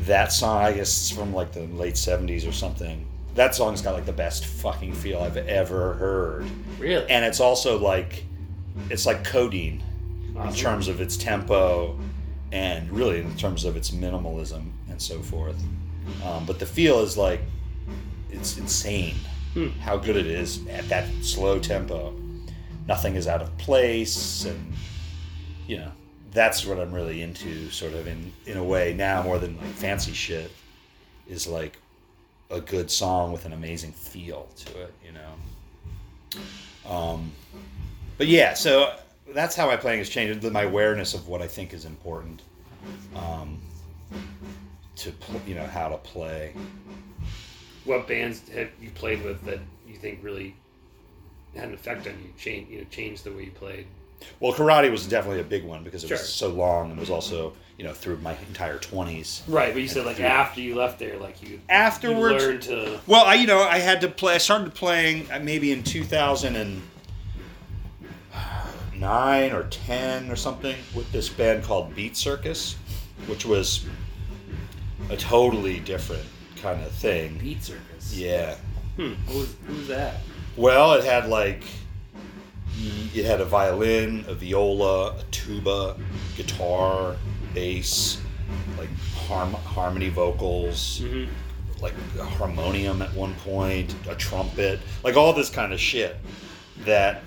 [0.03, 3.07] That song, I guess, it's from like the late '70s or something.
[3.35, 6.47] That song's got like the best fucking feel I've ever heard,
[6.79, 7.09] Really?
[7.11, 8.25] and it's also like,
[8.91, 9.83] it's like codeine
[10.45, 11.99] in terms of its tempo,
[12.53, 15.61] and really in terms of its minimalism and so forth.
[16.25, 17.41] Um, but the feel is like,
[18.31, 19.15] it's insane
[19.55, 19.69] Hmm.
[19.81, 22.13] how good it is at that slow tempo.
[22.89, 24.73] Nothing is out of place, and
[25.69, 25.93] you know
[26.33, 29.73] that's what I'm really into, sort of in in a way now more than like
[29.75, 30.51] fancy shit.
[31.29, 31.79] Is like
[32.51, 36.91] a good song with an amazing feel to it, you know.
[36.91, 37.31] Um,
[38.19, 38.93] but yeah, so
[39.33, 40.43] that's how my playing has changed.
[40.51, 42.43] My awareness of what I think is important.
[43.15, 43.61] Um,
[44.97, 45.13] to
[45.47, 46.55] you know how to play.
[47.85, 50.55] What bands have you played with that you think really
[51.55, 52.33] had an effect on you?
[52.39, 53.87] Change, you know, changed the way you played.
[54.41, 56.17] Well, karate was definitely a big one because it Sure.
[56.17, 59.43] was so long and was also you know through my entire twenties.
[59.49, 63.01] Right, but you said like after you left there, like you Afterwards, you learned to.
[63.07, 64.35] well, I you know I had to play.
[64.37, 66.81] I started playing uh, maybe in two thousand and
[68.97, 72.77] nine or ten or something with this band called Beat Circus,
[73.27, 73.85] which was
[75.11, 76.25] a totally different
[76.57, 77.39] kind of thing.
[77.39, 78.17] Beat Circus.
[78.17, 78.57] Yeah.
[78.97, 79.15] Hmm.
[79.29, 80.17] Who was, was that?
[80.57, 81.63] Well, it had like
[83.15, 85.97] it had a violin, a viola, a tuba,
[86.37, 87.17] guitar,
[87.55, 88.21] bass,
[88.79, 88.89] like
[89.27, 91.31] harm, harmony vocals, Mm-hmm.
[91.83, 96.17] like a harmonium at one point, a trumpet, like all this kind of shit
[96.85, 97.23] that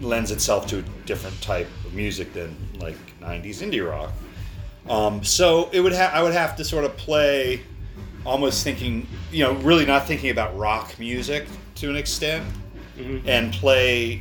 [0.00, 4.10] lends itself to a different type of music than like 90s indie rock.
[4.88, 7.62] Um, so it would have I would have to sort of play
[8.24, 12.44] almost thinking, you know, really not thinking about rock music to an extent
[12.98, 13.22] Mhm.
[13.26, 14.20] and play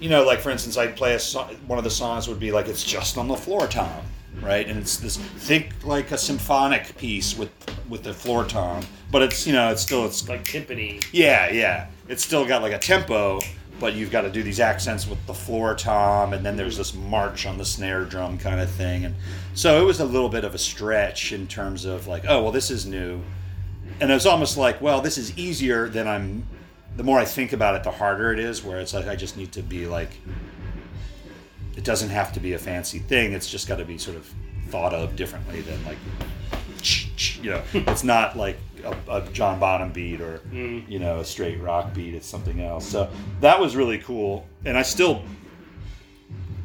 [0.00, 2.50] you know, like for instance, I'd play a song, one of the songs would be
[2.50, 4.02] like, it's just on the floor tom,
[4.40, 4.66] right?
[4.66, 7.50] And it's this, think like a symphonic piece with,
[7.88, 11.04] with the floor tom, but it's, you know, it's still, it's like timpani.
[11.12, 11.86] yeah, yeah.
[12.08, 13.38] It's still got like a tempo,
[13.82, 16.94] but you've got to do these accents with the floor tom, and then there's this
[16.94, 19.04] march on the snare drum kind of thing.
[19.04, 19.16] And
[19.54, 22.52] so it was a little bit of a stretch in terms of like, oh, well,
[22.52, 23.20] this is new.
[24.00, 26.46] And it was almost like, well, this is easier than I'm.
[26.96, 28.62] The more I think about it, the harder it is.
[28.62, 30.12] Where it's like I just need to be like.
[31.76, 33.32] It doesn't have to be a fancy thing.
[33.32, 34.32] It's just got to be sort of
[34.68, 35.98] thought of differently than like
[37.42, 40.80] you know, it's not like a, a John Bonham beat or hmm.
[40.88, 42.14] you know a straight rock beat.
[42.14, 42.86] It's something else.
[42.86, 43.10] So
[43.40, 45.22] that was really cool, and I still,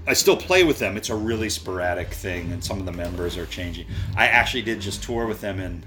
[0.05, 0.97] I still play with them.
[0.97, 3.87] It's a really sporadic thing, and some of the members are changing.
[4.15, 5.83] I actually did just tour with them in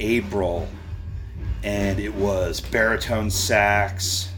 [0.00, 0.68] April,
[1.62, 4.30] and it was baritone sax,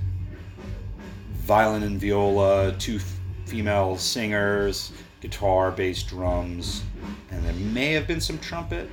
[1.34, 2.98] violin and viola, two
[3.46, 6.82] female singers, guitar, bass, drums,
[7.30, 8.90] and there may have been some trumpet.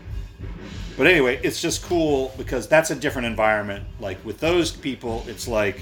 [0.97, 3.85] But anyway, it's just cool because that's a different environment.
[3.99, 5.79] Like with those people, it's like,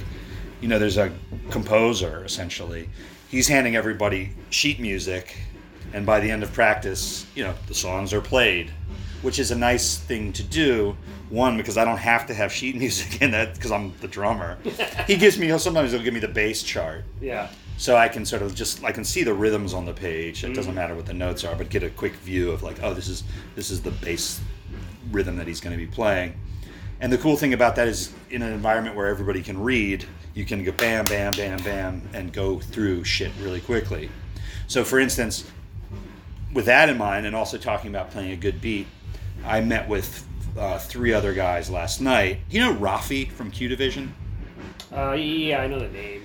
[0.61, 1.11] you know, there's a
[1.49, 2.89] composer essentially.
[3.29, 5.37] He's handing everybody sheet music,
[5.93, 8.71] and by the end of practice, you know, the songs are played,
[9.21, 10.95] which is a nice thing to do.
[11.29, 14.57] One, because I don't have to have sheet music in that because I'm the drummer.
[15.07, 17.49] he gives me, He'll sometimes he'll give me the bass chart Yeah.
[17.77, 20.43] so I can sort of just I can see the rhythms on the page.
[20.43, 20.75] It doesn't mm-hmm.
[20.75, 23.23] matter what the notes are, but get a quick view of like, oh, this is
[23.55, 24.41] this is the bass
[25.11, 26.33] rhythm that he's going to be playing.
[26.99, 30.45] And the cool thing about that is in an environment where everybody can read, you
[30.45, 34.09] can go bam, bam, bam, bam, and go through shit really quickly.
[34.67, 35.49] So, for instance,
[36.53, 38.87] with that in mind, and also talking about playing a good beat,
[39.43, 40.27] I met with
[40.57, 42.39] uh, three other guys last night.
[42.49, 44.13] You know Rafi from Q Division?
[44.91, 46.21] Uh, yeah, I know the name.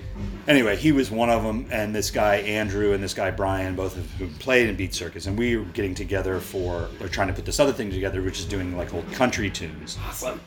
[0.48, 3.96] Anyway, he was one of them, and this guy Andrew and this guy Brian, both
[3.96, 7.34] of whom played in Beat Circus, and we were getting together for, or trying to
[7.34, 9.98] put this other thing together, which is doing like old country tunes.
[10.06, 10.40] Awesome.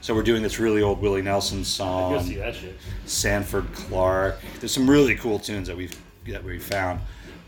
[0.00, 2.76] So we're doing this really old Willie Nelson song, see that shit.
[3.04, 4.38] Sanford Clark.
[4.60, 5.94] There's some really cool tunes that we've
[6.28, 7.00] that we found,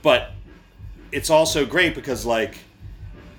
[0.02, 0.32] but
[1.12, 2.58] it's also great because like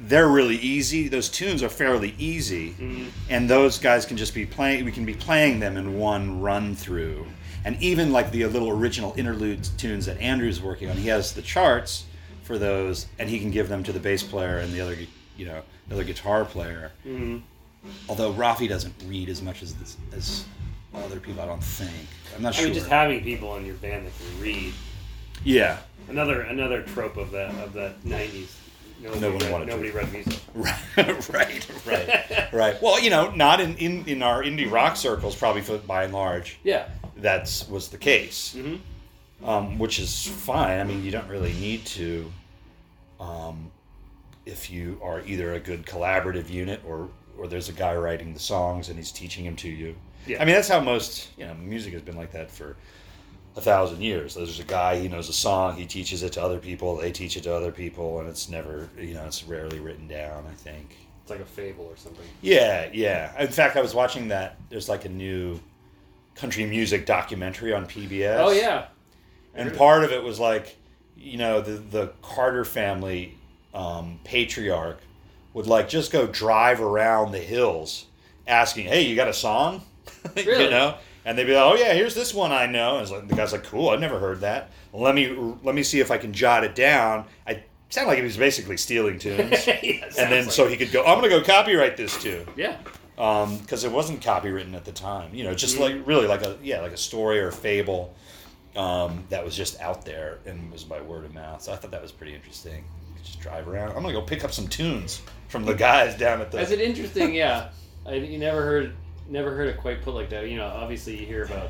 [0.04, 1.08] they're really easy.
[1.08, 3.10] Those tunes are fairly easy, mm-hmm.
[3.30, 4.86] and those guys can just be playing.
[4.86, 7.28] We can be playing them in one run through,
[7.66, 10.98] and even like the little original interlude tunes that Andrew's working on.
[10.98, 12.06] He has the charts
[12.44, 14.98] for those, and he can give them to the bass player and the other,
[15.38, 16.92] you know, the other guitar player.
[17.06, 17.38] Mm-hmm.
[18.10, 20.46] Although Rafi doesn't read as much as this, as
[20.94, 22.08] other people, I don't think.
[22.36, 22.66] I'm not I sure.
[22.66, 24.74] mean, just having people in your band that can read.
[25.44, 25.78] yeah.
[26.10, 28.48] Another another trope of that of the '90s.
[29.02, 29.72] Nobody, No one read, wanted to.
[29.72, 30.40] nobody read music.
[30.56, 32.82] Right, right, right, right.
[32.82, 36.14] Well, you know, not in, in, in our indie rock circles, probably for, by and
[36.14, 36.88] large, Yeah.
[37.18, 38.80] that's was the case, Mhm.
[39.44, 40.80] um, which is fine.
[40.80, 42.32] I mean, you don't really need to,
[43.20, 43.72] um,
[44.46, 48.40] if you are either a good collaborative unit or or there's a guy writing the
[48.40, 49.96] songs and he's teaching them to you.
[50.28, 50.42] Yeah.
[50.42, 52.76] I mean, that's how most you know music has been like that for
[53.56, 54.36] a thousand years.
[54.36, 57.36] There's a guy, he knows a song, he teaches it to other people, they teach
[57.38, 60.46] it to other people, and it's never, you know, it's rarely written down.
[60.50, 60.96] I think.
[61.22, 62.26] It's like a fable or something.
[62.42, 63.40] Yeah, yeah.
[63.42, 64.58] In fact, I was watching that.
[64.70, 65.60] There's like a new
[66.36, 68.40] country music documentary on PBS.
[68.40, 68.88] Oh yeah.
[69.54, 70.78] And part of it was like,
[71.18, 73.38] you know, the the Carter family
[73.74, 75.02] um, patriarch
[75.54, 78.06] would like just go drive around the hills,
[78.48, 79.82] asking, "Hey, you got a song?"
[80.36, 80.96] you know.
[81.24, 83.52] And they'd be like, "Oh yeah, here's this one I know." And like, the guy's
[83.52, 84.72] like, "Cool, I've never heard that.
[84.92, 85.30] Let me
[85.64, 88.78] let me see if I can jot it down." I sounded like he was basically
[88.78, 89.68] stealing tunes.
[89.68, 90.72] Yeah, and then like so it.
[90.72, 92.46] he could go, I'm going to go copyright this too.
[92.56, 92.78] Yeah.
[93.16, 95.34] Because it wasn't copywritten at the time.
[95.34, 98.16] You know, just like really like a, yeah, like a story or a fable
[98.76, 101.62] um, that was just out there and was by word of mouth.
[101.62, 102.84] So I thought that was pretty interesting.
[103.24, 103.90] Just drive around.
[103.90, 106.60] I'm going to go pick up some tunes from the guys down at the.
[106.60, 107.34] Is it interesting?
[107.34, 107.70] Yeah.
[108.06, 108.96] I you never heard
[109.32, 110.48] never heard it quite put like that.
[110.50, 111.70] You know, obviously you hear about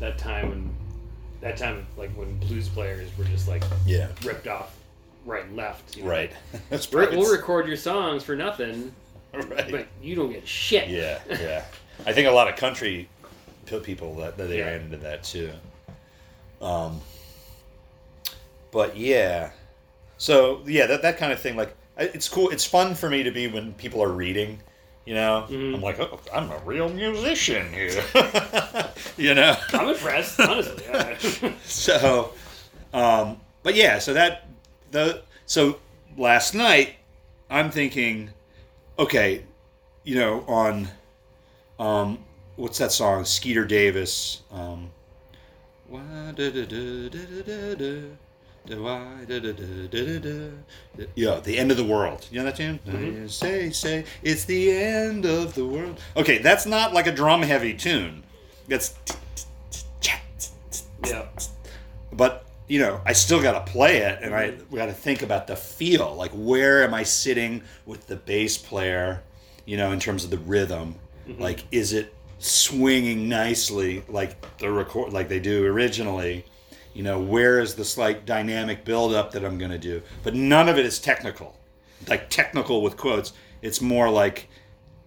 [0.00, 0.74] that time when
[1.40, 4.08] that time like when blues players were just like yeah.
[4.24, 4.76] ripped off
[5.24, 5.96] right and left.
[5.96, 6.10] You know?
[6.10, 6.32] Right.
[6.70, 8.92] That's We're, we'll record your songs for nothing,
[9.32, 9.70] right.
[9.70, 10.88] but you don't get shit.
[10.88, 11.64] Yeah, yeah.
[12.06, 13.08] I think a lot of country
[13.82, 14.66] people that, that they Yeah.
[14.66, 15.50] ran into that too.
[16.60, 17.00] Um,
[18.70, 19.50] but yeah,
[20.18, 21.56] so yeah, that that kind of thing.
[21.56, 22.50] Like, it's cool.
[22.50, 24.60] It's fun for me to be when people are reading.
[25.04, 25.74] You know, Mhm.
[25.74, 28.04] I'm like, oh, I'm a real musician here.
[29.16, 29.56] you know.
[29.72, 30.84] I'm impressed, honestly.
[30.84, 31.52] Yeah.
[31.64, 32.32] So,
[32.94, 34.46] um, but yeah, so that
[34.92, 35.78] the so
[36.16, 36.96] last night
[37.50, 38.30] I'm thinking,
[38.98, 39.44] okay,
[40.04, 40.88] you know, on
[41.78, 42.18] um,
[42.56, 44.90] what's that song, Skeeter Davis, um,
[51.14, 52.26] Yeah, the end of the world.
[52.30, 52.78] You know that tune?
[52.86, 53.30] Mhm.
[53.30, 56.00] Say, say, it's the end of the world.
[56.16, 58.22] Okay, that's not like a drum heavy tune.
[58.68, 58.94] That's.
[61.04, 61.26] Yeah.
[62.12, 65.46] But you know, I still got to play it, and I got to think about
[65.46, 66.14] the feel.
[66.14, 69.22] Like, where am I sitting with the bass player?
[69.66, 70.94] You know, in terms of the rhythm.
[71.38, 76.44] Like, is it swinging nicely, like the record, like they do originally?
[76.94, 80.02] You know, where is this like dynamic build-up that I'm going to do?
[80.22, 81.58] But none of it is technical,
[82.08, 83.32] like technical with quotes.
[83.62, 84.48] It's more like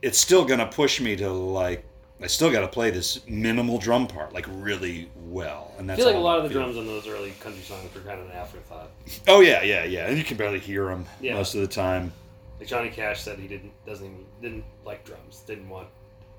[0.01, 1.86] it's still going to push me to like.
[2.21, 5.99] I still got to play this minimal drum part like really well, and I that's
[5.99, 6.59] feel like a lot of the feel.
[6.61, 8.89] drums on those early country songs were kind of an afterthought.
[9.27, 10.07] Oh yeah, yeah, yeah.
[10.07, 11.33] And you can barely hear them Yeah.
[11.33, 12.13] most of the time.
[12.57, 15.89] Like Johnny Cash said, he didn't doesn't even didn't like drums, didn't want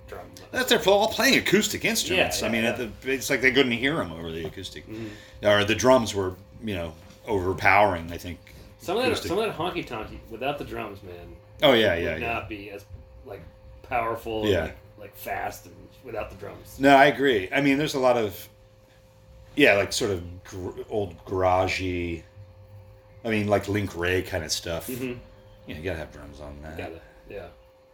[0.06, 0.26] drum.
[0.52, 2.40] That's they're all playing acoustic instruments.
[2.40, 5.10] Yeah, I mean, yeah, the, it's like they couldn't hear them over the acoustic, Mhm.
[5.42, 6.34] or the drums were,
[6.64, 6.94] you know,
[7.26, 8.12] overpowering.
[8.12, 8.38] I think.
[8.78, 9.28] Some of that, acoustic.
[9.28, 11.14] some of that honky tonky without the drums, man,
[11.62, 12.32] Oh yeah, yeah, would yeah.
[12.34, 12.84] not be as
[13.24, 13.42] like
[13.82, 14.58] powerful, Yeah.
[14.58, 16.78] and, like, like fast, and without the drums.
[16.78, 17.48] No, I agree.
[17.52, 18.48] I mean, there's a lot of,
[19.56, 22.22] yeah, like sort of gr- old garagey.
[23.24, 24.86] I mean, like Link Wray kind of stuff.
[24.86, 25.14] Mm-hmm.
[25.66, 26.78] Yeah, you gotta have drums on that.
[26.78, 27.46] Gotta, yeah,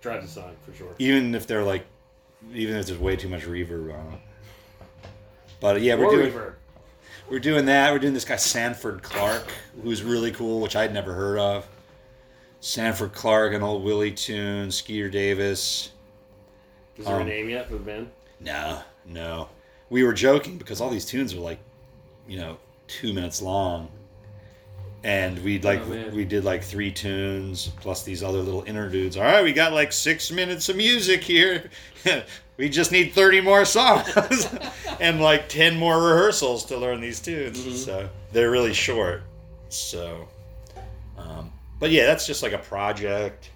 [0.03, 0.95] drive the song for sure.
[0.99, 1.87] Even if they're like,
[2.53, 4.21] even if there's way too much reverb on it.
[5.61, 6.33] But yeah, we're doing.
[6.33, 6.55] reverb.
[7.31, 7.93] We're doing that.
[7.93, 9.45] We're doing this guy Sanford Clark,
[9.83, 11.67] who's really cool, which I'd never heard of.
[12.61, 15.93] Sanford Clark, an old Willie tune, Skeeter Davis.
[16.97, 18.11] Is there a Um, name yet for the band?
[18.41, 19.49] No, no.
[19.89, 21.59] We were joking because all these tunes are like,
[22.29, 23.89] you know, two minutes long.
[25.05, 29.17] And we like Oh, we did like three tunes plus these other little interludes.
[29.17, 31.71] All right, we got like six minutes of music here.
[32.57, 34.49] we just need thirty more songs
[35.01, 37.59] and like ten more rehearsals to learn these tunes.
[37.59, 37.75] Mhm.
[37.85, 39.23] So they're really short.
[39.71, 40.29] So,
[41.19, 41.51] um,
[41.81, 43.51] but yeah, that's just like a project,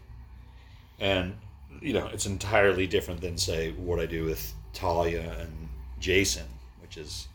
[0.99, 1.37] and
[1.81, 5.69] you know, it's entirely different than say what I do with Thalia and
[6.01, 6.47] Jason,
[6.83, 7.29] which is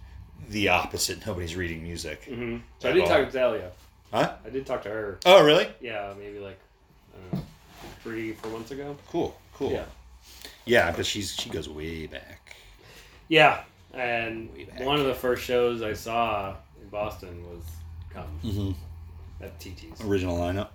[0.49, 1.25] the opposite.
[1.27, 2.57] Nobody's reading music, Mm-hmm.
[2.79, 3.07] So I did all.
[3.07, 3.71] talk to Thalia.
[4.11, 4.35] Huh?
[4.45, 5.19] I did talk to her.
[5.25, 5.67] Oh, really?
[5.81, 6.59] Yeah, maybe like
[7.13, 7.45] I don't know,
[8.03, 8.95] three, four months ago.
[9.09, 9.71] Cool, cool.
[9.71, 9.85] Yeah.
[10.65, 12.55] yeah, but she's she goes way back.
[13.27, 14.49] Yeah, and
[14.79, 17.63] one of the first shows I saw in Boston was
[18.13, 18.71] Come Mm-hmm.
[19.43, 20.67] at TT's Original lineup,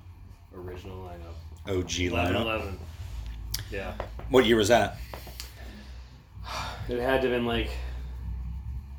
[0.55, 1.35] original lineup.
[1.79, 2.41] OG 11 lineup.
[2.43, 2.79] 11.
[3.71, 3.93] Yeah.
[4.31, 4.97] What year was that?
[6.89, 7.69] It had to have been like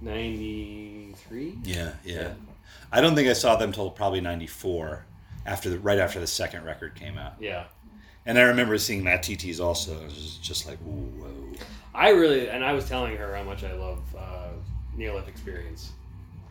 [0.02, 1.58] 93?
[1.64, 2.34] Yeah, yeah.
[2.92, 5.06] I don't think I saw them till probably '94,
[5.46, 7.34] after the right after the second record came out.
[7.40, 7.66] Yeah.
[8.26, 9.96] And I remember seeing Matt TT's also.
[10.02, 11.54] It was just like, whoa.
[11.96, 14.50] I really, and I was telling her how much I love uh,
[14.96, 15.92] Near Life Experience.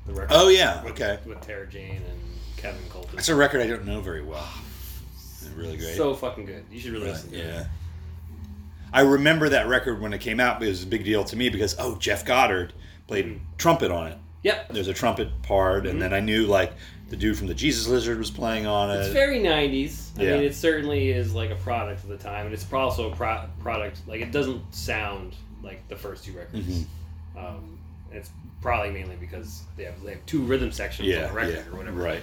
[0.06, 0.28] The record.
[0.30, 1.18] Oh yeah, with, okay.
[1.26, 2.20] With Tara Jane and
[2.56, 3.12] Kevin Coultas.
[3.12, 4.48] That's a record I don't know very well.
[5.54, 5.96] Really great.
[5.96, 6.64] So fucking good.
[6.70, 7.60] You should really Right, listen to yeah.
[7.62, 7.66] it.
[8.92, 10.62] I remember that record when it came out.
[10.62, 12.72] It was a big deal to me because oh, Jeff Goddard
[13.06, 13.40] played Mhm.
[13.58, 14.18] trumpet on it.
[14.46, 14.68] Yep.
[14.70, 15.90] There's a trumpet part, Mhm.
[15.90, 16.72] and then I knew like
[17.08, 19.00] the dude from the Jesus Lizard was playing on it.
[19.00, 20.10] It's very 90s.
[20.18, 20.34] I Yeah.
[20.34, 23.44] mean, it certainly is like a product of the time, and it's also a pro-
[23.60, 26.66] product, like, it doesn't sound like the first two records.
[26.66, 26.84] Mhm.
[27.36, 27.78] Um,
[28.12, 28.30] it's
[28.62, 31.72] probably mainly because they have, they have two rhythm sections yeah, on the record yeah,
[31.72, 32.00] or whatever.
[32.02, 32.22] Right.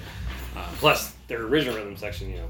[0.56, 2.50] Uh, plus, their original rhythm section, you know,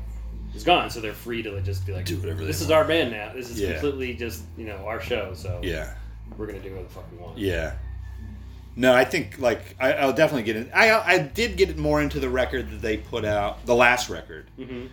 [0.55, 2.85] is gone, so they're free to just be like, Do whatever this is want." our
[2.85, 3.31] band now.
[3.33, 5.93] This is completely just, you know, our show, so Yeah.
[6.37, 7.37] we're going to do whatever the fuck we want.
[7.37, 7.73] Yeah.
[8.75, 10.71] No, I think like I, I'll definitely get it.
[10.73, 14.09] I I did get it more into the record that they put out, the last
[14.09, 14.87] record, Mm-hmm.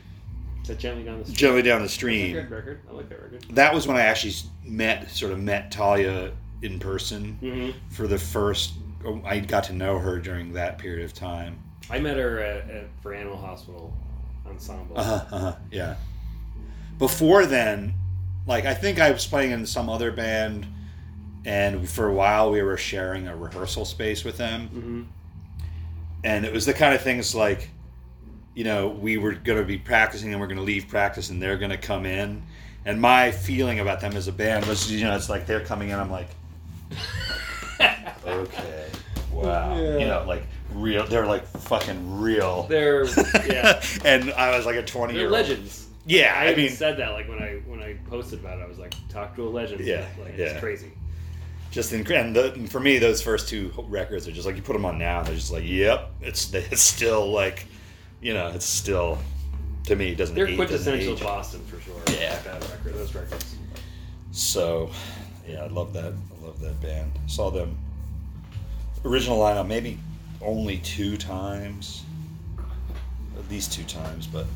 [0.67, 1.37] That Gently Down the Street?
[1.37, 2.33] Gently Down the That's a Stream.
[2.35, 2.81] good record.
[2.89, 3.45] I like that record.
[3.51, 7.79] That was when I actually met, sort of met Thalia in person Mm-hmm.
[7.89, 8.75] for the first.
[9.05, 11.59] oh, I got to know her during that period of time.
[11.89, 13.93] I met her at, at for Animal Hospital
[14.47, 14.97] Ensemble.
[14.99, 15.25] Uh huh.
[15.35, 15.97] Uh-huh, yeah.
[16.99, 17.95] Before then,
[18.47, 20.67] like I think I was playing in some other band,
[21.45, 24.69] and for a while we were sharing a rehearsal space with them.
[24.69, 25.03] Mm-hmm.
[26.25, 27.71] and it was the kind of things like
[28.55, 31.41] you know we were going to be practicing and we're going to leave practice and
[31.41, 32.43] they're going to come in
[32.85, 35.91] and my feeling about them as a band was you know it's like they're coming
[35.91, 36.29] in i'm like
[38.27, 38.87] okay
[39.33, 39.99] wow Yeah.
[39.99, 40.43] you know like
[40.75, 43.05] real they're like fucking real They're
[43.47, 45.87] yeah, and i was like a 20 they're year old legends.
[46.07, 48.63] yeah I, i even mean said that like when I when I posted about it.
[48.63, 49.81] I was like, talk to a legend.
[49.85, 50.47] Yeah, like yeah.
[50.47, 50.91] it's crazy.
[51.71, 54.63] Just in, and, the, and for me those first two records are just like you
[54.63, 57.67] put them on now they're just like yep it's it's still like
[58.21, 59.19] you know it's still
[59.85, 61.27] to me it doesn't They're age- doesn't quintessential.
[61.27, 61.95] Boston for sure.
[62.09, 62.39] Yeah.
[62.43, 63.57] That record, those records.
[64.31, 64.91] So,
[65.49, 66.13] yeah, I love that.
[66.13, 67.11] I love that band.
[67.25, 67.77] I Saw them
[69.05, 69.99] original lineup maybe
[70.43, 72.05] only two times,
[73.39, 74.47] at least two times, but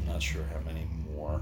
[0.00, 1.40] I'm not sure how many more.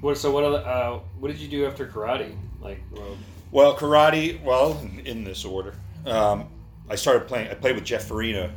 [0.00, 0.16] What?
[0.16, 0.44] So what?
[0.44, 2.34] Other, uh, what did you do after karate?
[2.62, 3.16] Like, well,
[3.50, 4.42] Well, karate.
[4.42, 5.74] Well, in this order,
[6.06, 6.48] um,
[6.88, 7.50] I started playing.
[7.50, 8.52] I played with Geoff Farina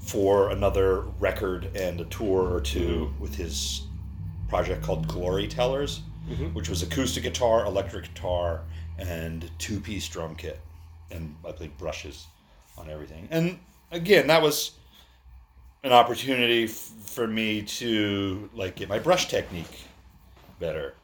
[0.00, 3.82] for another record and a tour or 2 with his
[4.48, 6.54] project called Glorytellers, Mhm.
[6.54, 8.62] which was acoustic guitar, electric guitar,
[8.96, 10.60] and two-piece drum kit,
[11.10, 12.26] and I played brushes
[12.78, 13.28] on everything.
[13.30, 13.58] And
[13.90, 14.72] again, that was
[15.84, 19.82] an opportunity f- for me to like get my brush technique
[20.58, 20.94] better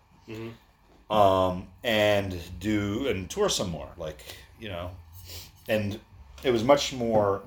[1.11, 3.89] um, and do and tour some more.
[3.97, 4.25] Like
[4.61, 4.91] you know,
[5.69, 5.99] and
[6.43, 7.43] it was much more.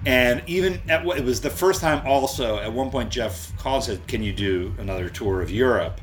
[0.07, 3.88] And even at what it was the first time also at one point Geoff called
[3.88, 6.01] and said, Can you do another tour of Europe?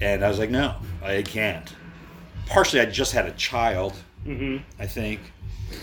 [0.00, 1.72] And I was like, No, I can't.
[2.46, 3.94] Partially I just had a child,
[4.26, 4.58] Mm-hmm.
[4.82, 5.20] I think.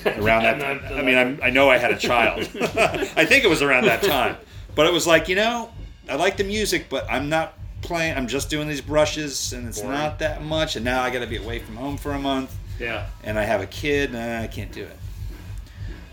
[0.06, 2.40] Around that not- I mean I'm, I know I had a child.
[2.62, 4.36] I think it was around that time.
[4.76, 5.72] But it was like, you know,
[6.10, 9.80] I like the music, but I'm not playing I'm just doing these brushes and it's
[9.80, 9.98] Boring.
[9.98, 13.08] not that much and now I gotta be away from home for a month Yeah.
[13.24, 14.98] and I have a kid, and I can't do it.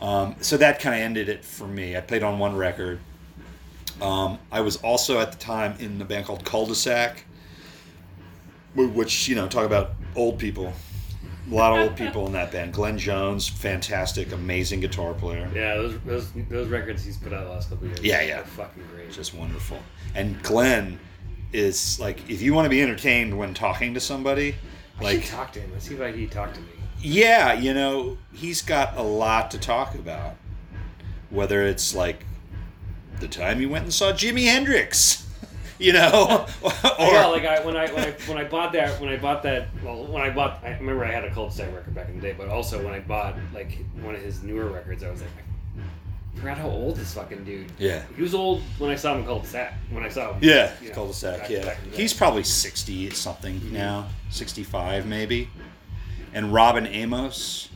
[0.05, 1.97] Um, so that kind of ended it for me.
[1.97, 3.01] I played on one record.
[4.03, 7.25] Um, I was also at the time in the band called Cul-de-sac,
[8.75, 10.75] which you know talk about old people.
[11.51, 12.75] A lot of old people in that band.
[12.75, 15.51] Glenn Jones, fantastic, amazing guitar player.
[15.55, 15.77] Yeah.
[15.77, 18.05] Those those those records he's put out the last couple of years.
[18.05, 18.41] Yeah, yeah.
[18.41, 19.11] are fucking great.
[19.11, 19.79] Just wonderful.
[20.15, 21.01] And Glenn
[21.55, 24.55] is like, if you want to be entertained when talking to somebody,
[25.01, 25.73] I like should talk to him.
[25.73, 26.74] Let's see if I, he talk to me.
[27.05, 30.37] Yeah, you know, he's got a lot to talk about.
[31.31, 32.25] Whether it's like
[33.21, 35.27] the time you went and saw Jimi Hendrix,
[35.79, 39.11] you know, or yeah, like I when I when I when I bought that when
[39.11, 42.09] I bought that well when I bought I remember I had a cul-de-sac record back
[42.09, 45.11] in the day, but also when I bought like one of his newer records, I
[45.11, 45.31] was like,
[46.37, 47.71] I forgot how old this fucking dude.
[47.79, 49.75] yeah, He was old when I saw him in cul-de-sac.
[49.91, 51.51] When I saw him, yeah, you know, cul-de-sac.
[51.51, 53.75] Yeah, back in the he's probably sixty something Mm-hmm.
[53.75, 55.49] now, sixty-five maybe.
[56.35, 57.69] And Robin Amos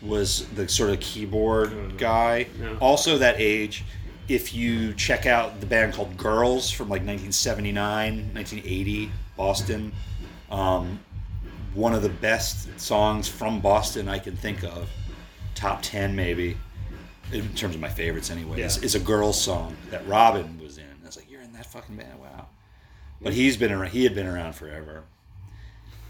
[0.00, 2.76] was the sort of keyboard guy, Yeah.
[2.80, 3.84] also that age.
[4.28, 9.92] If you check out the band called Girls from like 1979, 1980, Boston,
[10.50, 11.00] um,
[11.74, 14.88] one of the best songs from Boston I can think of,
[15.54, 16.56] top 10 maybe,
[17.32, 20.84] in terms of my favorites anyway, is, is a Girls song that Robin was in.
[21.02, 22.46] I was like, you're in that fucking band, wow.
[23.20, 25.04] But he's been around, he had been around forever.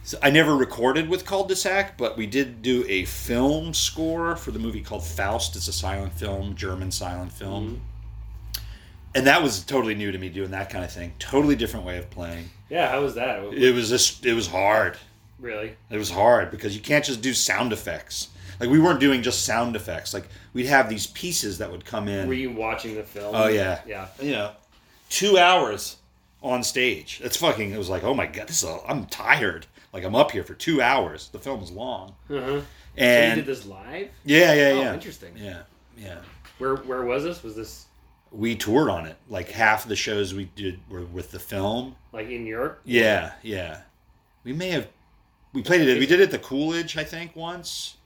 [0.07, 4.59] So I never recorded with Cul-de-sac, but we did do a film score for the
[4.61, 5.57] movie called Faust.
[5.57, 7.83] It's a silent film, German silent film.
[8.55, 8.65] Mm-hmm.
[9.17, 11.13] And that was totally new to me doing that kind of thing.
[11.19, 12.51] Totally different way of playing.
[12.71, 13.43] Yeah, how was that?
[13.53, 14.97] It was just it was hard.
[15.41, 15.75] really?
[15.91, 18.29] It was hard because you can't just do sound effects.
[18.61, 20.15] Like we weren't doing just sound effects.
[20.15, 22.29] Like we'd have these pieces that would come in.
[22.29, 23.35] Were you watching the film?
[23.35, 23.81] Oh, yeah.
[23.85, 24.07] Yeah.
[24.21, 24.53] you know,
[25.11, 25.97] two hours
[26.45, 27.21] on stage.
[27.25, 27.73] It's fucking.
[27.73, 28.69] It was like, oh my god, this is.
[28.69, 29.67] A, I'm tired.
[29.97, 31.31] Like I'm up here for two hours.
[31.31, 32.15] The film film's long.
[32.29, 32.37] Uh-huh.
[32.39, 32.63] So you
[32.99, 34.11] And did this live?
[34.27, 34.93] yeah, yeah, Oh, yeah.
[34.95, 35.33] interesting.
[35.39, 35.63] Yeah,
[35.97, 36.19] yeah.
[36.59, 37.43] Where where was this?
[37.43, 37.87] Was this
[38.31, 39.17] We toured on it.
[39.31, 41.97] Like half of the shows we did were with the film.
[42.13, 42.83] like in Europe?
[42.85, 43.81] Yeah, yeah.
[44.45, 44.87] We may have.
[45.55, 45.99] We played it.
[45.99, 47.97] We did it at the Coolidge, I think, once.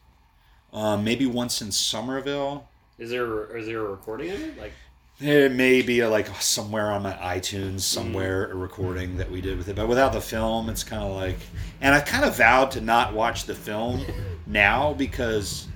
[0.73, 2.69] Um, maybe once in Somerville.
[3.01, 4.57] Is there is there a recording of it?
[4.61, 4.75] Like
[5.21, 9.59] There may be a, like somewhere on my iTunes, somewhere a recording that we did
[9.59, 11.37] with it, but without the film, it's kind of like.
[11.83, 14.01] And I kind of vowed to not watch the film
[14.47, 15.69] now because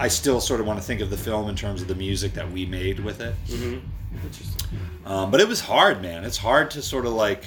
[0.00, 2.34] I still sort of want to think of the film in terms of the music
[2.34, 3.34] that we made with it.
[3.48, 4.78] interesting.
[5.06, 6.24] Um, but it was hard, man.
[6.24, 7.44] It's hard to sort of like,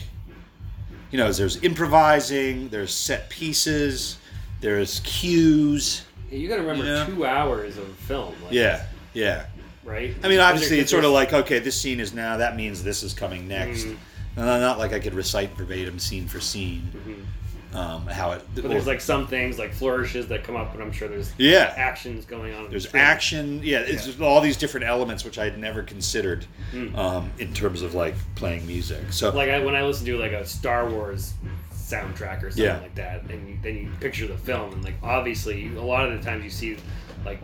[1.11, 4.17] you know, there's improvising, there's set pieces,
[4.61, 6.05] there's cues.
[6.31, 7.05] Yeah, you got to remember Yeah.
[7.05, 8.33] two hours of film.
[8.45, 9.45] Like, Yeah, yeah.
[9.85, 10.15] Right.
[10.23, 13.03] I mean, obviously, it's sort of like, okay, this scene is now, that means this
[13.03, 13.83] is coming next.
[13.85, 13.97] Mhm.
[14.35, 17.77] And not like I could recite verbatim scene for scene Mm-hmm.
[17.77, 18.41] um, how it.
[18.55, 21.71] But there's like some things like flourishes that come up, and I'm sure there's Yeah.
[21.77, 22.59] actions going on.
[22.59, 23.79] in the There's action, yeah.
[23.79, 26.95] It's just all these different elements which I had never considered Hmm.
[26.95, 29.01] um, in terms of like playing music.
[29.11, 31.33] So Like I, when I listen to like a Star Wars
[31.75, 32.79] soundtrack or something Yeah.
[32.79, 36.17] like that, and you, then you picture the film, and like obviously a lot of
[36.17, 36.77] the times you see
[37.25, 37.39] like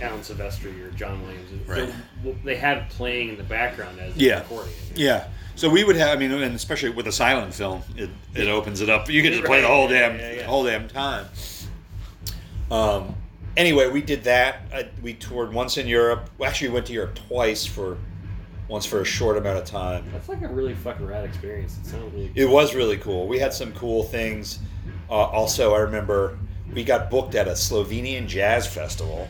[0.00, 1.88] Alan Silvestri or John Williams, Right.
[2.22, 4.38] they're- they have playing in the background as Yeah.
[4.40, 4.72] recording.
[4.94, 5.24] Yeah.
[5.56, 8.80] So we would have, I mean, and especially with a silent film, it, it opens
[8.80, 9.08] it up.
[9.08, 10.42] You can just play the whole damn, yeah, yeah.
[10.44, 11.26] whole damn time.
[12.70, 13.14] Um.
[13.56, 14.62] Anyway, we did that.
[14.74, 16.28] I, we toured once in Europe.
[16.38, 17.98] We actually went to Europe twice for,
[18.66, 20.04] once for a short amount of time.
[20.12, 21.78] That's like a really fucking rad experience.
[21.80, 22.32] It sounds really.
[22.34, 23.28] It was really cool.
[23.28, 24.58] We had some cool things.
[25.08, 26.36] Uh, also, I remember
[26.72, 29.28] we got booked at a Slovenian jazz festival,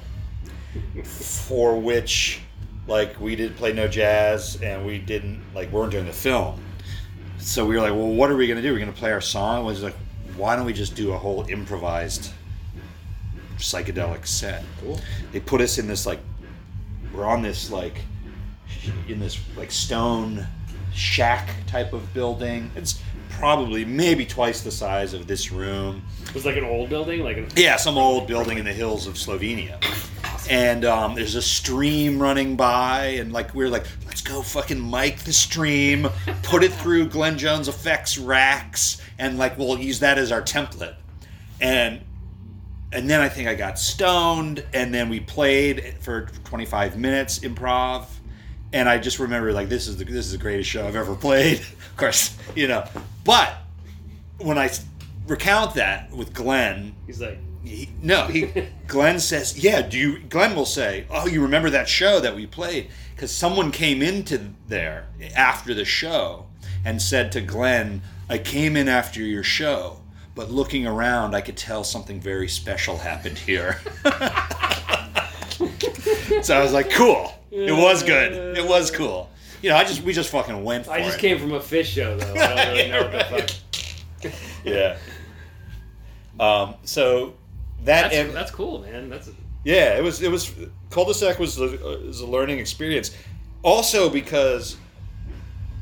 [1.02, 2.40] for which,
[2.86, 6.60] like, we did play no jazz, and we didn't like weren't doing the film.
[7.38, 8.72] So we were like, well, what are we gonna do?
[8.72, 9.62] We're gonna play our song.
[9.62, 9.96] It was like,
[10.36, 12.32] why don't we just do a whole improvised
[13.58, 14.64] psychedelic set?
[14.80, 15.00] Cool.
[15.32, 16.20] They put us in this like,
[17.14, 18.00] we're on this like,
[19.08, 20.46] in this like stone
[20.94, 22.70] shack type of building.
[22.76, 23.00] It's
[23.30, 26.02] probably maybe twice the size of this room.
[26.26, 29.06] It was like an old building, like an, Yeah, some old building in the hills
[29.06, 29.82] of Slovenia.
[30.49, 35.18] And um, there's a stream running by, and like we're like, let's go fucking mic
[35.20, 36.09] the stream,
[36.42, 40.97] put it through Glenn Jones effects racks, and like we'll use that as our template.
[41.61, 42.03] And
[42.92, 48.07] and then I think I got stoned, and then we played for 25 minutes improv,
[48.72, 51.14] and I just remember like this is the this is the greatest show I've ever
[51.14, 51.59] played.
[51.90, 52.86] of course, you know,
[53.24, 53.55] but
[54.38, 54.70] when I
[55.26, 58.46] recount that with Glenn, he's like, he, no, he
[58.86, 62.46] Glenn says, "Yeah, do you?" Glenn will say, "Oh, you remember that show that we
[62.46, 65.06] played?" Because someone came into there
[65.36, 66.46] after the show
[66.84, 70.00] and said to Glenn, "I came in after your show,
[70.34, 73.80] but looking around, I could tell something very special happened here."
[76.42, 77.32] so I was like, "Cool.
[77.50, 78.56] It was good.
[78.58, 79.30] It was cool."
[79.62, 81.20] You know, I just we just fucking went for I just it.
[81.20, 82.34] came from a Phish show though.
[82.34, 83.12] I don't really know what
[84.22, 84.32] the fuck.
[84.64, 84.96] yeah.
[86.38, 87.34] Um, so
[87.85, 89.11] that That's, and, that's cool, man.
[89.11, 89.30] That's
[89.62, 90.22] Yeah, it was.
[90.22, 90.53] It was.
[90.91, 93.16] Cul-de-sac was a, is a learning experience.
[93.62, 94.76] Also because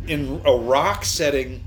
[0.09, 1.63] in a rock setting,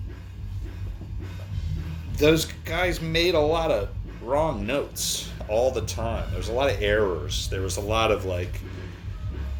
[2.17, 3.89] those guys made a lot of
[4.21, 6.29] wrong notes all the time.
[6.29, 7.47] There was a lot of errors.
[7.49, 8.59] There was a lot of like,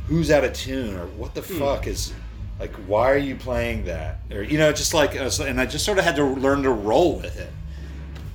[0.07, 1.59] who's out of tune or what the hmm.
[1.59, 2.13] fuck is.
[2.59, 4.19] Like, why are you playing that?
[4.31, 7.17] Or you know, just like, and I just sort of had to learn to roll
[7.17, 7.51] with it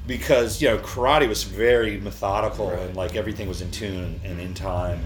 [0.06, 4.54] because you know karate was very methodical and like everything was in tune and in
[4.54, 4.98] time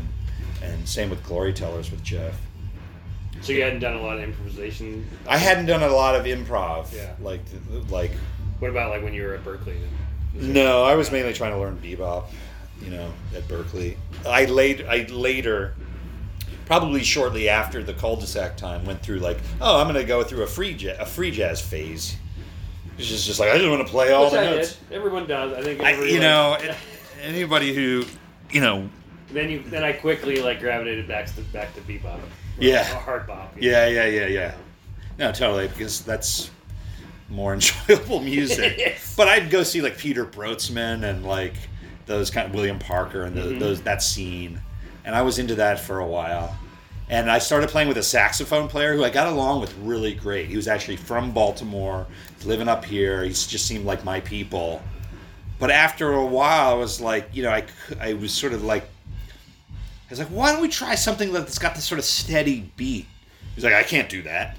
[0.62, 2.40] and, and same with Glorytellers with Geoff
[3.40, 5.06] so you hadn't done a lot of improvisation.
[5.28, 7.12] i hadn't done a lot of improv Yeah.
[7.20, 7.42] like
[7.90, 8.12] like
[8.60, 9.76] What about like when you were at Berklee?
[10.34, 12.26] no i was mainly trying to learn bebop
[12.82, 15.74] you know at Berklee i later i later
[16.66, 20.46] probably shortly after the cul-de-sac time went through like oh i'm gonna go through a
[20.46, 22.16] free jazz, a free jazz phase
[22.98, 24.96] it's just, just like i just want to play all Which the I notes did.
[24.96, 25.52] Everyone does.
[25.52, 25.80] I think.
[25.82, 26.58] I, you like- know
[27.22, 28.04] anybody who
[28.50, 28.88] you know
[29.32, 32.20] Then you then I quickly like gravitated back to back to bebop.
[32.58, 32.84] Yeah.
[32.84, 33.56] Hard bop.
[33.60, 34.54] you Yeah, yeah, yeah, yeah.
[35.18, 36.50] No, totally, because that's
[37.28, 38.74] more enjoyable music.
[38.78, 39.14] Yes.
[39.16, 41.54] But I'd go see like Peter Brötzmann and like
[42.06, 43.58] those kind of William Parker and the, Mhm.
[43.60, 44.60] those that scene,
[45.04, 46.56] and I was into that for a while.
[47.08, 50.48] And I started playing with a saxophone player who I got along with really great.
[50.48, 52.06] He was actually from Baltimore,
[52.44, 53.22] living up here.
[53.22, 54.80] He just seemed like my people.
[55.58, 57.64] But after a while, I was like, you know, I,
[58.00, 61.74] I was sort of like, I was like, why don't we try something that's got
[61.74, 63.06] this sort of steady beat?
[63.54, 64.56] He's like, I can't do that.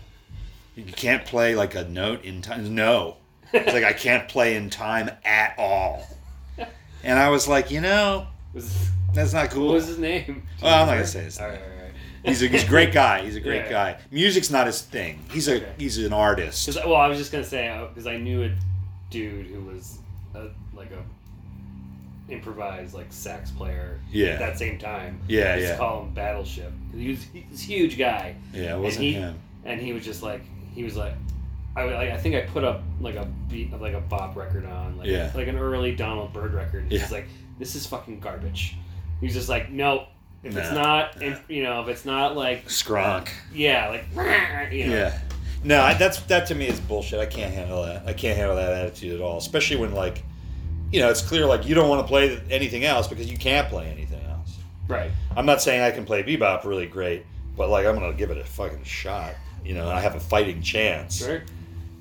[0.76, 2.76] You can't play like a note in time.
[2.76, 3.18] No.
[3.54, 6.06] It's like, I can't play in time at all.
[7.04, 8.28] And I was like, you know,
[9.14, 9.68] that's not cool.
[9.68, 10.48] what was his name?
[10.62, 11.60] Well, I'm not gonna say his All name.
[11.60, 11.75] right, all right.
[12.26, 13.22] He's a, he's a great guy.
[13.24, 13.70] He's a great Yeah.
[13.72, 13.98] guy.
[14.12, 15.20] Music's not his thing.
[15.32, 15.72] He's a Okay.
[15.78, 16.68] he's an artist.
[16.86, 18.52] well, I was just gonna say uh, because I knew a
[19.10, 20.00] dude who was
[20.34, 21.04] a, like a
[22.32, 24.00] improvised like sax player.
[24.12, 24.30] Yeah.
[24.30, 25.20] At that same time.
[25.28, 25.72] Yeah, I used yeah.
[25.74, 26.72] to call him Battleship.
[26.96, 28.36] He was he's a huge guy.
[28.54, 29.40] Yeah, it and wasn't he, him.
[29.64, 30.42] And he was just like
[30.74, 31.14] he was like.
[31.78, 34.66] I, I I think I put up like a beat of like a bop record
[34.66, 35.30] on like Yeah.
[35.36, 36.84] like an early Donald Byrd record.
[36.84, 37.00] And Yeah.
[37.00, 37.28] He's like,
[37.60, 38.78] this is fucking garbage.
[39.20, 40.08] He's just like, no,
[40.46, 43.30] if it's not, if, you know, if it's not like Skronk.
[43.54, 44.06] yeah, like
[44.72, 45.20] you know, Yeah.
[45.64, 47.20] No, I, that's that to me is bullshit.
[47.20, 48.04] I can't handle that.
[48.06, 49.38] I can't handle that attitude at all.
[49.40, 50.24] Especially when like,
[50.92, 53.68] you know, it's clear like you don't want to play anything else because you can't
[53.68, 54.58] play anything else.
[54.88, 55.10] right.
[55.36, 57.26] I'm not saying I can play bebop really great,
[57.58, 59.34] but like I'm gonna give it a fucking shot.
[59.64, 61.18] You know, I have a fighting chance.
[61.18, 61.42] Sure.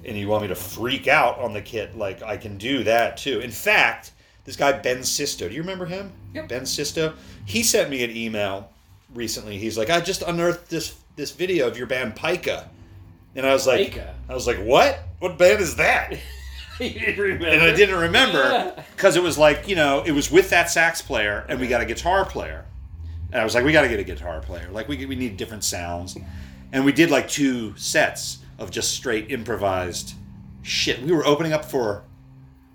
[0.05, 3.17] and you want me to freak out on the kit, like I can do that
[3.17, 3.41] too.
[3.41, 4.13] In fact,
[4.45, 6.13] this guy Ben Sisto, do you remember him?
[6.35, 6.49] Yep.
[6.49, 7.15] Ben Sisto.
[7.45, 8.71] He sent me an email
[9.13, 9.59] recently.
[9.59, 12.69] He's like, I just unearthed this this video of your band Pica,
[13.37, 14.15] and I was like, Pica?
[14.29, 14.99] I was like, what?
[15.21, 16.13] What band is that?
[16.81, 21.01] and I didn't remember because it was like you know it was with that sax
[21.01, 22.65] player and we got a guitar player,
[23.31, 25.37] and I was like we got to get a guitar player like we we need
[25.37, 26.17] different sounds,
[26.73, 30.15] and we did like two sets of just straight improvised
[30.63, 31.03] shit.
[31.03, 32.03] We were opening up for.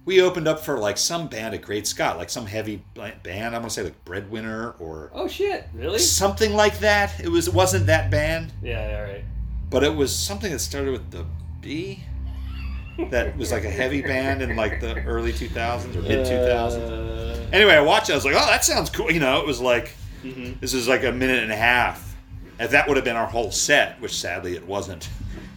[0.10, 3.56] We opened up for like some band at Great Scott, like some heavy band.
[3.56, 5.68] I'm gonna say like Breadwinner or Oh shit!
[5.72, 6.00] Really?
[6.00, 7.20] something like that.
[7.20, 8.98] It was it wasn't that band, Yeah.
[8.98, 9.24] All right.
[9.70, 11.28] but it was something that started with the
[11.62, 12.04] B.
[13.12, 16.90] That was like a heavy band in like the early 2000s or mid 2000s.
[16.90, 18.14] Uh, Anyway, I watched it.
[18.14, 19.12] I was like, oh, that sounds cool.
[19.12, 19.92] You know, it was like
[20.24, 20.60] mhm.
[20.60, 22.16] this is like a minute and a half.
[22.60, 25.08] If that would have been our whole set, which sadly it wasn't,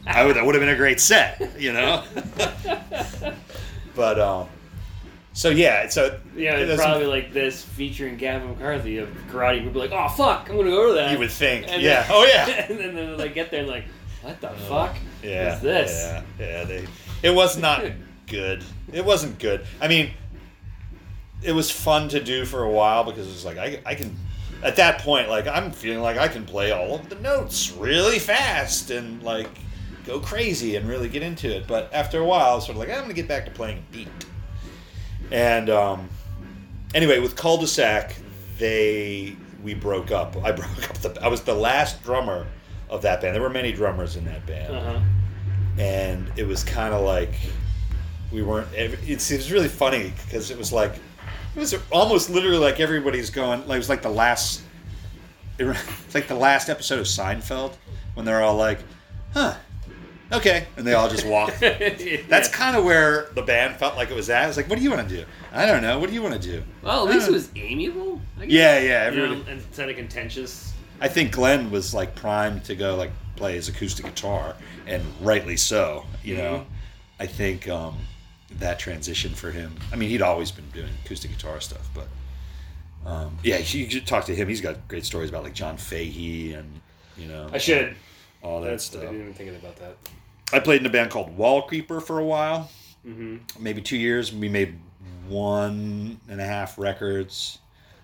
[0.06, 1.58] I would that would have been a great set.
[1.58, 2.04] You know.
[3.94, 4.48] but um,
[5.32, 9.62] so yeah, so Yeah, there's it's some- probably like this featuring Gavin McCarthy of karate.
[9.64, 11.10] We'd be like, oh fuck, I'm gonna go to that.
[11.12, 12.02] You would think, And yeah.
[12.02, 12.66] then- Oh, yeah.
[12.68, 13.84] and then they like get there and like,
[14.22, 14.94] what the fuck?
[15.22, 15.90] Yeah, is this?
[15.90, 16.64] Yeah, yeah.
[16.64, 16.86] They,
[17.22, 17.84] it was not
[18.26, 18.62] good.
[18.92, 19.64] It wasn't good.
[19.80, 20.10] I mean,
[21.42, 24.16] it was fun to do for a while because it was like I, I can.
[24.62, 28.20] At that point, like I'm feeling like I can play all of the notes really
[28.20, 29.48] fast and like
[30.06, 31.66] go crazy and really get into it.
[31.66, 33.84] But after a while, I was sort of like I'm gonna get back to playing
[33.92, 34.08] beat.
[35.30, 36.08] And um,
[36.94, 38.16] anyway, with cul-de-sac,
[38.58, 40.36] they we broke up.
[40.44, 41.18] I broke up the.
[41.22, 42.46] I was the last drummer
[42.90, 43.34] of that band.
[43.34, 45.00] There were many drummers in that band Uh huh.
[45.78, 47.32] and it was kind of like
[48.30, 48.68] we weren't.
[48.74, 50.92] It's, it was really funny because it was like
[51.54, 53.60] it was almost literally like everybody's going.
[53.66, 54.62] Like it was like the last.
[55.58, 55.76] It, was
[56.14, 57.74] like the last episode of Seinfeld
[58.14, 58.78] when they're all like,
[59.34, 59.54] "Huh,
[60.32, 61.54] okay," and they all just walk.
[61.60, 64.48] That's kind of where the band felt like it was at.
[64.48, 65.24] It's like, what do you want to do?
[65.52, 65.98] I don't know.
[65.98, 66.62] What do you want to do?
[66.82, 68.20] well, at least it was amiable.
[68.38, 68.52] I guess.
[68.52, 69.10] Yeah, yeah.
[69.10, 70.72] You know, Everybody, instead of contentious.
[71.00, 74.54] I think Glenn was like primed to go like play his acoustic guitar,
[74.86, 76.04] and rightly so.
[76.22, 76.64] You know, Mhm.
[77.20, 77.98] I think um,
[78.58, 79.74] that transition for him.
[79.92, 82.08] I mean, he'd always been doing acoustic guitar stuff, but
[83.04, 84.48] um, yeah, you should talk to him.
[84.48, 86.80] He's got great stories about like John Fahey and
[87.16, 87.96] you know I should.
[88.42, 89.02] all that That's, I stuff.
[89.02, 89.96] didn't even think about that.
[90.52, 92.70] I played in a band called Wall Creeper for a while,
[93.06, 93.62] Mm-hmm.
[93.62, 94.32] maybe two years.
[94.32, 94.78] We made
[95.28, 97.58] one and a half records.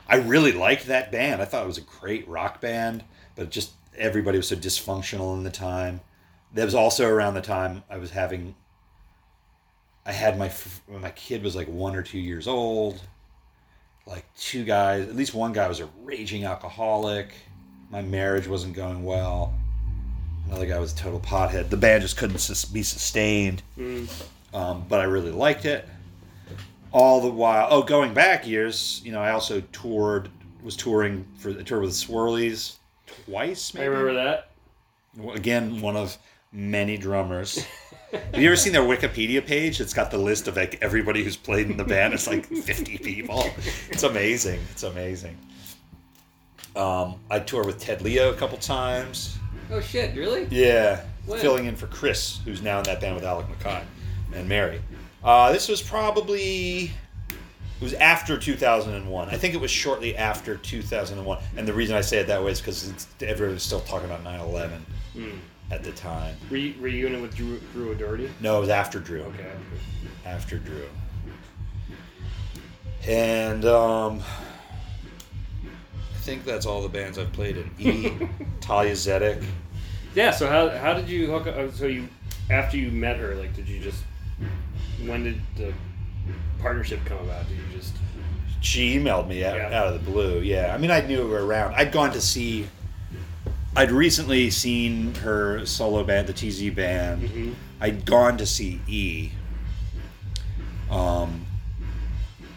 [0.08, 1.40] I really liked that band.
[1.42, 3.04] I thought it was a great rock band,
[3.36, 6.00] but just everybody was so dysfunctional in the time.
[6.54, 8.54] That was also around the time I was having.
[10.06, 10.50] I had my
[10.88, 13.00] my kid was like one or two years old.
[14.06, 17.34] Like two guys, at least one guy was a raging alcoholic.
[17.90, 19.54] My marriage wasn't going well.
[20.48, 21.68] Another guy was a total pothead.
[21.70, 24.08] The band just couldn't sus- be sustained Mm.
[24.54, 25.86] um, but I really liked it.
[26.90, 30.30] All the while, oh, going back years, you know, I also toured,
[30.62, 32.76] was touring for the tour with the Swirlies
[33.26, 33.72] twice.
[33.74, 33.88] I Maybe?
[33.90, 34.50] remember that.
[35.34, 36.16] Again, one of
[36.50, 37.64] many drummers.
[38.10, 39.80] Have you ever seen their Wikipedia page?
[39.82, 42.14] It's got the list of like everybody who's played in the band.
[42.14, 43.44] It's like fifty people.
[43.90, 44.60] It's amazing.
[44.70, 45.36] It's amazing.
[46.74, 49.36] Um, I toured with Ted Leo a couple times.
[49.70, 50.16] Oh shit!
[50.16, 50.46] Really?
[50.50, 51.38] Yeah, When?
[51.40, 53.82] filling in for Chris, who's now in that band with Alec MacKaye
[54.34, 54.80] and Mary.
[55.22, 56.84] Uh, this was probably
[57.30, 59.28] it was after 2001.
[59.28, 61.38] I think it was shortly after 2001.
[61.56, 64.24] And the reason I say it that way is because everyone was still talking about
[64.24, 64.80] 9/11
[65.16, 65.38] Mm.
[65.70, 66.36] at the time.
[66.50, 68.30] Re- reunion with Drew, Drew O'Doherty.
[68.40, 69.22] No, it was after Drew.
[69.22, 69.50] Okay.
[70.24, 70.86] After Drew.
[73.06, 74.47] And um, I
[76.28, 77.70] think that's all the bands I've played in.
[77.78, 78.10] E,
[78.60, 79.42] Thalia Zedek.
[80.14, 80.30] Yeah.
[80.30, 81.56] So how how did you hook up?
[81.56, 82.08] uh, So you
[82.50, 84.02] after you met her, like, did you just
[85.06, 85.72] when did the
[86.60, 87.48] partnership come about?
[87.48, 87.94] Did you just
[88.60, 89.78] She emailed me out, Yeah.
[89.80, 90.40] out of the blue.
[90.40, 91.74] Yeah, I mean, I knew her around.
[91.74, 92.66] I'd gone to see.
[93.76, 97.22] I'd recently seen her solo band, the TZ band.
[97.22, 97.54] Mhm.
[97.80, 99.30] I'd gone to see E.
[100.90, 101.46] Um,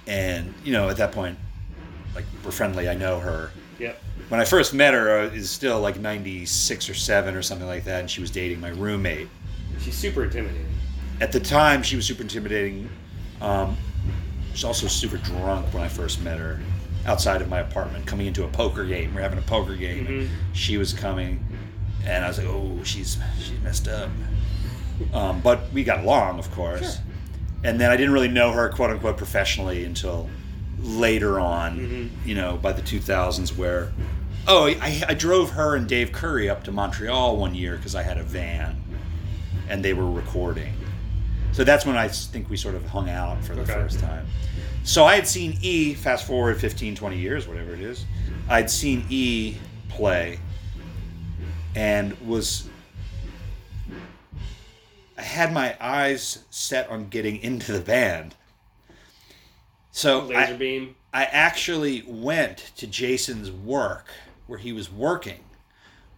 [0.08, 1.38] and you know, at that point,
[2.16, 2.90] like we're friendly.
[2.90, 3.52] I know her.
[4.32, 7.84] When I first met her, uh, is still like '96 or seven or something like
[7.84, 9.28] that, and she was dating my roommate.
[9.82, 10.68] She's super intimidating.
[11.20, 12.90] At the time, she was super intimidating.
[13.42, 13.76] Um,
[14.46, 16.62] she was also super drunk when I first met her
[17.06, 19.14] outside of my apartment, coming into a poker game.
[19.14, 20.08] We're having a poker game.
[20.08, 20.30] and Mhm.
[20.54, 21.44] She was coming,
[22.06, 24.10] and I was like, "Oh, she's she's messed up."
[25.14, 26.80] Um, but we got along, of course.
[26.96, 27.04] Sure.
[27.66, 30.30] And then I didn't really know her, quote unquote, professionally until
[30.80, 31.78] later on.
[32.24, 32.26] Mhm.
[32.26, 33.92] You know, by the 2000s, where
[34.48, 38.04] oh, I, I drove her and Dave Curry up to Montreal one year because I
[38.04, 38.84] had a van,
[39.68, 40.74] and they were recording
[41.52, 43.74] So that's when I think we sort of hung out for the Okay.
[43.74, 44.28] first time.
[44.84, 48.06] So I had seen E, fast forward 15, 20 years, whatever it is.
[48.48, 49.58] I'd seen E
[49.90, 50.40] play
[51.76, 52.70] and was.
[55.18, 58.36] I had my eyes set on getting into the band.
[59.92, 60.96] So Laser I, beam.
[61.14, 64.08] I actually went to Jason's work
[64.48, 65.44] where he was working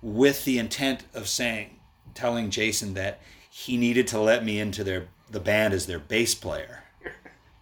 [0.01, 1.79] with the intent of saying,
[2.13, 3.19] telling Jason that
[3.49, 6.83] he needed to let me into their the band as their bass player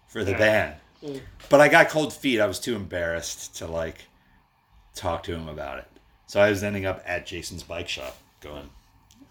[0.07, 0.75] for the band.
[1.49, 2.39] But I got cold feet.
[2.39, 4.05] I was too embarrassed to like
[4.93, 5.87] talk to him about it.
[6.27, 8.69] So I was ending up at Jason's bike shop going,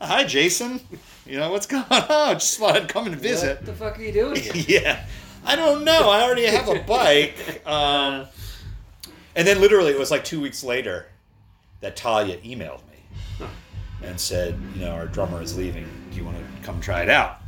[0.01, 0.81] "Hi, Jason.
[1.27, 2.35] You know what's going on?
[2.35, 4.53] Just thought I'd come and visit." What the fuck are you doing here?
[4.69, 5.05] yeah.
[5.45, 6.11] I don't know.
[6.11, 7.63] I already have a bike.
[7.67, 8.27] Um,
[9.37, 11.07] and then literally, it was like two weeks later
[11.81, 13.47] that Thalia emailed me
[14.03, 15.87] and said, you know, our drummer is leaving.
[16.11, 17.39] Do you want to come try it out?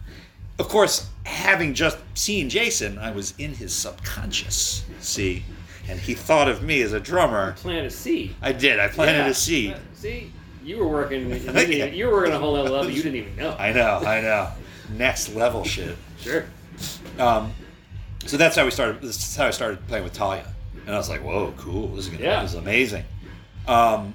[0.59, 5.44] Of course, having just seen Jason, I was in his subconscious, see?
[5.88, 7.52] And he thought of me as a drummer.
[7.54, 8.34] Plant a seed.
[8.40, 8.78] I did.
[8.78, 9.26] I planted Yeah.
[9.28, 9.72] a seed.
[9.72, 10.32] Uh, See,
[10.62, 11.28] you were working.
[11.30, 12.90] You, didn't you were working a whole other level.
[12.90, 13.56] You didn't even know.
[13.59, 13.98] I know.
[13.98, 14.48] I know.
[14.96, 15.96] Next level shit.
[16.20, 16.44] Sure.
[17.18, 17.52] Um,
[18.26, 19.00] so that's how we started.
[19.02, 20.46] This is how I started playing with Thalia,
[20.86, 21.88] and I was like, "Whoa, cool!
[21.88, 22.42] This is gonna, Yeah.
[22.42, 23.04] this is amazing."
[23.66, 24.14] Um,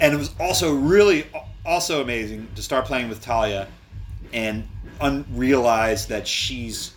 [0.00, 1.26] and it was also really
[1.64, 3.68] also amazing to start playing with Thalia,
[4.32, 4.66] and
[5.00, 6.94] un- realize that she's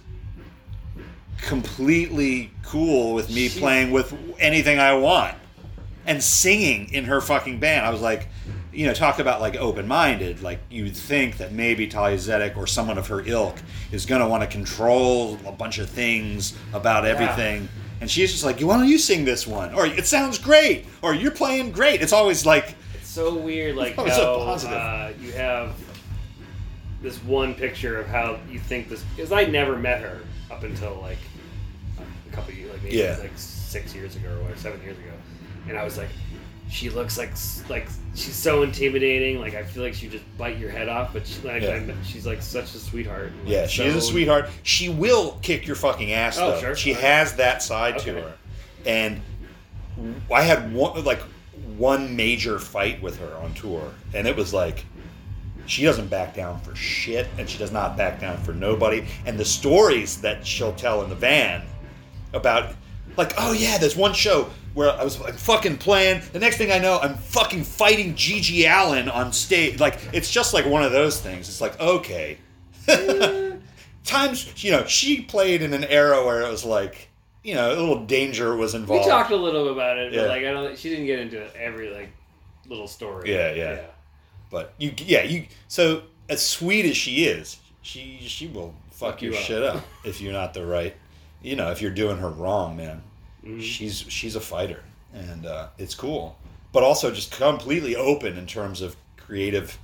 [1.37, 5.35] completely cool with me She's- playing with anything I want
[6.05, 7.85] and singing in her fucking band.
[7.85, 8.27] I was like,
[8.73, 10.41] you know, talk about like open minded.
[10.41, 13.57] Like you'd think that maybe Thalia Zedek or someone of her ilk
[13.91, 17.67] is going to want to control a bunch of things about everything.
[18.01, 19.73] And she's just like, why don't you sing this one?
[19.73, 20.85] Or it sounds great.
[21.01, 22.01] Or you're playing great.
[22.01, 22.75] It's always like,
[23.13, 24.77] so weird, like was so how positive.
[24.77, 25.73] uh, you have
[27.01, 29.03] this one picture of how you think this.
[29.15, 30.19] Because I never met her
[30.51, 31.17] up until like
[31.99, 33.17] a couple years, like maybe Yeah.
[33.19, 35.11] like six years ago or seven years ago,
[35.67, 36.09] and I was like,
[36.69, 37.31] she looks like
[37.69, 39.39] like she's so intimidating.
[39.39, 41.93] Like I feel like she just bite your head off, but she, like Yeah.
[42.03, 43.31] She's like such a sweetheart.
[43.43, 44.49] like, yeah, she is a sweetheart.
[44.63, 46.59] She will kick your fucking ass Oh, though.
[46.61, 46.75] sure.
[46.75, 47.01] She Okay.
[47.01, 48.33] has that side to her.
[48.85, 49.21] And
[50.33, 51.21] I had one like
[51.77, 54.85] one major fight with her on tour, and it was like
[55.65, 59.05] she doesn't back down for shit, and she does not back down for nobody.
[59.25, 61.63] And the stories that she'll tell in the van
[62.33, 62.73] about,
[63.17, 66.21] like, oh yeah, there's one show where I was like, fucking playing.
[66.33, 69.79] The next thing I know, I'm fucking fighting GG Allin on stage.
[69.79, 71.47] Like, it's just like one of those things.
[71.47, 72.37] It's like, okay.
[74.03, 77.09] Times, you know, she played in an era where it was like,
[77.43, 79.05] you know, a little danger was involved.
[79.05, 80.27] We talked a little bit about it, but Yeah.
[80.27, 80.77] like I don't.
[80.77, 82.09] She didn't get into every like
[82.67, 83.31] little story.
[83.33, 83.73] Yeah, yeah.
[83.73, 83.85] yeah.
[84.49, 85.45] But you, yeah, you.
[85.67, 89.43] So as sweet as she is, she she will fuck, Fuck your you up.
[89.43, 90.95] shit up if you're not the right.
[91.41, 93.03] You know, if you're doing her wrong, man.
[93.45, 93.61] Mhm.
[93.61, 94.83] She's she's a fighter,
[95.13, 96.37] and uh, it's cool.
[96.71, 99.77] But also just completely open in terms of creative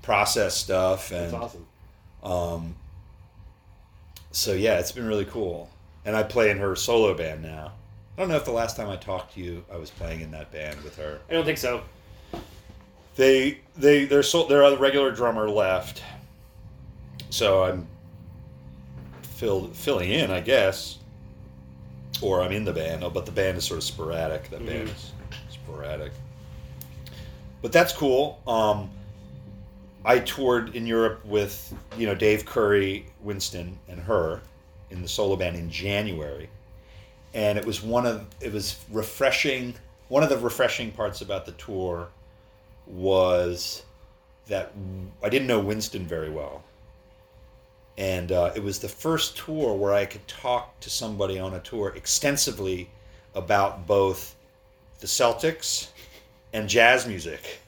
[0.00, 1.66] process stuff, and That's awesome.
[2.22, 2.74] um.
[4.30, 5.68] So yeah, it's been really cool,
[6.04, 7.72] and I play in her solo band now.
[8.16, 10.30] I don't know if the last time I talked to you, I was playing in
[10.32, 11.20] that band with her.
[11.30, 11.82] I don't think so.
[13.16, 16.02] they they their so their other regular drummer left,
[17.30, 17.86] so I'm
[19.22, 20.98] filled filling in, I guess,
[22.20, 23.02] or I'm in the band.
[23.04, 24.48] Oh, but the band is sort of sporadic.
[24.50, 24.92] That band Mhm.
[24.94, 25.12] is
[25.50, 26.12] sporadic,
[27.60, 28.40] but that's cool.
[28.46, 28.90] Um,
[30.04, 34.40] I toured in Europe with you know Dave Curry, Winston, and her
[34.92, 36.48] in the solo band in January,
[37.34, 39.74] and it was one of it was refreshing.
[40.08, 42.08] One of the refreshing parts about the tour
[42.86, 43.82] was
[44.48, 44.72] that
[45.22, 46.62] I didn't know Winston very well.
[47.98, 51.60] And uh, it was the first tour where I could talk to somebody on a
[51.60, 52.90] tour extensively
[53.34, 54.34] about both
[55.00, 55.88] the Celtics
[56.52, 57.60] and jazz music.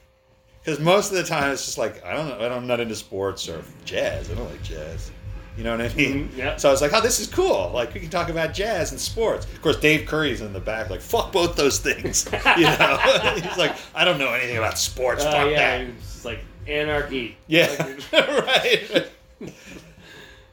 [0.63, 3.47] Because most of the time it's just like, I don't know, I'm not into sports
[3.47, 4.31] or jazz.
[4.31, 5.11] I don't like jazz.
[5.57, 6.29] You know what I mean?
[6.35, 6.57] Yeah.
[6.57, 7.71] So I was like, oh, this is cool.
[7.73, 9.45] Like, we can talk about jazz and sports.
[9.45, 12.27] Of course, Dave Curry's in the back, like, fuck both those things.
[12.57, 12.97] you know?
[13.35, 15.23] He's like, I don't know anything about sports.
[15.23, 15.87] Uh, fuck yeah, that.
[15.97, 17.37] it's like anarchy.
[17.47, 17.69] Yeah,
[18.11, 19.07] right.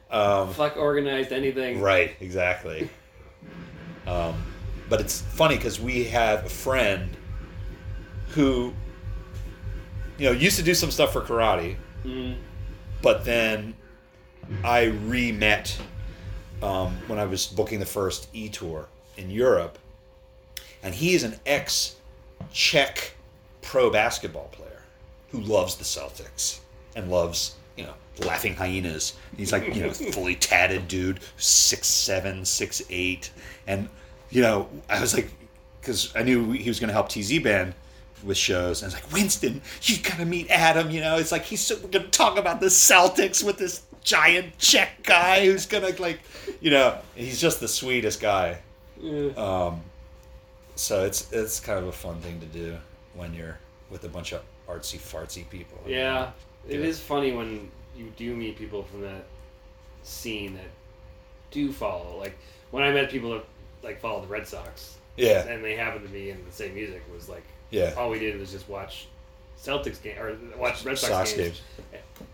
[0.09, 1.81] um, fuck organized anything.
[1.81, 2.89] right, exactly.
[4.07, 4.41] Um,
[4.89, 7.09] but it's funny because we have a friend
[8.29, 8.73] who,
[10.17, 11.75] you know, used to do some stuff for karate,
[12.05, 12.35] Mm,
[13.01, 13.73] but then
[14.63, 15.77] I re-met
[16.61, 18.87] um, when I was booking the first E tour
[19.17, 19.77] in Europe,
[20.81, 23.13] and he is an ex-Czech
[23.61, 24.81] pro basketball player
[25.31, 26.59] who loves the Celtics
[26.95, 27.93] and loves you know,
[28.25, 29.13] laughing hyenas.
[29.35, 33.31] He's like, you know, fully tatted dude, six seven, six eight,
[33.67, 33.89] and
[34.29, 35.29] you know, I was like,
[35.81, 37.73] because I knew he was going to help TZ Band
[38.23, 40.91] with shows, and I was like, Winston, you gotta meet Adam.
[40.91, 45.03] You know, it's like he's so, to talk about the Celtics with this giant Czech
[45.03, 46.19] guy who's gonna like,
[46.61, 48.59] you know, he's just the sweetest guy.
[49.35, 49.81] Um,
[50.75, 52.77] so it's it's kind of a fun thing to do
[53.15, 53.57] when you're
[53.89, 55.77] with a bunch of artsy fartsy people.
[55.85, 56.31] Yeah,
[56.67, 56.85] it Yeah.
[56.85, 59.23] is funny when you do meet people from that
[60.03, 60.69] scene that
[61.51, 62.17] do follow.
[62.17, 62.37] Like
[62.71, 63.45] when I met people that
[63.83, 65.45] like follow the Red Sox, Yeah.
[65.47, 67.03] and they happened to be in the same music.
[67.13, 67.93] Was like Yeah.
[67.97, 69.07] all we did was just watch
[69.61, 71.61] Celtics game or watch Red Sox, Sox games,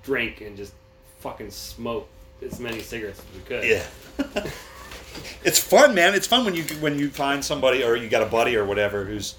[0.03, 0.73] drink and just
[1.19, 2.07] fucking smoke
[2.41, 3.63] as many cigarettes as we could.
[3.63, 3.83] Yeah.
[5.43, 6.15] it's fun, man.
[6.15, 9.05] It's fun when you when you find somebody or you got a buddy or whatever
[9.05, 9.35] who's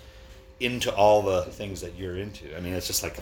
[0.61, 2.57] into all the things that you're into.
[2.57, 3.16] I mean, it's just like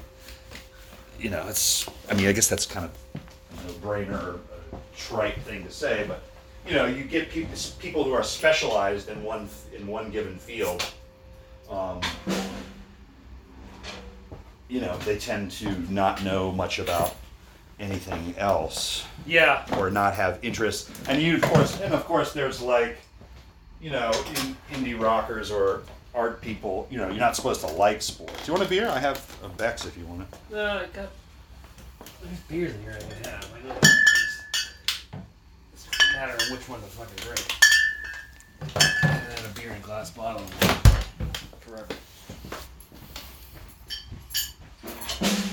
[1.19, 3.21] you know, it's I mean, I guess that's kind of
[3.55, 4.41] a no-brainer or
[4.73, 6.23] a trite thing to say, but
[6.67, 10.85] you know, you get people people who are specialized in one in one given field.
[11.71, 12.01] Um,
[14.69, 17.17] you know, they tend to not know much about
[17.81, 19.65] anything else Yeah.
[19.79, 20.91] or not have interest.
[21.09, 22.99] And you, of course, and of course, there's like,
[23.81, 24.11] you know,
[24.71, 25.83] in, indie rockers or
[26.15, 26.89] art people.
[26.91, 28.35] You know, you're not supposed to like sports.
[28.45, 28.89] Do you want a beer?
[28.89, 30.29] I have a Beck's if you want it.
[30.51, 31.09] No, I got.
[32.23, 33.49] There's beers in here I can have.
[33.55, 33.75] I know.
[33.75, 35.23] that.
[35.73, 37.47] It's just a matter which one to fucking drink.
[38.75, 41.27] I haven't had a beer in a glass bottle in
[41.61, 41.87] forever.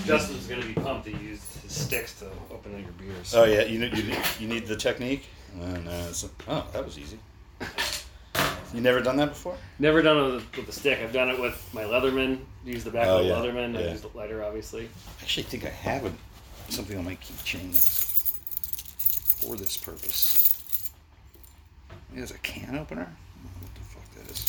[0.06, 3.34] Justin's gonna be pumped that you used his sticks to open up your beers.
[3.36, 5.26] Oh yeah, you need you, you need the technique.
[5.62, 7.18] And, uh, it's, oh, that was easy.
[8.74, 9.56] You never done that before?
[9.80, 11.00] Never done it with, with the stick.
[11.00, 12.40] I've done it with my Leatherman.
[12.66, 13.78] Use the back Oh, of the yeah, Leatherman.
[13.78, 13.92] I yeah.
[13.92, 14.90] use the lighter, obviously.
[15.20, 16.12] I actually think I have a,
[16.68, 18.34] something on my keychain that's
[19.40, 20.92] for this purpose.
[22.14, 23.08] There's a can opener.
[23.62, 24.46] What the fuck that is?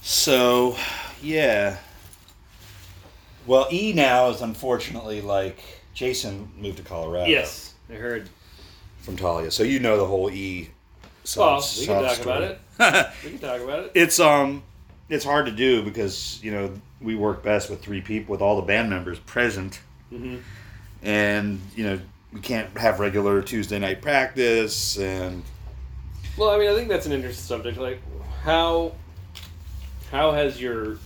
[0.00, 0.76] So,
[1.22, 1.78] yeah.
[3.46, 5.58] Well, E now is unfortunately like
[5.94, 7.28] Jason moved to Colorado.
[7.30, 8.28] Yes, I heard.
[8.98, 10.70] From Thalia, so you know the whole E.
[11.36, 12.60] Well, sob- we can talk about it.
[13.24, 13.92] We can talk about it.
[13.94, 14.62] it's um
[15.08, 18.56] it's hard to do because you know we work best with three people with all
[18.56, 20.36] the band members present hmm
[21.02, 22.00] and you know
[22.32, 25.42] we can't have regular tuesday night practice and
[26.36, 27.76] Well, I mean, I think that's an interesting subject.
[27.78, 28.00] Like,
[28.42, 28.92] how
[30.12, 30.98] how has your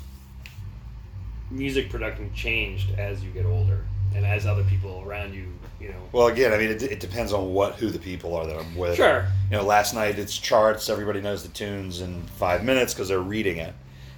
[1.51, 5.47] music production changed as you get older, and as other people around you,
[5.81, 6.02] you know?
[6.12, 8.74] well again i mean it, it depends on what who the people are that i'm
[8.77, 9.27] with Sure.
[9.51, 13.20] you know last night it's charts everybody knows the tunes in five minutes because they're
[13.20, 13.74] reading it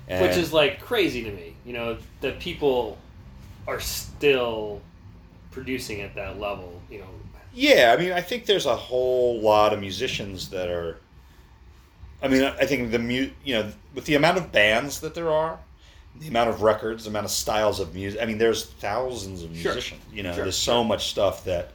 [0.07, 1.55] and Which is like crazy to me.
[1.67, 2.97] You know that people
[3.67, 4.81] are still
[5.51, 6.81] producing at that level.
[6.91, 7.09] You know,
[7.53, 10.99] Yeah, I mean, I think there's a whole lot of musicians that are.
[12.23, 15.31] I mean, I think the mu, you know, with the amount of bands that there
[15.31, 15.59] are,
[16.20, 18.20] the amount of records, the amount of styles of music.
[18.20, 19.73] I mean, there's thousands of Sure.
[19.73, 20.03] musicians.
[20.12, 20.45] You know, Sure.
[20.45, 21.70] there's so much stuff that,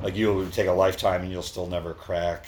[0.00, 2.46] like, you'll take a lifetime and you'll still never crack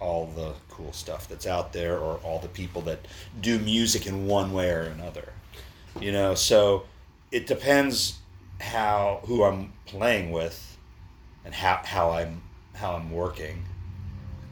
[0.00, 3.00] all the cool stuff that's out there, or all the people that
[3.40, 5.32] do music in one way or another.
[6.00, 6.84] You know, so
[7.32, 8.18] it depends
[8.60, 10.76] how who I'm playing with
[11.44, 12.42] and how, how I'm
[12.74, 13.64] how I'm working.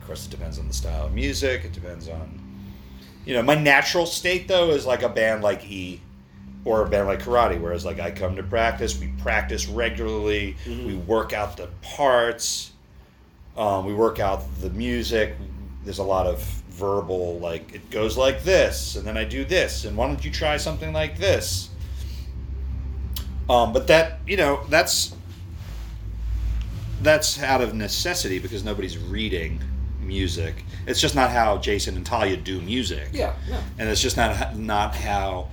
[0.01, 1.65] Of course, it depends on the style of music.
[1.65, 2.41] It depends on,
[3.25, 6.01] you know, my natural state though is like a band like E,
[6.69, 10.87] or a band like Karate, whereas like I come to practice, we practice regularly, Mhm.
[10.87, 12.73] we work out the parts,
[13.57, 15.35] um, we work out the music.
[15.85, 19.85] There's a lot of verbal like it goes like this, and then I do this,
[19.87, 21.71] and why don't you try something like this?
[23.49, 25.15] Um, but that you know that's
[27.01, 29.61] that's out of necessity because nobody's reading
[30.03, 30.65] music.
[30.87, 33.09] It's just not how Jason and Thalia do music.
[33.13, 33.61] yeah, yeah.
[33.79, 35.49] and it's just not not how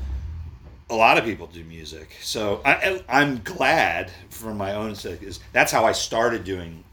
[0.90, 2.16] a lot of people do music.
[2.22, 6.84] So I, I'm glad for my own sake is that's how I started doing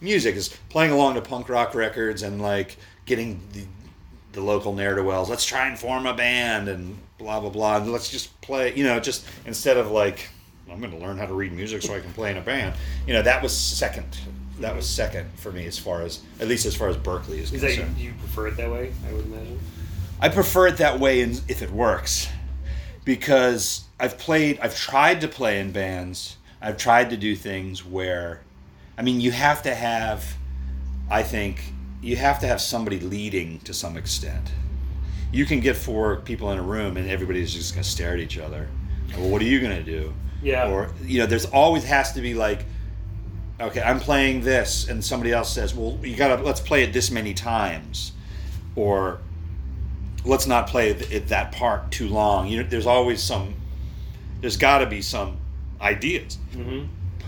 [0.00, 2.76] music is playing along to punk rock records and like
[3.06, 3.64] getting the
[4.32, 5.28] the local ne'er do wells.
[5.28, 7.76] Let's try and form a band and blah blah blah.
[7.78, 8.74] And let's just play.
[8.74, 10.28] You know, just instead of like
[10.70, 12.74] I'm going to learn how to read music so I can play in a band.
[13.06, 14.16] You know, that was second.
[14.60, 17.52] That was second for me as far as at least as far as Berklee is
[17.52, 17.96] Is concerned.
[17.96, 18.92] do you prefer it that way?
[19.08, 19.58] I would imagine.
[20.20, 22.28] I prefer it that way in, if it works,
[23.04, 26.36] because I've played, I've tried to play in bands.
[26.60, 28.40] I've tried to do things where,
[28.96, 30.36] I mean, you have to have,
[31.10, 31.62] I think,
[32.00, 34.52] you have to have somebody leading to some extent.
[35.32, 38.20] You can get four people in a room and everybody's just going to stare at
[38.20, 38.68] each other.
[39.16, 40.12] Well, what are you going to do?
[40.42, 40.70] Yeah.
[40.70, 42.64] Or you know, there's always has to be like,
[43.60, 47.10] okay, I'm playing this, and somebody else says, well, you gotta let's play it this
[47.10, 48.12] many times,
[48.74, 49.20] or
[50.24, 52.48] let's not play it that part too long.
[52.48, 53.54] You know, there's always some.
[54.40, 55.38] There's got to be some
[55.80, 56.38] ideas.
[56.52, 56.86] Mm-hmm.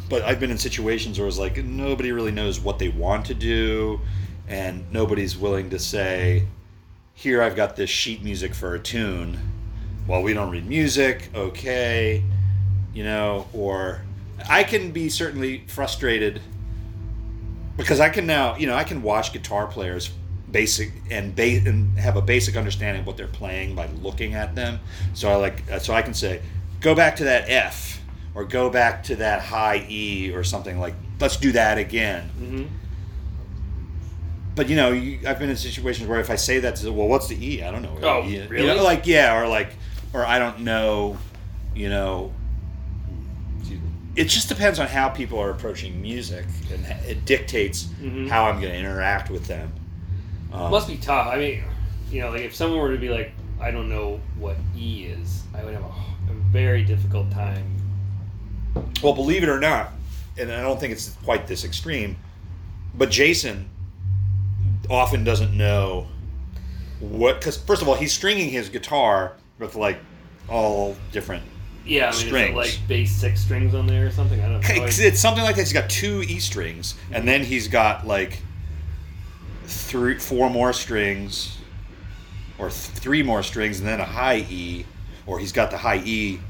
[0.09, 3.35] But I've been in situations where it's like nobody really knows what they want to
[3.35, 4.01] do,
[4.49, 6.47] and nobody's willing to say,
[7.15, 9.39] "Here, I've got this sheet music for a tune."
[10.07, 12.23] Well, we don't read music, okay,
[12.93, 14.03] you know, or
[14.49, 16.43] I can be certainly frustrated
[17.79, 20.11] because I can now, you know, I can watch guitar players
[20.55, 24.55] basic and ba- and have a basic understanding of what they're playing by looking at
[24.55, 24.79] them.
[25.13, 26.41] So I like so I can say,
[26.81, 28.01] go back to that F
[28.35, 30.95] or go back to that high E or something like.
[31.21, 32.31] Let's do that again.
[32.41, 32.65] Mm-hmm.
[34.57, 37.09] But you know, you, I've been in situations where if I say that, to, well,
[37.09, 37.63] what's the E?
[37.63, 37.97] I don't know.
[38.03, 38.63] Oh, E really?
[38.67, 39.71] You know, like yeah, or like,
[40.13, 41.19] or I don't know.
[41.75, 42.33] You know,
[44.15, 48.29] it just depends on how people are approaching music, and it dictates Mhm.
[48.29, 49.73] how I'm going to interact with them.
[50.55, 51.27] Um, Must be tough.
[51.27, 51.65] I mean,
[52.11, 55.43] you know, like if someone were to be like, I don't know what E is,
[55.53, 57.77] I would have a, a very difficult time.
[59.03, 59.93] Well, believe it or not,
[60.39, 62.17] and I don't think it's quite this extreme,
[62.95, 63.69] but Jason
[64.89, 66.07] often doesn't know
[67.01, 67.41] what.
[67.41, 69.99] Because first of all, he's stringing his guitar with like
[70.49, 71.43] all different.
[71.85, 72.57] Yeah, I mean, Strings.
[72.57, 74.41] like bass six strings on there or something?
[74.41, 74.85] I don't know.
[74.85, 75.71] It's, it's something like this.
[75.71, 78.39] He's got two E strings, and then he's got like
[79.67, 81.57] three, four more strings,
[82.59, 84.85] or th- three more strings, and then a high E,
[85.27, 86.41] or he's got the high E,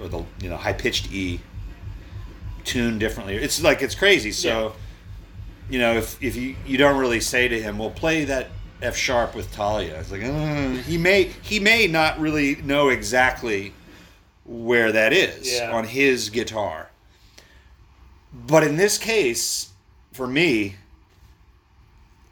[0.00, 1.40] or the you know high pitched E,
[2.64, 3.36] tuned differently.
[3.36, 4.32] It's like it's crazy.
[4.32, 4.74] So,
[5.70, 8.48] you know, if if you you don't really say to him, "Well, play that
[8.80, 13.72] F sharp with Thalia," it's like uh, he may he may not really know exactly
[14.44, 15.70] where that is Yeah.
[15.72, 16.88] on his guitar.
[18.34, 19.68] But in this case,
[20.12, 20.76] for me,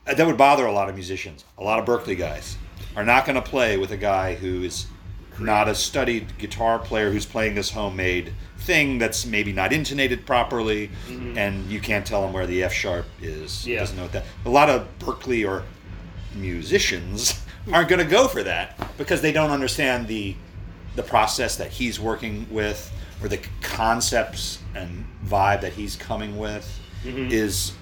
[0.07, 1.45] Uh, that would bother a lot of musicians.
[1.59, 2.57] A lot of Berklee guys
[2.97, 4.87] are not going to play with a guy who is
[5.39, 10.91] not a studied guitar player who's playing this homemade thing that's maybe not intonated properly,
[11.09, 11.37] mm-hmm.
[11.39, 13.65] and you can't tell him where the F sharp is.
[13.65, 13.81] He Yeah.
[13.81, 14.25] doesn't know what that.
[14.45, 15.65] A lot of Berklee or
[16.35, 20.37] musicians aren't going to go for that because they don't understand the
[20.97, 26.81] the process that he's working with or the concepts and vibe that he's coming with
[27.05, 27.31] mm-hmm.
[27.31, 27.73] is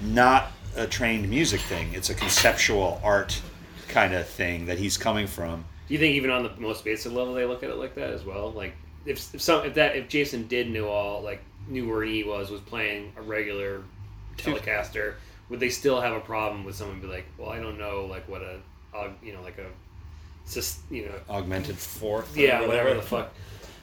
[0.00, 1.92] not a trained music thing.
[1.94, 3.40] It's a conceptual art
[3.88, 5.64] kind of thing that he's coming from.
[5.88, 8.10] Do you think even on the most basic level they look at it like that
[8.10, 8.50] as well?
[8.52, 8.74] Like
[9.04, 12.50] if, if some if that if Jason did know all like knew where he was
[12.50, 13.82] was playing a regular
[14.38, 15.14] Telecaster,
[15.48, 18.28] would they still have a problem with someone be like, well, I don't know like
[18.28, 18.58] what a
[19.22, 19.66] you know like a
[20.50, 22.36] just you know Augmented fourth.
[22.36, 23.32] yeah whatever the fuck.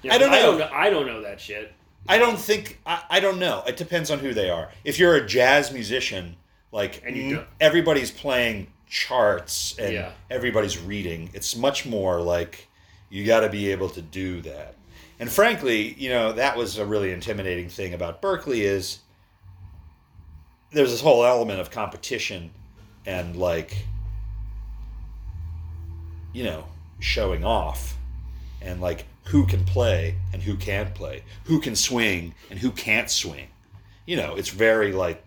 [0.02, 0.66] You I don't I don't know.
[0.66, 0.74] know.
[0.74, 1.74] I don't know that shit.
[2.08, 3.64] I don't think I, I don't know.
[3.68, 4.72] It depends on who they are.
[4.84, 6.38] If you're a jazz musician,
[6.72, 10.12] like And you n- everybody's playing charts and Yeah.
[10.30, 12.68] everybody's reading, it's much more like
[13.10, 14.76] you got to be able to do that.
[15.20, 19.00] And frankly, you know, that was a really intimidating thing about Berklee is
[20.72, 22.52] there's this whole element of competition
[23.06, 23.86] and like
[26.34, 26.66] you know,
[27.00, 27.98] showing off
[28.62, 33.10] and like who can play and who can't play, who can swing and who can't
[33.10, 33.48] swing.
[34.06, 35.24] You know, it's very like,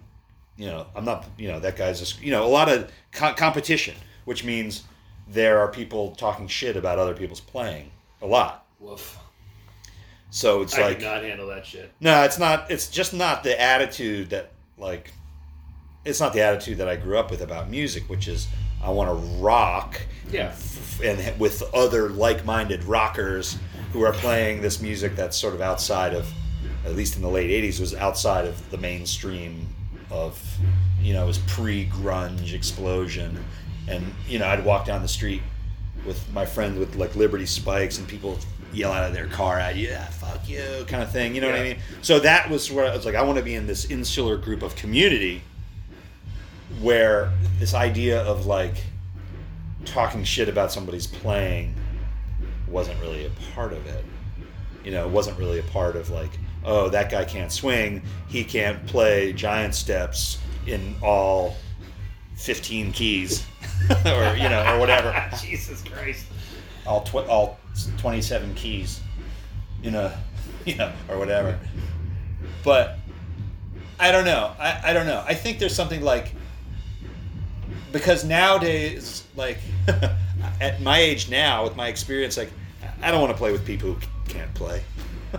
[0.57, 3.35] you know, I'm not, you know, that guy's just, you know, a lot of co-
[3.35, 4.85] competition, which means
[5.29, 8.67] there are people talking shit about other people's playing a lot.
[8.81, 9.19] Woof.
[10.31, 11.93] So it's I like, could not handle that shit.
[12.01, 12.71] no, it's not.
[12.71, 15.11] It's just not the attitude that like.
[16.05, 18.49] It's not the attitude that I grew up with about music, which is
[18.83, 20.01] I want to rock,
[20.33, 20.47] Yeah.
[20.49, 23.57] f- and with other like-minded rockers
[23.93, 26.27] who are playing this music that's sort of outside of,
[26.85, 29.67] at least in the late '80s, was outside of the mainstream
[30.13, 30.41] of,
[31.01, 33.37] you know, it was pre-grunge explosion,
[33.89, 35.43] and you know I'd walk down the street
[36.07, 38.39] with my friend with like Liberty Spikes, and people
[38.73, 41.35] yell out of their car at you, yeah, fuck you, kind of thing.
[41.35, 41.79] You know what I mean?
[42.01, 44.63] So that was where I was like, I want to be in this insular group
[44.63, 45.43] of community
[46.81, 48.85] where this idea of like
[49.85, 51.75] talking shit about somebody's playing
[52.69, 54.05] wasn't really a part of it.
[54.85, 56.31] You know, it wasn't really a part of like,
[56.65, 61.57] oh, that guy can't swing, he can't play giant steps in all
[62.37, 63.45] 15 keys
[64.07, 65.31] or you know or whatever.
[65.41, 66.27] Jesus Christ.
[66.87, 67.59] all tw- all
[67.99, 69.01] 27 keys
[69.83, 70.19] in a
[70.65, 71.59] you know or whatever.
[72.65, 72.99] But
[73.99, 74.53] i don't know.
[74.59, 75.23] I, I don't know.
[75.27, 76.35] I think there's something like
[77.93, 79.59] because nowadays like
[80.61, 82.51] at my age now with my experience like
[83.03, 84.83] i don't want to play with people who can't play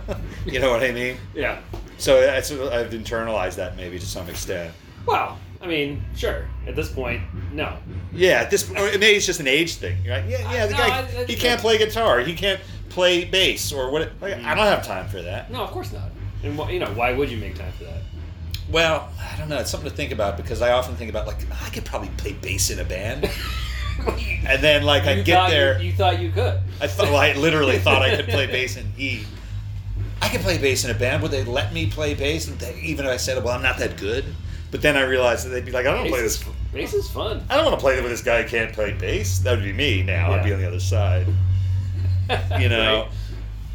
[0.45, 1.17] you know what I mean?
[1.33, 1.61] Yeah.
[1.97, 4.73] So I've internalized that maybe to some extent.
[5.05, 6.47] Well, I mean, sure.
[6.67, 7.21] At this point,
[7.53, 7.77] no.
[8.13, 9.97] Yeah, at this or maybe it's just an age thing.
[10.03, 10.87] You're like, yeah, yeah, the No, guy
[11.17, 12.59] I- I- he can't play guitar, he can't
[12.89, 14.11] play bass or what.
[14.21, 15.49] Like, I don't have time for that.
[15.51, 16.09] No, of course not.
[16.43, 18.01] And you know, why would you make time for that?
[18.69, 19.57] Well, I don't know.
[19.59, 22.33] It's something to think about because I often think about like I could probably play
[22.33, 23.29] bass in a band,
[24.47, 25.81] and then like I get thought you- there.
[25.81, 26.59] You, thought you could.
[26.81, 29.23] I thought well, I literally thought I could play bass in E.
[30.23, 31.21] I could play bass in a band.
[31.21, 32.45] Would they let me play bass?
[32.45, 34.23] They, even if I said, "Well, I'm not that good,"
[34.71, 36.39] but then I realized that they'd be like, "I don't play this.
[36.39, 37.45] is, bass is fun.
[37.49, 39.73] I don't want to play with this guy who can't play bass." That would be
[39.73, 40.31] me now.
[40.31, 41.27] I'd be on the other side.
[42.57, 43.01] You know.
[43.03, 43.11] Right.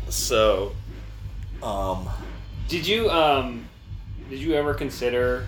[0.09, 0.75] So,
[1.63, 2.09] um,
[2.67, 3.69] Did you um,
[4.31, 5.47] did you ever consider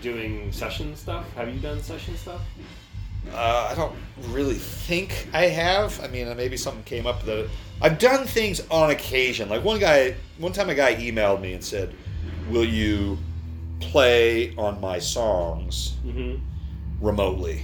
[0.00, 1.30] doing session stuff?
[1.34, 2.40] Have you done session stuff?
[3.32, 3.94] Uh, I don't
[4.28, 6.02] really think I have.
[6.02, 7.48] I mean, maybe something came up that
[7.82, 9.48] I've done things on occasion.
[9.48, 11.94] Like one guy, one time a guy emailed me and said,
[12.48, 13.18] "Will you
[13.80, 16.36] play on my songs Mm-hmm.
[17.04, 17.62] remotely?"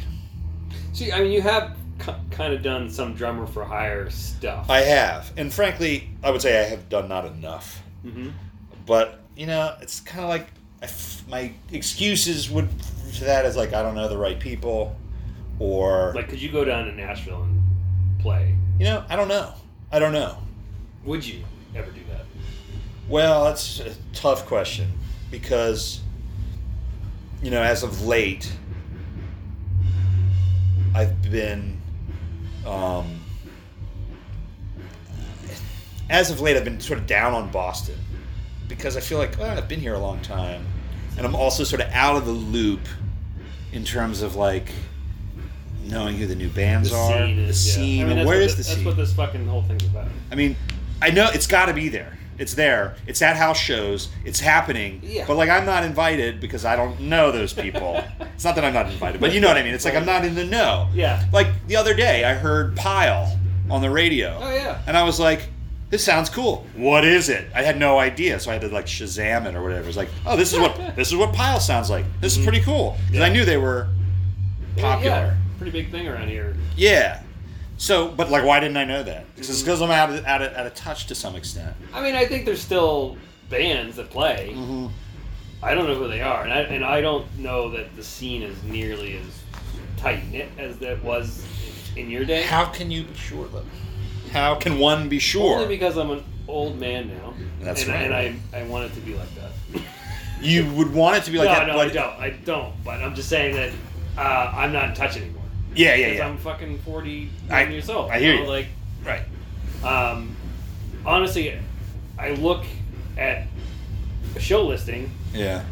[0.93, 4.69] See, I mean, you have k- kind of done some drummer for hire stuff.
[4.69, 7.83] I have, and frankly, I would say I have done not enough.
[8.05, 8.29] mm-hmm.
[8.85, 10.49] But you know, it's kind of like
[10.83, 12.69] I f- my excuses would
[13.15, 14.95] to that is like I don't know the right people,
[15.63, 17.63] or Like, could you go down to Nashville and
[18.19, 18.57] play?
[18.79, 19.53] you know, I don't know.
[19.93, 20.39] I don't know.
[21.05, 21.45] Would you
[21.77, 22.25] ever do that?
[23.09, 24.91] Well, that's a tough question
[25.31, 26.01] because,
[27.43, 28.51] you know, as of late,
[30.95, 31.81] I've been,
[32.67, 33.21] um,
[36.11, 37.99] as of late, I've been sort of down on Boston
[38.69, 40.67] because I feel like well, I've been here a long time,
[41.17, 42.81] and I'm also sort of out of the loop
[43.73, 44.73] in terms of like
[45.93, 47.75] knowing who the new bands The are, scene the is, yeah.
[47.75, 48.85] scene, I mean, where is thi- the That's scene?
[48.85, 50.09] That's what this fucking whole thing's about.
[50.31, 50.57] I mean,
[51.01, 52.19] I know it's got to be there.
[52.39, 52.97] It's there.
[53.07, 54.09] It's at house shows.
[54.25, 55.01] It's happening.
[55.05, 55.27] Yeah.
[55.29, 58.03] But like, I'm not invited because I don't know those people.
[58.35, 59.75] it's not that I'm not invited, but you know what I mean.
[59.75, 60.89] It's like I'm not in the know.
[60.95, 61.25] Yeah.
[61.33, 63.39] Like the other day, I heard Pile
[63.71, 64.39] on the radio.
[64.41, 64.81] Oh yeah.
[64.87, 65.49] And I was like,
[65.91, 66.67] this sounds cool.
[66.75, 67.47] What is it?
[67.55, 69.83] I had no idea, so I had to like Shazam it or whatever.
[69.85, 72.07] It was like, oh, this is what this is what Pile sounds like.
[72.23, 73.35] This is pretty cool because I Mm-hmm.
[73.35, 73.89] Knew they were
[74.79, 75.05] popular.
[75.17, 76.57] Yeah, pretty big thing around here.
[76.77, 77.23] Yeah.
[77.77, 79.25] So, but like, why didn't I know that?
[79.37, 81.75] It's because I'm out of, out, of, out of touch to some extent.
[81.93, 83.17] I mean, I think there's still
[83.49, 84.53] bands that play.
[84.55, 84.89] Mm-hmm.
[85.63, 88.43] I don't know who they are, and I, and I don't know that the scene
[88.43, 89.43] is nearly as
[89.97, 91.47] tight knit as that was
[91.97, 92.43] in your day.
[92.43, 93.65] How can you be sure though?
[94.33, 95.61] How can one be sure?
[95.61, 97.35] Only because I'm an old man now.
[97.61, 98.27] That's and, right.
[98.27, 99.83] And I, I want it to be like that.
[100.41, 101.67] you would want it to be like no, that.
[101.69, 102.21] no, I don't.
[102.21, 102.83] I don't.
[102.83, 103.71] But I'm just saying that
[104.19, 105.42] uh, I'm not in touch anymore.
[105.75, 106.27] Yeah, yeah, yeah.
[106.29, 108.11] I'm fucking 41 I- years old.
[108.11, 108.49] I hear know, you.
[108.49, 108.67] Like,
[109.05, 109.23] right.
[109.85, 110.37] um,
[111.05, 111.59] honestly,
[112.19, 112.65] I look
[113.17, 113.47] at
[114.37, 115.63] a show listing Yeah.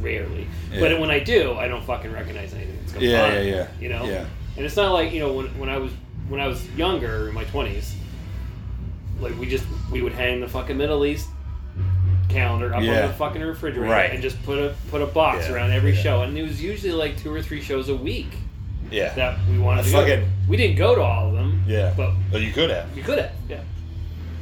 [0.00, 0.80] rarely, Yeah.
[0.80, 3.32] but when I do, I don't fucking recognize anything that's going Yeah, on.
[3.32, 3.66] yeah, yeah.
[3.80, 4.04] You know.
[4.04, 4.24] Yeah.
[4.56, 5.92] And it's not like you know when when I was
[6.28, 7.94] when I was younger in my twenties,
[9.20, 11.28] like we just we would hang the fucking Middle East
[12.28, 13.02] calendar up Yeah.
[13.02, 14.10] on the fucking refrigerator Right.
[14.10, 16.02] and just put a put a box Yeah, around every yeah.
[16.02, 18.28] show, and it was usually like two or three shows a week
[18.90, 19.12] Yeah.
[19.14, 20.06] that we wanted I to go.
[20.06, 20.26] to.
[20.48, 21.62] We didn't go to all of them.
[21.66, 21.92] Yeah.
[21.96, 22.96] But But you could have.
[22.96, 23.32] you could have.
[23.48, 23.60] Yeah.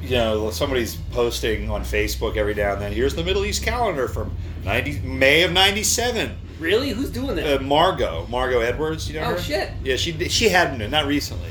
[0.03, 2.93] You know, somebody's posting on Facebook every now and then.
[2.93, 6.37] Here's the Middle East calendar from ninety May of '97.
[6.61, 6.91] Really?
[6.91, 7.61] Who's doing that?
[7.61, 9.09] Uh, Margot, Margot Edwards.
[9.11, 9.39] You know Oh, her?
[9.41, 9.71] shit.
[9.83, 11.51] Yeah, she she hadn't been not recently,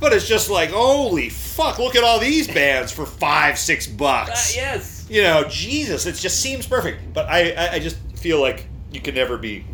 [0.00, 1.78] but it's just like holy fuck!
[1.78, 4.56] Look at all these bands for five six Uh, bucks.
[4.56, 5.06] yes.
[5.08, 7.12] You know, Jesus, it just seems perfect.
[7.14, 9.64] But I I, I just feel like you can never be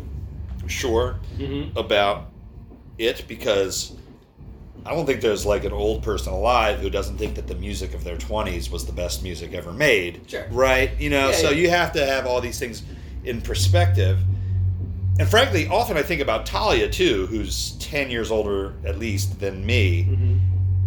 [0.67, 1.77] sure Mm-hmm.
[1.77, 2.27] about
[3.01, 3.93] it because
[4.85, 7.93] I don't think there's like an old person alive who doesn't think that the music
[7.93, 10.21] of their 20s was the best music ever made.
[10.27, 10.45] Sure.
[10.51, 10.91] Right?
[10.99, 11.57] You know, Yeah, so yeah.
[11.57, 12.83] you have to have all these things
[13.23, 14.19] in perspective.
[15.19, 19.63] And frankly, often I think about Thalia too, who's 10 years older at least than
[19.65, 20.05] me.
[20.05, 20.37] Mm-hmm.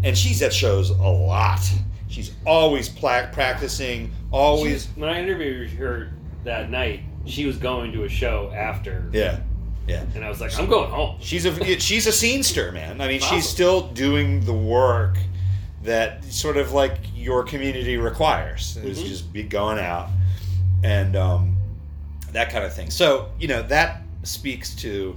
[0.04, 1.60] And she's at shows a lot.
[2.08, 4.86] She's always pla- practicing, always.
[4.96, 6.12] when I interviewed her
[6.44, 9.40] that night, she was going to a show after, Yeah.
[9.86, 10.02] Yeah.
[10.14, 11.16] and I was like, I'm going home.
[11.20, 13.00] She's a she's a scenester, man.
[13.00, 13.36] I mean, Awesome.
[13.36, 15.18] she's still doing the work
[15.82, 18.76] that sort of like your community requires.
[18.78, 19.06] Is Mhm.
[19.06, 20.08] just be going out
[20.82, 21.56] and um,
[22.32, 22.90] that kind of thing.
[22.90, 25.16] So you know that speaks to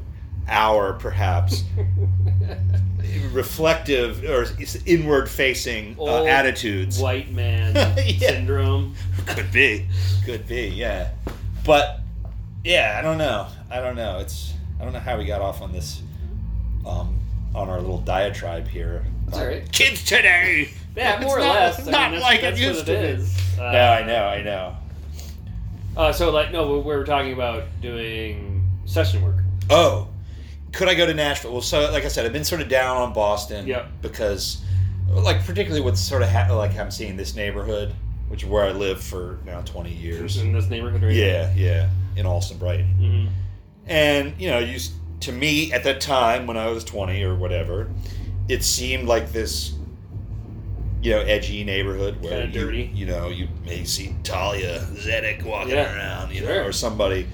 [0.49, 1.63] our perhaps
[3.31, 4.45] reflective or
[4.85, 6.99] inward facing uh, attitudes.
[6.99, 8.17] White man Yeah.
[8.29, 8.95] syndrome.
[9.27, 9.87] Could be,
[10.25, 11.09] could be, yeah.
[11.65, 11.99] But
[12.63, 13.47] yeah, I don't know.
[13.69, 14.19] I don't know.
[14.19, 16.01] It's I don't know how we got off on this
[16.85, 17.17] um,
[17.55, 19.03] on our little diatribe here.
[19.25, 19.69] That's all right.
[19.71, 20.69] Kids today.
[20.95, 21.79] Yeah, more or not- less.
[21.79, 23.23] it's I not mean, like it used to it be.
[23.61, 24.75] Uh, no, I know, I know.
[25.95, 29.35] Uh, so like no, we we were talking about doing session work.
[29.69, 30.07] Oh,
[30.71, 31.51] could I go to Nashville?
[31.51, 33.67] Well, so like I said, I've been sort of down on Boston.
[33.67, 33.87] Yep.
[34.01, 34.63] Because,
[35.09, 37.93] like, particularly with sort of ha- like I'm seeing this neighborhood,
[38.29, 40.37] which is where I live for now 20 years.
[40.37, 42.85] in this neighborhood right Yeah, yeah, in Allston, Brighton.
[42.93, 43.27] hmm
[43.87, 47.89] And you know, used to me at that time when I was 20 or whatever,
[48.49, 49.73] it seemed like this.
[51.01, 52.91] You know, edgy neighborhood where Kinda you, dirty.
[52.93, 56.55] you know you may see Thalia Zedek walking Yeah, around, you sure.
[56.55, 57.27] know, or somebody.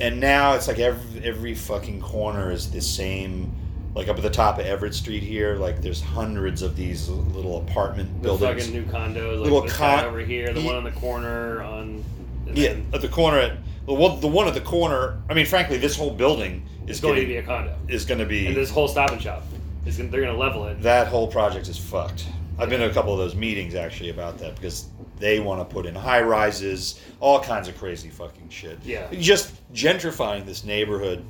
[0.00, 3.52] And now it's like every every fucking corner is the same.
[3.94, 7.58] Like up at the top of Everett Street here, like there's hundreds of these little
[7.58, 8.66] apartment The buildings.
[8.66, 11.62] fucking new condos, like Little this con- guy over here, the one on the corner
[11.62, 12.04] on.
[12.46, 13.52] and yeah, then at the corner at
[13.88, 15.20] the one, the one at the corner.
[15.30, 18.26] I mean, frankly, this whole building is going to be a condo, is going to
[18.26, 19.42] be and this whole Stop and Shop
[19.86, 20.82] is gonna, they're going to level it.
[20.82, 22.28] that whole project is fucked.
[22.58, 24.88] I've been to a couple of those meetings actually about that because
[25.18, 28.78] they want to put in high rises, all kinds of crazy fucking shit.
[28.84, 29.08] Yeah.
[29.12, 31.24] just gentrifying this neighborhood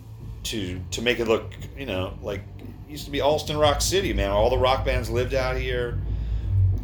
[0.44, 4.12] to to make it look, you know, like it used to be Allston Rock City,
[4.12, 4.30] man.
[4.30, 6.01] All the rock bands lived out here,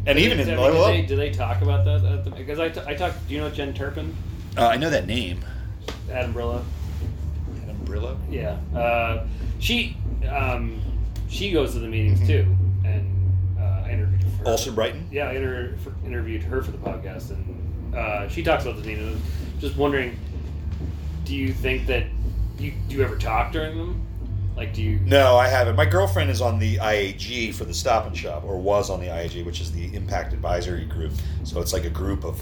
[0.05, 2.23] and even in do, I do, they, do they talk about that?
[2.23, 3.27] The, because I, t- I talked.
[3.27, 4.15] Do you know Jen Turpin?
[4.57, 5.43] uh, I know that name.
[6.11, 6.63] Adam Brillo.
[7.63, 8.17] Adam Brillo.
[8.29, 8.57] Yeah.
[8.77, 9.25] Uh,
[9.59, 9.97] she
[10.29, 10.81] um,
[11.29, 12.27] she goes to the meetings Mhm.
[12.27, 12.55] too,
[12.85, 14.45] and uh, I interviewed her.
[14.45, 15.07] Allston Brighton.
[15.11, 15.75] Yeah, I inter-
[16.05, 19.19] interviewed her for the podcast, and uh, she talks about the meetings.
[19.59, 20.17] Just wondering,
[21.23, 22.05] do you think that
[22.59, 24.01] you do you ever talk during them?
[24.55, 24.99] Like, do you?
[24.99, 25.75] No, I haven't.
[25.75, 29.07] My girlfriend is on the IAG for the Stop and Shop, or was on the
[29.07, 31.11] IAG, which is the Impact Advisory Group.
[31.43, 32.41] So it's like a group of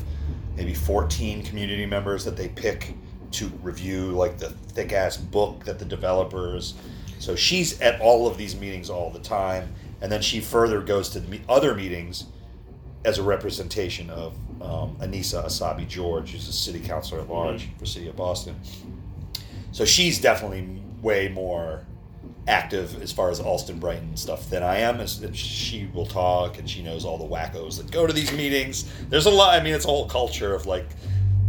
[0.56, 2.94] maybe 14 community members that they pick
[3.34, 6.76] to review like the thick ass book that the developers.
[7.20, 11.10] So she's at all of these meetings all the time, and then she further goes
[11.10, 12.26] to the other meetings
[13.06, 17.86] as a representation of um, Annissa Essaibi George, who's a city councilor at large for
[17.86, 18.56] City of Boston.
[19.72, 21.86] So she's definitely way more
[22.48, 25.00] active as far as Allston Brighton stuff than I am.
[25.00, 28.32] As and she will talk and she knows all the wackos that go to these
[28.34, 28.92] meetings.
[29.10, 29.60] There's a lot.
[29.60, 30.86] I mean, it's a whole culture of like,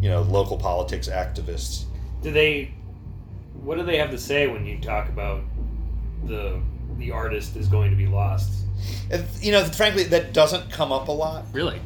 [0.04, 1.84] you know, local politics activists.
[2.20, 2.74] Do they?
[3.62, 5.40] What do they have to say when you talk about
[6.26, 6.60] the
[6.98, 8.66] the artist is going to be lost?
[9.10, 11.46] And, you know, frankly, that doesn't come up a lot.
[11.54, 11.80] Really?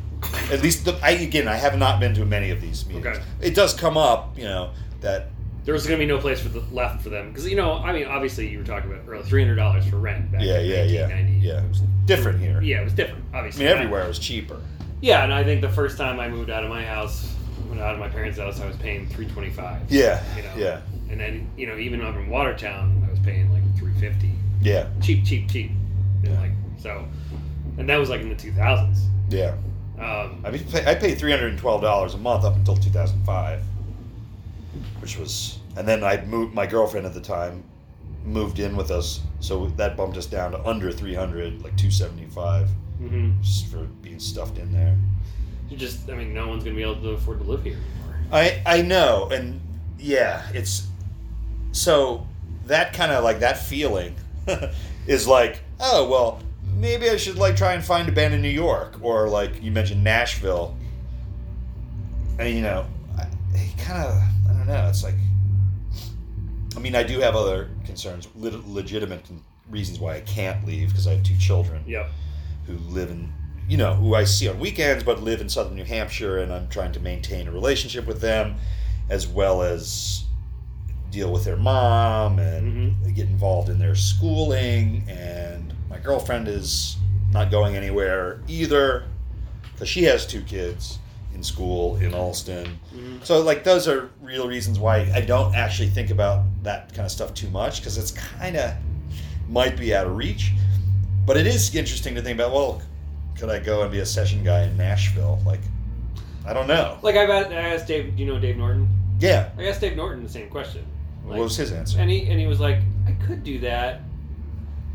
[0.50, 3.06] At least, the, I again, I have not been to many of these meetings.
[3.06, 3.22] Okay.
[3.40, 5.28] It does come up, you know, that
[5.64, 7.92] There's going to be no place for the left for them because you know, I
[7.92, 10.68] mean, obviously you were talking about earlier, three hundred dollars for rent back yeah, in
[10.68, 11.46] yeah, yeah, 1990.
[11.46, 12.60] yeah, it was different here.
[12.60, 13.22] Yeah, it was different.
[13.32, 14.60] I Obviously, mean, everywhere it was cheaper.
[15.00, 17.32] Yeah, and I think the first time I moved out of my house,
[17.80, 19.80] out of my parents' house, I was paying three twenty five.
[19.90, 20.52] Yeah, You know.
[20.56, 20.80] yeah,
[21.10, 24.32] And then you know, even up in Watertown, I was paying like three fifty.
[24.60, 25.70] yeah, Cheap, cheap, cheap.
[26.24, 26.40] And Yeah.
[26.40, 27.06] like so,
[27.78, 29.06] and that was like in the two thousands.
[29.30, 29.54] yeah.
[29.98, 32.90] Um, I mean, I paid three hundred and twelve dollars a month up until two
[32.90, 33.62] thousand five,
[35.00, 36.54] which was, and then I moved.
[36.54, 37.64] My girlfriend at the time
[38.24, 41.90] moved in with us, so that bumped us down to under three hundred, like two
[41.90, 42.68] seventy five,
[43.00, 43.40] mhm.
[43.42, 44.96] just for being stuffed in there.
[45.70, 48.16] You just, I mean, no one's gonna be able to afford to live here anymore.
[48.32, 49.60] I I know, and
[49.98, 50.86] yeah, it's
[51.72, 52.26] so
[52.66, 54.14] that kind of like that feeling
[55.06, 56.40] is like, oh well,
[56.76, 59.70] maybe I should like try and find a band in New York or like you
[59.70, 60.76] mentioned Nashville.
[62.38, 62.86] And you know,
[63.18, 63.26] I
[63.78, 64.86] kind of I don't know.
[64.88, 65.16] It's like,
[66.76, 69.22] I mean, I do have other concerns, legitimate
[69.70, 72.10] reasons why I can't leave because I have two children Yep.
[72.66, 73.32] who live in
[73.68, 76.68] you know who I see on weekends but live in southern New Hampshire and I'm
[76.68, 78.56] trying to maintain a relationship with them
[79.10, 80.24] as well as
[81.10, 86.96] deal with their mom and get involved in their schooling and my girlfriend is
[87.32, 89.04] not going anywhere either
[89.72, 90.98] because she has two kids
[91.34, 93.24] in school in Allston Mhm.
[93.24, 97.12] so like those are real reasons why I don't actually think about that kind of
[97.12, 98.74] stuff too much because it's kind of
[99.48, 100.52] might be out of reach
[101.26, 102.52] but it is interesting to think about.
[102.54, 102.80] Well,
[103.38, 105.40] could I go and be a session guy in Nashville?
[105.46, 105.60] Like,
[106.46, 106.98] I don't know.
[107.02, 108.16] Like I've asked, I asked Dave.
[108.16, 108.88] Do you know Dave Norton?
[109.20, 109.50] Yeah.
[109.56, 110.84] I asked Dave Norton the same question.
[111.24, 111.98] what was his answer?
[112.00, 114.00] And he and he was like, I could do that,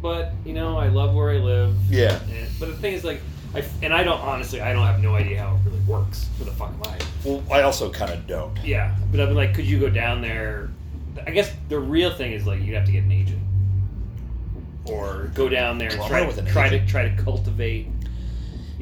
[0.02, 1.76] but you know, I love where I live.
[1.90, 2.20] Yeah.
[2.30, 3.22] And, but the thing is, like,
[3.56, 6.28] I and I don't honestly, I don't have no idea how it really works.
[6.38, 7.00] For the fuck am I?
[7.24, 8.58] Well, I also kind of don't.
[8.64, 10.70] Yeah, but I've been like, could you go down there?
[11.26, 13.42] I guess the real thing is like you'd have to get an agent,
[14.86, 17.88] or go down there and Well, try, try to try to cultivate.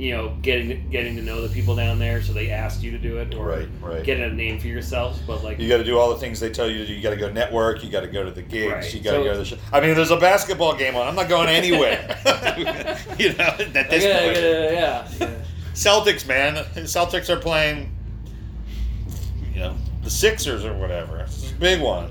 [0.01, 2.97] You know, getting getting to know the people down there, so they asked you to
[2.97, 4.03] do it, or Right, right.
[4.03, 5.19] getting a name for yourself.
[5.27, 6.93] But like, You got to do all the things they tell you to do.
[6.95, 7.83] You got to go network.
[7.83, 8.71] You got to go to the gigs.
[8.73, 8.93] Right.
[8.95, 9.57] You got to So- go to the show.
[9.71, 11.07] I mean, there's a basketball game on.
[11.07, 11.99] I'm not going anywhere.
[13.19, 13.57] you know, at
[13.91, 14.35] this gotta- point.
[14.35, 15.35] gotta- yeah, yeah.
[15.75, 16.55] Celtics, man.
[16.85, 17.91] Celtics are playing,
[19.53, 21.19] you know, the Sixers or whatever.
[21.19, 22.09] It's a big one.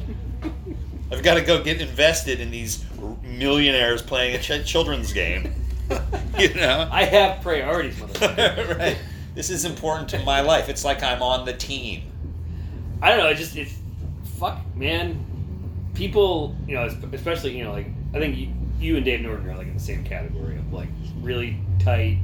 [1.10, 2.84] I've got to go get invested in these
[3.24, 5.52] millionaires playing a ch- children's game.
[6.38, 6.88] you know?
[6.90, 8.78] I have priorities, motherfucker.
[8.78, 8.98] right.
[9.34, 10.68] This is important to my life.
[10.68, 12.02] It's like I'm on the team.
[13.00, 13.28] I don't know.
[13.28, 13.74] It just it's
[14.38, 15.24] fuck, man.
[15.94, 19.56] People, you know, especially you know, like I think you, you and Dave Norton are
[19.56, 20.88] like in the same category of like
[21.20, 22.18] really tight,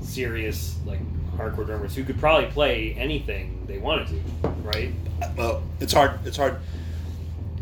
[0.00, 1.00] serious, like
[1.36, 4.92] hardcore drummers who could probably play anything they wanted to, right?
[5.36, 6.26] Well, it's hard.
[6.26, 6.58] It's hard.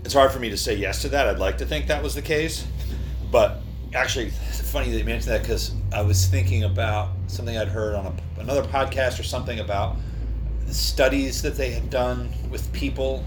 [0.05, 1.29] It's hard for me to say yes to that.
[1.29, 2.67] I'd like to think that was the case,
[3.31, 3.61] but
[3.95, 7.95] actually, it's funny that you mentioned that because I was thinking about something I'd heard
[7.95, 9.97] on a, another podcast or something about
[10.71, 13.25] studies that they had done with people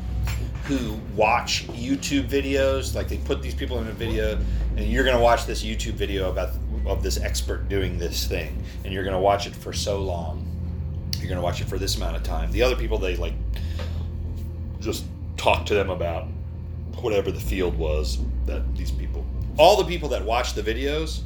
[0.65, 2.95] who watch YouTube videos.
[2.95, 4.39] Like they put these people in a video,
[4.77, 6.51] and you're going to watch this YouTube video about
[6.85, 10.47] of this expert doing this thing, and you're going to watch it for so long.
[11.17, 12.51] You're going to watch it for this amount of time.
[12.51, 13.33] The other people they like
[14.79, 15.05] just
[15.37, 16.27] talk to them about
[17.01, 19.25] whatever the field was that these people
[19.57, 21.21] all the people that watched the videos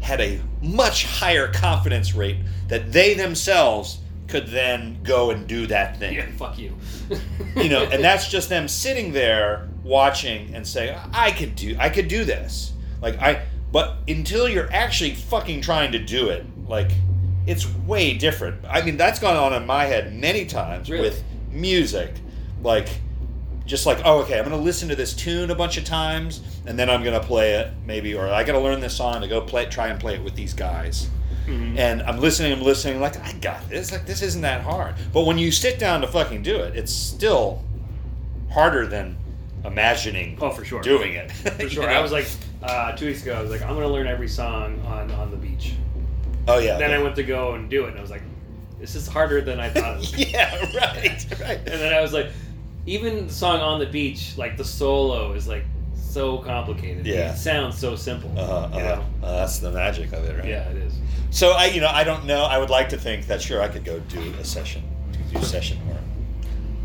[0.00, 2.36] had a much higher confidence rate
[2.68, 3.98] that they themselves
[4.28, 6.74] could then go and do that thing Yeah, fuck you.
[7.56, 11.88] you know and that's just them sitting there watching and saying i could do i
[11.88, 13.40] could do this like i
[13.72, 16.90] but until you're actually fucking trying to do it like
[17.46, 21.02] it's way different i mean that's gone on in my head many times Really?
[21.08, 21.22] with
[21.52, 22.12] music
[22.62, 22.88] like
[23.66, 26.78] just like oh okay i'm gonna listen to this tune a bunch of times and
[26.78, 29.64] then i'm gonna play it maybe or i gotta learn this song to go play
[29.64, 31.08] it, try and play it with these guys
[31.46, 31.78] Mhm.
[31.78, 33.92] and I'm listening, I'm listening, like I got this.
[33.92, 34.96] Like this isn't that hard.
[35.12, 37.62] But when you sit down to fucking do it, it's still
[38.50, 39.16] harder than
[39.64, 40.82] imagining Oh, for sure.
[40.82, 41.30] doing it.
[41.30, 41.88] For sure.
[41.88, 42.26] I was like,
[42.64, 45.36] uh, two weeks ago, I was like, I'm gonna learn every song on on the
[45.36, 45.74] beach.
[46.48, 48.22] oh yeah, Then I went to go and do it, and I was like,
[48.80, 49.94] this is harder than I thought.
[49.94, 50.18] it was.
[50.32, 51.58] yeah, right, right.
[51.58, 52.26] And then I was like,
[52.86, 55.64] even the song on the beach, like the solo is like
[55.94, 57.04] so complicated.
[57.04, 57.32] Yeah.
[57.32, 58.30] It sounds so simple.
[58.38, 59.04] Uh, you uh, know?
[59.22, 60.48] uh, that's the magic of it, right?
[60.48, 60.94] Yeah, it is.
[61.30, 62.44] So I, you know, I don't know.
[62.44, 64.82] I would like to think that sure I could go do a session,
[65.32, 65.98] do session work,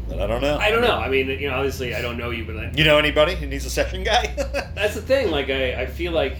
[0.09, 0.57] but I don't know.
[0.57, 0.97] I don't know.
[0.97, 3.45] I mean, you know, obviously I don't know you, but I, You know anybody who
[3.45, 4.33] needs a session guy?
[4.75, 5.31] that's the thing.
[5.31, 6.35] Like, I, I feel like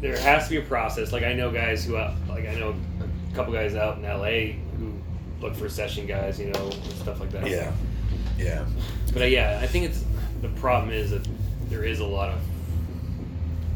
[0.00, 1.12] there has to be a process.
[1.12, 4.54] Like, I know guys who, uh, like, I know a couple guys out in LA
[4.78, 4.92] who
[5.40, 7.48] look for session guys, you know, and stuff like that.
[7.48, 7.72] yeah,
[8.38, 8.64] yeah.
[9.12, 10.04] But uh, yeah, I think it's
[10.42, 11.26] the problem is that
[11.68, 12.38] there is a lot of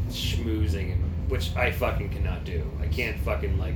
[0.09, 0.97] schmoozing,
[1.27, 2.63] which I fucking cannot do.
[2.81, 3.75] I can't fucking like.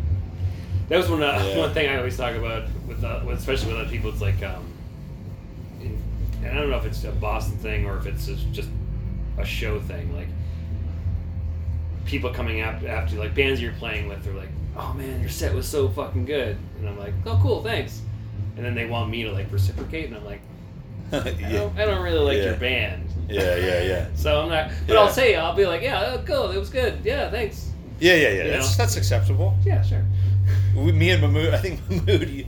[0.89, 1.59] That was one uh, Yeah.
[1.59, 4.11] one thing I always talk about with, uh, with especially with other people.
[4.11, 4.65] It's like, um,
[5.81, 5.99] in,
[6.43, 8.69] and I don't know if it's a Boston thing or if it's just, just
[9.37, 10.13] a show thing.
[10.15, 10.27] Like
[12.05, 15.53] people coming up after like bands you're playing with, they're like, "Oh man, your set
[15.55, 18.01] was so fucking good," and I'm like, "Oh cool, thanks."
[18.55, 20.41] And then they want me to like reciprocate, and I'm like,
[21.11, 21.19] I
[21.51, 22.43] don't, I don't really like Yeah.
[22.45, 23.09] your band.
[23.29, 24.07] yeah, yeah, yeah.
[24.15, 24.99] So I'm not, but Yeah.
[24.99, 26.99] I'll say, I'll be like, yeah, oh, cool, it was good.
[27.03, 27.71] Yeah, thanks.
[27.99, 28.43] Yeah, yeah, yeah.
[28.45, 28.83] You That's know?
[28.83, 29.55] that's acceptable.
[29.63, 30.03] Yeah, sure.
[30.75, 32.45] we, me and Mahmood, I think Mahmood, you,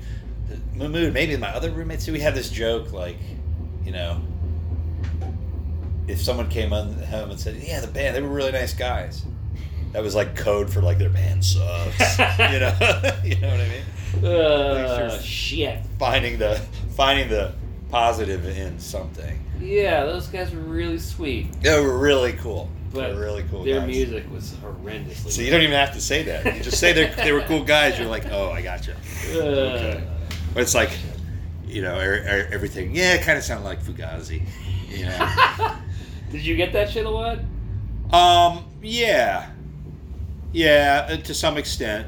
[0.75, 2.13] Mahmood, maybe my other roommates too.
[2.13, 3.17] We had this joke like,
[3.85, 4.21] you know,
[6.07, 9.23] if someone came on home and said, "Yeah, the band, they were really nice guys,"
[9.93, 12.17] that was like code for like their band sucks.
[12.19, 12.73] you know,
[13.23, 14.25] you know what I mean?
[14.25, 15.19] Uh, sure.
[15.21, 15.79] shit.
[15.99, 16.61] Finding the
[16.95, 17.53] finding the
[17.89, 19.43] positive in something.
[19.59, 22.69] Yeah, those guys were really sweet, They were really cool.
[22.93, 23.63] but they were really cool.
[23.63, 23.87] their guys.
[23.87, 25.31] music was horrendously.
[25.31, 26.45] So you don't even have to say that.
[26.57, 27.97] You just say they they were cool guys.
[27.97, 28.93] You're like, oh, I got you.
[29.33, 30.03] Uh, Okay.
[30.53, 30.91] But it's like,
[31.67, 32.95] you know, er, er, everything.
[32.95, 34.41] Yeah, it kind of sounded like Fugazi.
[34.89, 35.75] You know.
[36.31, 37.39] Did you get that shit a lot?
[38.13, 38.63] um.
[38.81, 39.49] Yeah.
[40.53, 42.07] Yeah, uh, to some extent.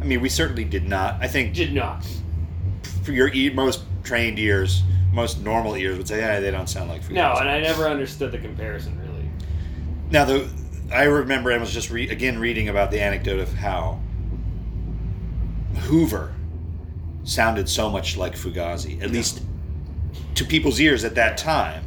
[0.00, 1.16] I mean, we certainly did not.
[1.20, 2.04] I think Did not.
[3.04, 4.82] for your most trained ears,
[5.12, 7.12] most normal ears would say, yeah, they don't sound like Fugazi.
[7.14, 9.28] No, and I never understood the comparison really.
[10.10, 10.48] Now, the
[10.92, 14.00] I remember I was just re- again reading about the anecdote of how
[15.82, 16.34] Hoover
[17.24, 19.42] sounded so much like Fugazi, at least
[20.34, 21.84] to people's ears at that time.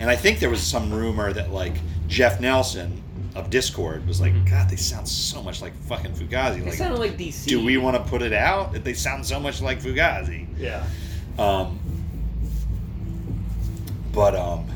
[0.00, 1.74] And I think there was some rumor that like
[2.08, 3.02] Jeff Nelson
[3.34, 4.48] of Dischord was like, Mhm.
[4.50, 6.58] God, they sound so much like fucking Fugazi.
[6.58, 7.46] It Like, sounded like DC.
[7.48, 8.72] do we want to put it out?
[8.72, 10.46] That they sound so much like Fugazi.
[10.58, 10.84] Yeah.
[11.38, 11.78] Um,
[14.14, 14.66] but um,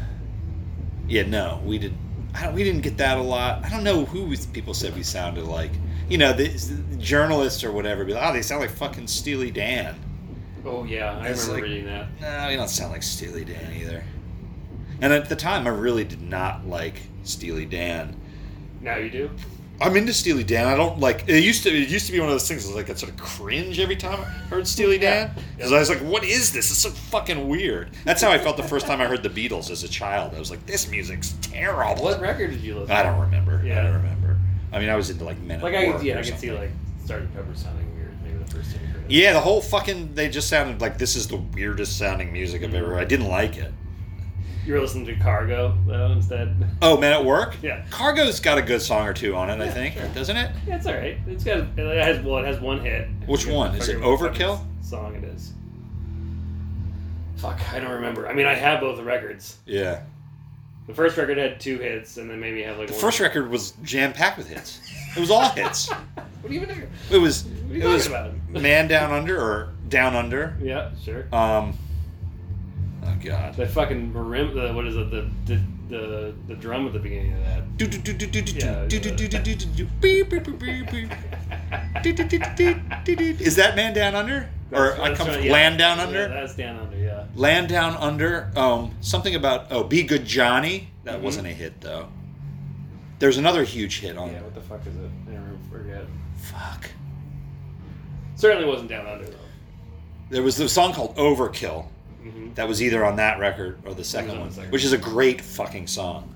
[1.06, 1.94] yeah, no, we did.
[2.34, 3.64] I don't, we didn't get that a lot.
[3.64, 5.70] I don't know who was, people said we sounded like.
[6.08, 9.50] You know, the, the journalists or whatever be like, oh, they sound like fucking Steely
[9.50, 9.98] Dan.
[10.64, 12.08] Oh yeah, I remember like- reading that.
[12.20, 14.04] No, we don't sound like Steely Dan either.
[15.00, 18.16] And at the time, I really did not like Steely Dan.
[18.80, 19.30] Now you do.
[19.80, 20.66] I'm into Steely Dan.
[20.66, 21.42] I don't like it.
[21.42, 22.68] Used to it used to be one of those things.
[22.72, 26.00] Like I sort of cringe every time I heard Steely Dan because I was like,
[26.00, 26.70] "What is this?
[26.70, 29.70] It's so fucking weird." That's how I felt the first time I heard the Beatles
[29.70, 30.34] as a child.
[30.34, 32.90] I was like, "This music's terrible." What record did you listen?
[32.94, 33.62] I don't remember.
[33.64, 33.80] Yeah.
[33.80, 34.36] I don't remember.
[34.72, 35.60] I mean, I was into like Men.
[35.60, 36.70] Like I could, yeah, I could see like
[37.04, 37.32] Sgt.
[37.34, 38.22] Pepper sounding weird.
[38.24, 39.10] Maybe the first time you heard it.
[39.10, 42.74] Yeah, the whole fucking they just sounded like this is the weirdest sounding music I've
[42.74, 42.98] ever.
[42.98, 43.72] I didn't like it.
[44.68, 46.54] You were listening to Cargo though instead.
[46.82, 47.56] Oh, Men at Work.
[47.62, 47.86] Yeah.
[47.88, 49.58] Cargo's got a good song or two on it.
[49.62, 50.06] I think, sure.
[50.08, 50.50] doesn't it?
[50.66, 51.16] Yeah, it's all right.
[51.26, 53.08] It's got it has well, it has one hit.
[53.26, 53.74] Which one?
[53.76, 54.62] Is it Overkill?
[54.82, 55.54] Song it is.
[57.38, 58.28] Fuck, I don't remember.
[58.28, 59.56] I mean, I have both the records.
[59.64, 60.02] Yeah.
[60.86, 63.70] The first record had two hits, and then maybe have like The first record was
[63.84, 64.80] jam packed with hits.
[65.16, 65.88] It was all hits.
[66.42, 66.88] What do you even?
[67.10, 68.32] It was What are you it was about?
[68.50, 70.56] Man Down Under or Down Under.
[70.60, 71.26] Yeah, sure.
[71.34, 71.76] Um.
[73.08, 73.54] Oh God.
[73.54, 75.10] The fucking marim, the, what is it?
[75.10, 77.76] The, the the the drum at the beginning of that.
[77.78, 79.84] Do, do, do, do, do, do, do, do, do, do, do, do, do.
[80.00, 81.10] Beep, beep, beep, beep, beep.
[82.02, 82.74] Do, do, do, do,
[83.04, 83.44] do, do.
[83.44, 84.50] Is that Man Down Under?
[84.70, 85.52] Or That's- I come right, from yeah.
[85.52, 86.28] Land Down Yeah, Under?
[86.28, 86.96] that's down under.
[86.98, 87.24] Yeah.
[87.34, 88.52] Land Down Under.
[88.54, 90.90] Um, something about oh, Be Good Johnny.
[91.04, 91.22] That Mhm.
[91.22, 92.08] wasn't a hit though.
[93.18, 94.30] There's another huge hit on.
[94.30, 94.42] Yeah.
[94.42, 95.10] What the fuck is it?
[95.28, 96.04] I never forget.
[96.36, 96.90] Fuck.
[98.36, 99.36] Certainly wasn't down under though.
[100.30, 101.86] There was the song called Overkill.
[102.30, 104.98] Hmm That was either on that record or the second one, second which is a
[104.98, 106.34] great fucking song.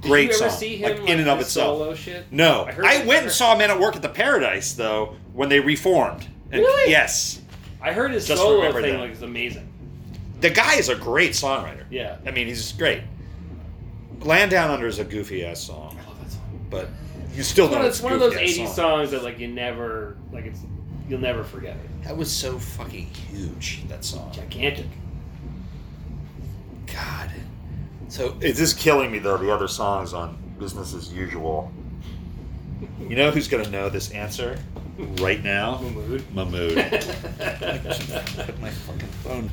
[0.00, 1.98] Did Great you ever song, see him like in and of itself.
[2.30, 5.58] No, I I, went and saw Men at Work at the Paradise though when they
[5.58, 6.24] reformed.
[6.52, 6.90] And Really?
[6.90, 7.40] Yes,
[7.82, 9.00] I heard his Just solo remember thing that.
[9.00, 9.68] like is amazing.
[10.40, 11.84] the guy is a great songwriter.
[11.90, 12.18] Yeah.
[12.26, 13.02] I mean he's great.
[14.20, 16.66] Land Down Under is a goofy ass song, I love that song.
[16.70, 16.88] but
[17.34, 18.74] you still It's know it's it's one of those goofy-ass 80s song.
[18.74, 20.60] songs that like you never like it's
[21.08, 22.04] you'll never forget it.
[22.04, 23.82] That was so fucking huge.
[23.88, 24.30] That song.
[24.32, 24.86] Gigantic.
[26.92, 27.30] God.
[28.08, 29.36] So it's just killing me though.
[29.36, 31.70] The other songs on Business as Usual.
[33.00, 34.58] You know who's gonna know this answer
[35.20, 35.80] right now?
[35.82, 36.34] Mahmood.
[36.34, 36.74] Mahmood.
[36.76, 39.50] Put my fucking phone.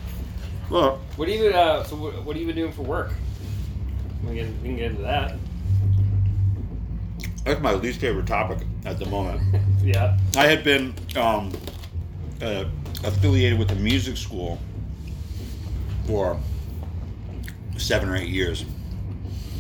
[0.69, 3.13] Well, What do you uh, so what, what have you been doing for work?
[4.23, 5.35] We can, we can get into that.
[7.43, 9.41] that's my least favorite topic at the moment.
[9.83, 10.17] yeah.
[10.35, 11.51] I had been um,
[12.41, 12.65] uh,
[13.03, 14.57] affiliated with a music school
[16.07, 16.39] for
[17.77, 18.65] seven or eight years.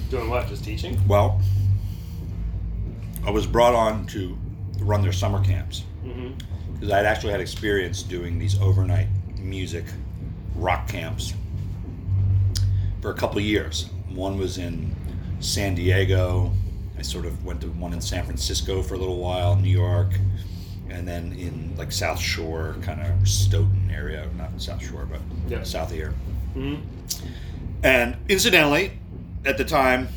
[0.09, 0.47] Doing what?
[0.47, 0.99] Just teaching?
[1.07, 1.41] Well,
[3.25, 4.37] I was brought on to
[4.79, 6.33] run their summer camps Mm-hmm.
[6.75, 9.07] because I'd actually had experience doing these overnight
[9.39, 9.85] music
[10.55, 11.33] rock camps
[13.01, 13.89] for a couple of years.
[14.09, 14.95] One was in
[15.39, 16.51] San Diego.
[16.99, 20.11] I sort of went to one in San Francisco for a little while, New York,
[20.89, 25.63] and then in like South Shore, kind of Stoughton area, not South Shore, but Yeah.
[25.63, 26.13] south of here.
[26.55, 26.83] Mm-hmm.
[27.85, 28.93] And incidentally,
[29.45, 30.07] at the time,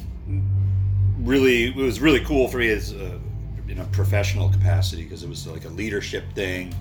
[1.19, 3.20] really it was really cool for me as a,
[3.69, 6.74] in a professional capacity because it was like a leadership thing,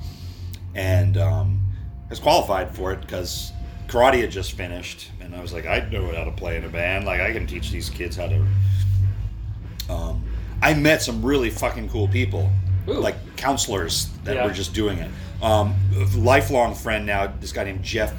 [0.76, 1.60] and um,
[2.06, 3.52] I was qualified for it because
[3.88, 6.70] karate had just finished, and I was like, I know how to play in a
[6.70, 7.04] band.
[7.06, 8.46] Like I can teach these kids how to.
[9.90, 10.24] Um,
[10.62, 12.50] I met some really fucking cool people,
[12.88, 12.94] Ooh.
[12.94, 14.46] like counselors that Yeah.
[14.46, 15.12] were just doing it.
[15.42, 15.76] Um,
[16.16, 18.14] lifelong friend now, this guy named Jeff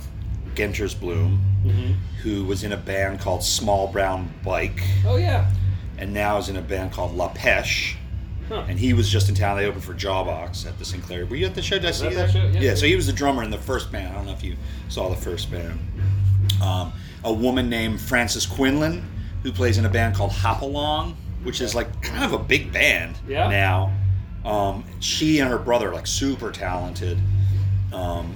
[0.59, 1.93] Gentersbloom, Mm-hmm.
[2.23, 5.51] who was in a band called Small Brown Bike, Oh yeah.
[5.99, 7.97] and now is in a band called La Peche.
[8.49, 8.65] Huh.
[8.69, 9.57] And he was just in town.
[9.59, 11.27] They opened for Jawbox at the Sinclair.
[11.27, 11.77] Were you at the show?
[11.77, 12.53] Did I see that there?
[12.53, 12.59] show?
[12.59, 12.75] Yeah.
[12.77, 14.09] so he was the drummer in the first band.
[14.13, 14.57] I don't know if you
[14.89, 15.79] saw the first band.
[16.63, 16.93] Um,
[17.25, 19.05] a woman named Frances Quinlan,
[19.43, 22.73] who plays in a band called Hop Along, which is like kind of a big
[22.73, 23.49] band Yeah.
[23.49, 23.93] now.
[24.51, 27.19] Um, she and her brother are like super talented.
[27.93, 28.35] Um,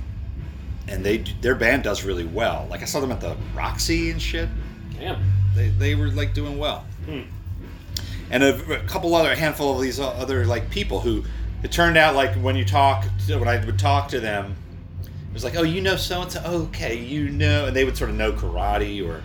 [0.93, 2.67] and they their band does really well.
[2.71, 4.49] Like I saw them at the Roxy and shit.
[4.99, 5.23] Damn.
[5.55, 7.23] They, they were like doing well Hmm.
[8.31, 11.25] and a, a couple other a handful of these other like people who
[11.63, 14.57] it turned out like when you talk when I would talk to them
[15.03, 17.97] it was like oh you know so and so okay you know and they would
[17.99, 19.23] sort of know karate or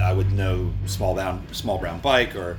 [0.00, 2.56] I would know small brown small brown bike or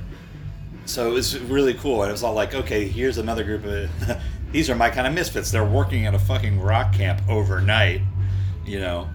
[0.84, 3.88] so it was really cool and it was all like okay here's another group of
[4.52, 8.02] these are my kind of misfits they're working at a fucking rock camp overnight
[8.66, 9.08] you know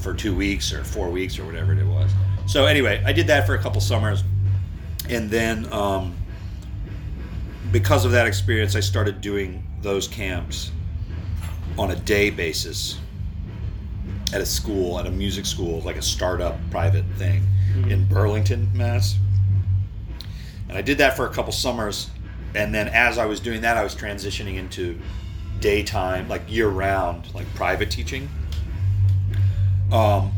[0.00, 2.10] for two weeks or four weeks or whatever it was.
[2.46, 4.22] So anyway I did that for a couple summers.
[5.08, 6.16] And then um,
[7.72, 10.70] because of that experience i started doing those camps
[11.78, 12.98] on a day basis
[14.32, 17.42] at a school at a music school like a startup private thing
[17.88, 19.16] in burlington mass.
[20.68, 22.10] And I did that for a couple summers,
[22.54, 24.98] and then as I was doing that, I was transitioning into
[25.60, 28.28] daytime, like year round, like private teaching.
[29.92, 30.32] Um,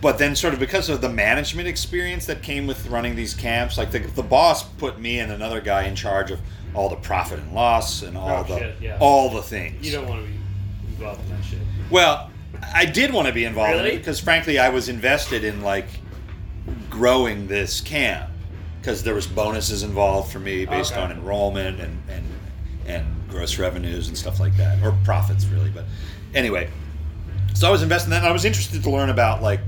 [0.00, 3.76] but then sort of because of the management experience that came with running these camps
[3.76, 6.40] like the, the boss put me and another guy in charge of
[6.74, 8.96] all the profit and loss and all Oh, the shit, yeah.
[9.00, 10.36] all the things You don't want to be
[10.88, 11.58] involved in that shit.
[11.90, 12.30] well
[12.74, 15.86] i did want to be involved in it because frankly i was invested in like
[16.88, 18.30] growing this camp
[18.80, 21.00] because there was bonuses involved for me based Okay.
[21.02, 22.24] on enrollment and, and
[22.86, 25.84] and gross revenues and stuff like that or profits really but
[26.34, 26.70] anyway
[27.54, 29.60] so i was investing in that and i was interested to learn about like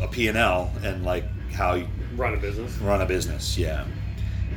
[0.00, 1.86] a p&l and like how you
[2.16, 2.76] Run a business.
[2.78, 3.84] run a business yeah.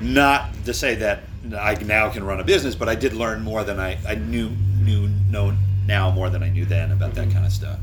[0.02, 1.24] Not to say that
[1.56, 4.50] i now can run a business but i did learn more than i, I knew
[4.80, 5.56] knew know
[5.86, 7.34] now more than i knew then about that mm-hmm.
[7.34, 7.80] kind of stuff.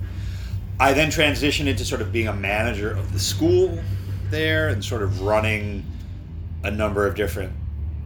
[0.81, 3.79] I then transitioned into sort of being a manager of the school
[4.31, 5.85] there and sort of running
[6.65, 7.53] a number of different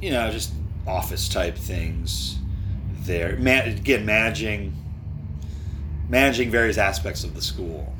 [0.02, 0.52] you know just
[0.86, 2.38] office type things
[3.00, 3.36] there.
[3.38, 4.74] Ma- again managing
[6.12, 7.92] managing various aspects of the school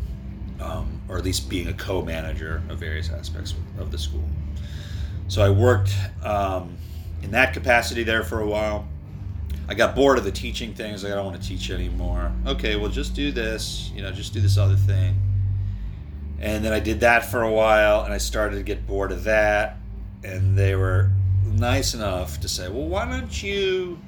[0.60, 4.28] um, or at least being a co-manager of various aspects of the school
[5.32, 6.76] so I worked um,
[7.22, 8.86] in that capacity there for a while.
[9.66, 11.02] I got bored of the teaching things.
[11.02, 12.30] Like, I don't want to teach anymore.
[12.46, 13.90] Okay, well, just do this.
[13.94, 15.18] You know, just do this other thing.
[16.38, 19.24] And then I did that for a while, and I started to get bored of
[19.24, 19.78] that.
[20.22, 21.10] And they were
[21.46, 23.98] nice enough to say, "Well, why don't you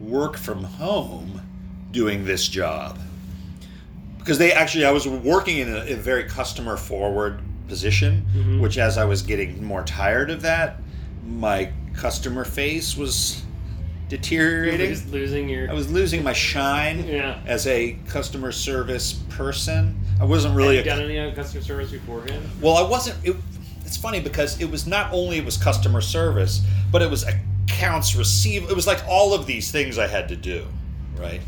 [0.00, 1.40] work from home
[1.92, 2.98] doing this job?"
[4.24, 8.60] Because they actually, I was working in a, a very customer forward position, Mhm.
[8.60, 10.80] which as I was getting more tired of that,
[11.26, 13.42] my customer face was
[14.08, 14.90] deteriorating.
[14.90, 15.70] los- losing your.
[15.70, 17.36] I was losing my shine Yeah.
[17.46, 19.96] as a customer service person.
[20.20, 22.42] I wasn't really Have you a done any customer service beforehand?
[22.60, 23.16] well, I wasn't.
[23.24, 23.36] It,
[23.84, 27.24] it's funny because it was not only it was customer service, but it was
[27.66, 28.70] accounts receive.
[28.70, 30.64] It was like all of these things I had to do,
[31.18, 31.40] right?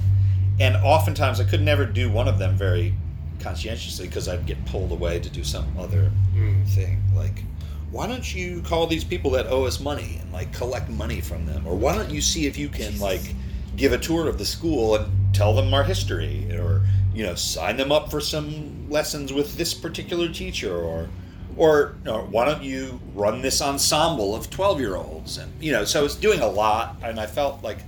[0.58, 2.94] And oftentimes I could never do one of them very
[3.40, 6.66] conscientiously because I'd get pulled away to do some other Mm.
[6.68, 7.02] thing.
[7.14, 7.44] Like,
[7.90, 11.46] why don't you call these people that owe us money and like collect money from
[11.46, 13.34] them, or why don't you see if you can like
[13.76, 16.82] give a tour of the school and tell them our history, or
[17.14, 21.08] you know sign them up for some lessons with this particular teacher, or
[21.56, 25.86] or, or why don't you run this ensemble of 12 year olds and you know
[25.86, 27.78] so it's doing a lot and i felt like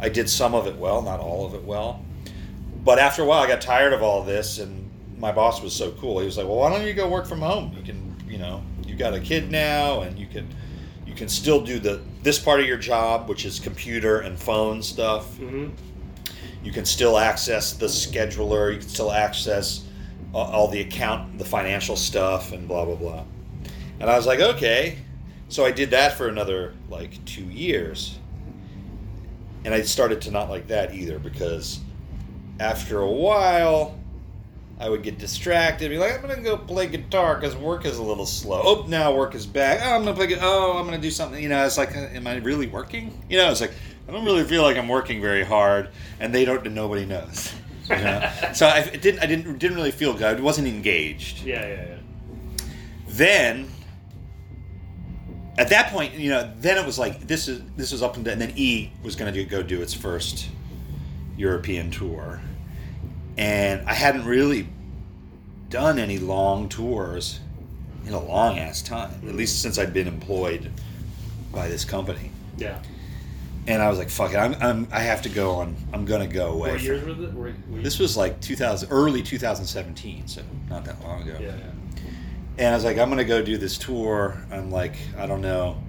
[0.00, 2.04] i did some of it well not all of it well.
[2.82, 5.92] But after a while i got tired of all this and my boss was so
[5.92, 6.18] cool.
[6.18, 7.74] He was like well why don't you go work from home?
[7.76, 10.48] You can you know you got a kid now and you can
[11.06, 14.82] you can still do the this part of your job which is computer and phone
[14.82, 15.36] stuff.
[15.38, 15.68] Mm-hmm.
[16.64, 18.72] you can still access the scheduler.
[18.72, 19.84] You can still access
[20.34, 23.24] uh, all the account the financial stuff and blah blah blah.
[23.98, 24.98] And i was like okay.
[25.48, 28.19] So i did that for another like two years
[29.64, 31.80] and i started to not like that either because
[32.58, 33.98] after a while
[34.78, 38.02] i would get distracted be like i'm gonna go play guitar because work is a
[38.02, 40.98] little slow oh now work is back oh i'm gonna play gu- oh i'm gonna
[40.98, 43.72] do something you know it's like am i really working you know it's like
[44.08, 45.88] i don't really feel like i'm working very hard
[46.18, 47.52] and they don't nobody knows
[47.90, 48.30] you know?
[48.54, 50.38] so I it didn't I didn't didn't really feel good.
[50.38, 51.44] I wasn't engaged.
[51.44, 51.96] Yeah, yeah, yeah.
[53.08, 53.68] Then
[55.60, 58.24] at that point, you know, then it was like this is this was up and
[58.24, 58.32] down.
[58.32, 60.48] And then E was going to go do its first
[61.36, 62.40] European tour,
[63.36, 64.68] and I hadn't really
[65.68, 67.40] done any long tours
[68.06, 69.12] in a long ass time.
[69.28, 70.70] At least since I'd been employed
[71.52, 72.30] by this company.
[72.56, 72.78] Yeah.
[73.66, 75.76] And I was like, "Fuck it, I'm, I'm I have to go on.
[75.92, 77.04] I'm gonna go away." What years?
[77.04, 81.36] Were, were you- This was like 2000, early 2017, so not that long ago.
[81.40, 81.69] Yeah, yeah.
[82.60, 84.36] And I was like, I'm gonna go do this tour.
[84.52, 85.82] I'm like, I don't know,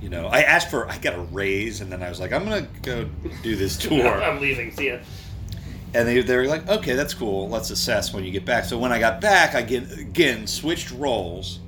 [0.00, 0.28] you know.
[0.28, 3.06] I asked for, I got a raise, and then I was like, I'm gonna go
[3.42, 4.06] do this tour.
[4.22, 4.72] I'm leaving.
[4.72, 4.98] See ya.
[5.92, 7.50] and they they were like, okay, that's cool.
[7.50, 8.64] Let's assess when you get back.
[8.64, 11.60] So when I got back, I again, again switched roles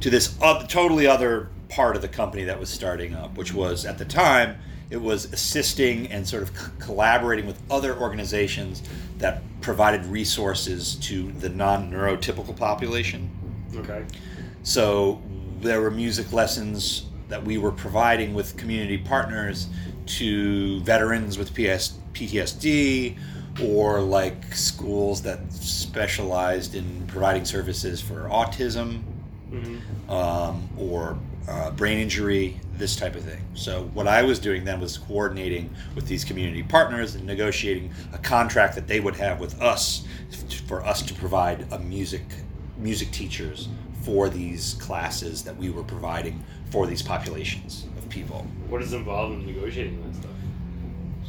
[0.00, 3.84] to this other, totally other part of the company that was starting up, which was
[3.84, 4.56] at the time
[4.90, 8.84] it was assisting and sort of c- collaborating with other organizations
[9.18, 13.28] that provided resources to the non-neurotypical population.
[13.74, 14.04] Okay.
[14.62, 15.20] So
[15.60, 19.68] there were music lessons that we were providing with community partners
[20.06, 23.18] to veterans with PS, PTSD
[23.62, 29.02] or like schools that specialized in providing services for autism
[29.50, 30.10] Mm-hmm.
[30.10, 31.16] um, or
[31.48, 33.40] uh, brain injury, this type of thing.
[33.54, 38.18] So what I was doing then was coordinating with these community partners and negotiating a
[38.18, 40.04] contract that they would have with us
[40.66, 42.24] for us to provide a music
[42.78, 43.68] music teachers
[44.02, 48.46] for these classes that we were providing for these populations of people.
[48.68, 50.30] What is involved in negotiating that stuff?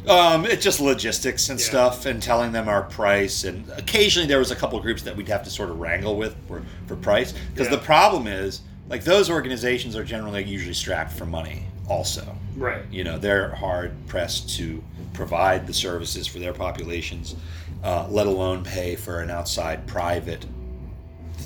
[0.08, 1.66] Um, it's just logistics and Yeah.
[1.66, 3.44] stuff, and telling them our price.
[3.44, 6.34] And occasionally there was a couple groups that we'd have to sort of wrangle with
[6.46, 7.34] for, for price.
[7.52, 7.76] Because Yeah.
[7.76, 11.64] the problem is, like those organizations are generally usually strapped for money.
[11.88, 12.82] Also, Right.
[12.90, 17.34] you know, they're hard pressed to provide the services for their populations,
[17.82, 20.46] uh, let alone pay for an outside private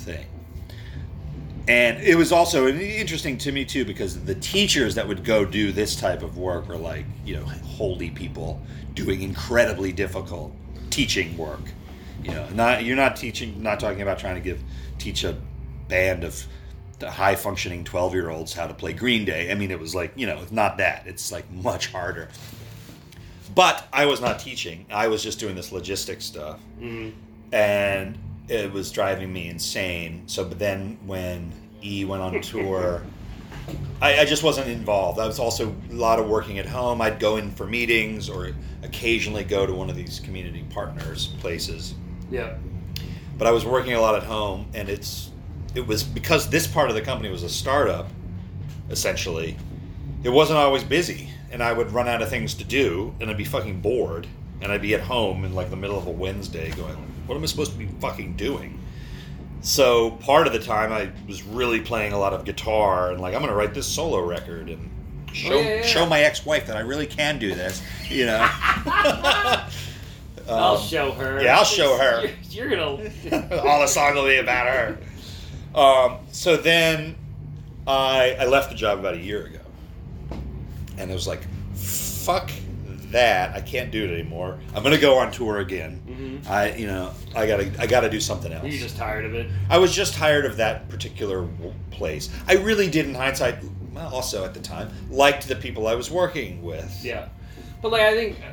[0.03, 0.25] thing.
[1.67, 5.71] And it was also interesting to me too because the teachers that would go do
[5.71, 8.61] this type of work were like, you know, holy people
[8.93, 10.53] doing incredibly difficult
[10.89, 11.61] teaching work.
[12.23, 14.61] You know, not you're not teaching, not talking about trying to give
[14.97, 15.37] teach a
[15.87, 16.45] band of
[16.99, 19.51] the high functioning 12 year olds how to play Green Day.
[19.51, 21.03] I mean, it was like, you know, it's not that.
[21.05, 22.29] It's like much harder.
[23.55, 24.85] But I was not teaching.
[24.91, 26.59] I was just doing this logistics stuff.
[26.79, 27.17] Mm-hmm.
[27.53, 28.17] And
[28.47, 30.23] it was driving me insane.
[30.27, 31.51] So, but then when
[31.83, 33.01] E went on tour,
[34.01, 35.19] I, I just wasn't involved.
[35.19, 37.01] I was also a lot of working at home.
[37.01, 38.51] I'd go in for meetings or
[38.83, 41.95] occasionally go to one of these community partners places
[42.29, 42.55] Yeah.
[43.37, 45.31] but I was working a lot at home, and it's
[45.73, 48.09] it was because this part of the company was a startup,
[48.89, 49.57] essentially.
[50.23, 53.37] It wasn't always busy, and I would run out of things to do, and I'd
[53.37, 54.27] be fucking bored,
[54.61, 57.43] and I'd be at home in like the middle of a Wednesday, going, "What am
[57.43, 58.79] I supposed to be fucking doing?"
[59.61, 63.33] So part of the time, I was really playing a lot of guitar, and like
[63.33, 64.89] I'm gonna write this solo record and
[65.31, 68.47] show Oh, yeah, yeah, show my ex-wife that I really can do this, you know.
[70.49, 71.41] I'll Um, show her.
[71.41, 72.29] yeah, I'll show her.
[72.49, 72.69] You're, you're
[73.31, 73.61] gonna.
[73.63, 74.97] all the song will be about her.
[75.73, 77.15] Um, so then
[77.87, 79.59] I, I left the job about a year ago.
[80.97, 81.41] And it was like,
[81.73, 82.51] fuck
[83.13, 83.55] that.
[83.55, 84.59] I can't do it anymore.
[84.75, 86.01] I'm going to go on tour again.
[86.07, 86.49] Mhm.
[86.49, 88.65] I, you know, I got to I got to do something else.
[88.65, 89.49] You're just tired of it.
[89.69, 91.47] I was just tired of that particular
[91.91, 92.29] place.
[92.47, 93.55] I really did in hindsight,
[93.97, 97.03] also at the time, liked the people I was working with.
[97.03, 97.29] Yeah,
[97.81, 98.51] but like I think uh,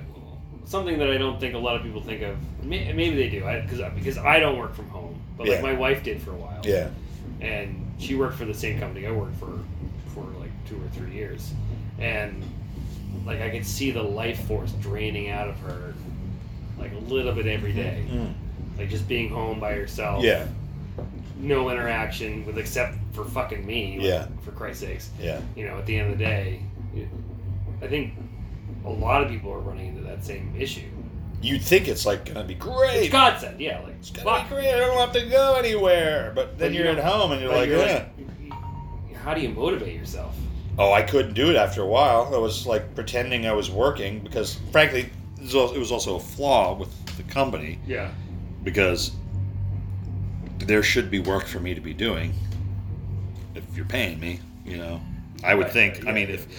[0.67, 2.37] something that I don't think a lot of people think of.
[2.65, 5.63] Maybe they do, I, cause, because I don't work from home, but like Yeah.
[5.63, 6.61] my wife did for a while.
[6.65, 6.91] Yeah.
[7.41, 9.59] and she worked for the same company I worked for
[10.15, 11.53] for like two or three years,
[11.99, 12.43] and
[13.27, 15.95] like I could see the life force draining out of her,
[16.79, 18.05] like a little bit every day.
[18.11, 18.33] Mm.
[18.79, 20.25] like just being home by herself.
[20.25, 20.47] Yeah.
[21.39, 23.97] no interaction with except for fucking me.
[23.99, 24.27] like, Yeah.
[24.43, 25.41] for Christ's sakes, Yeah.
[25.57, 26.61] you know, at the end of the day,
[27.83, 28.13] I think
[28.85, 30.83] a lot of people are running into that same issue.
[31.43, 32.97] You'd think it's like going to be great.
[33.05, 34.49] It's godsend, yeah, like It's gonna fuck.
[34.51, 34.69] be great.
[34.75, 36.33] I don't have to go anywhere.
[36.35, 38.05] But then But you're you at home and you're like, you're "Eh."
[39.25, 40.35] how do you motivate yourself?
[40.79, 42.31] Oh, I couldn't do it after a while.
[42.35, 46.17] I was like pretending I was working because, frankly, it was al- it was also
[46.17, 48.11] a flaw with the company Yeah,
[48.63, 49.13] because
[50.59, 52.35] there should be work for me to be doing
[53.55, 54.41] if you're paying me.
[54.65, 55.01] You know,
[55.43, 55.95] I would Right, think.
[55.97, 56.59] right, I mean, yeah, if yeah.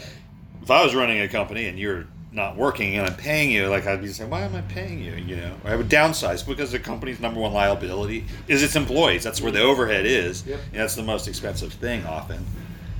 [0.63, 3.85] if I was running a company and you're not working and I'm paying you, like
[3.85, 5.13] I'd be saying, why am I paying you?
[5.15, 9.23] You know, I would downsize because the company's number one liability is its employees.
[9.23, 10.45] That's where the overhead is.
[10.47, 10.59] Yep.
[10.71, 12.45] And that's the most expensive thing often.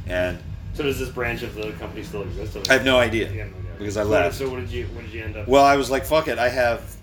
[0.08, 0.38] And
[0.74, 2.58] So does this branch of the company still exist?
[2.70, 4.36] I have no idea no because I So- left.
[4.36, 5.48] So what did you what did you end up?
[5.48, 6.38] Well, I was like, fuck it.
[6.40, 6.96] I have,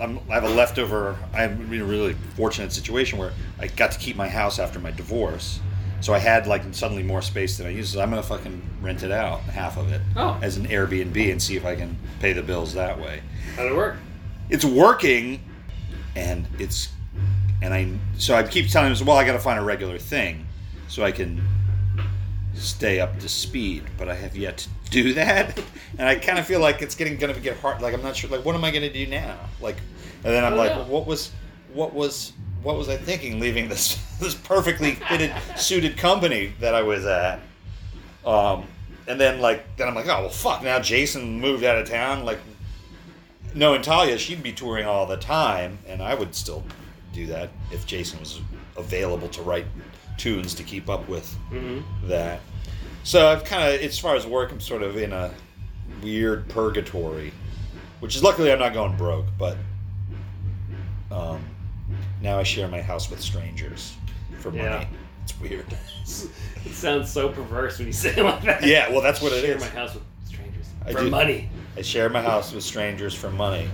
[0.00, 1.16] I'm, I have a leftover.
[1.32, 4.90] I'm in a really fortunate situation where I got to keep my house after my
[4.90, 5.60] divorce,
[6.00, 7.92] so I had like suddenly more space than I used.
[7.94, 10.38] So I'm gonna fucking rent it out, half of it, Oh.
[10.42, 13.20] as an Airbnb, and see if I can pay the bills that way.
[13.56, 13.96] How'd it work?
[14.50, 15.40] It's working,
[16.16, 16.88] and it's,
[17.62, 17.88] and I.
[18.18, 20.46] So I keep telling him, well, I got to find a regular thing,
[20.88, 21.40] so I can
[22.54, 25.58] stay up to speed, but I have yet to do that.
[25.98, 27.80] And I kind of feel like it's getting going to get hard.
[27.82, 28.30] Like I'm not sure.
[28.30, 29.38] Like what am I going to do now?
[29.60, 29.76] Like,
[30.24, 31.32] and then I'm like, what was,
[31.72, 32.32] what was,
[32.62, 37.40] what was I thinking leaving this this perfectly fitted suited company that I was at?
[38.24, 38.66] Um,
[39.06, 40.62] and then like then I'm like, oh well, fuck.
[40.62, 42.24] Now Jason moved out of town.
[42.24, 42.38] Like,
[43.54, 46.64] knowing Thalia, she'd be touring all the time, and I would still
[47.12, 48.40] do that if Jason was
[48.76, 49.66] available to write
[50.16, 52.08] tunes to keep up with Mm-hmm.
[52.08, 52.40] that.
[53.02, 55.30] So I've kind of, as far as work, I'm sort of in a
[56.02, 57.32] weird purgatory,
[58.00, 59.56] which is luckily I'm not going broke, but
[61.10, 61.44] um,
[62.22, 63.94] now I share my house with strangers
[64.38, 64.62] for money.
[64.64, 64.86] Yeah.
[65.24, 65.66] It's weird.
[66.66, 68.64] It sounds so perverse when you say it like that.
[68.64, 69.60] Yeah, well, that's what it Share is.
[69.62, 71.50] my house with strangers I for do- money.
[71.76, 73.68] I share my house with strangers for money.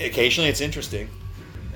[0.00, 1.08] Occasionally, it's interesting.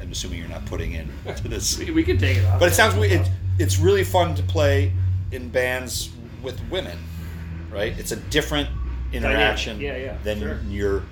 [0.00, 2.58] I'm assuming you're not putting in to this, We, we could take it off.
[2.58, 3.12] but it sounds weird.
[3.12, 4.92] It, it's really fun to play
[5.30, 6.10] in bands
[6.42, 6.98] with women,
[7.70, 7.98] right?
[7.98, 8.68] It's a different
[9.12, 10.60] interaction Yeah, yeah, than sure.
[10.68, 11.02] your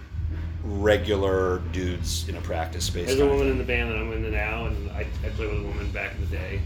[0.65, 3.07] regular dudes in a practice space.
[3.07, 5.61] There's a woman in the band that I'm in now, and I, I played with
[5.61, 6.61] a woman back in the day.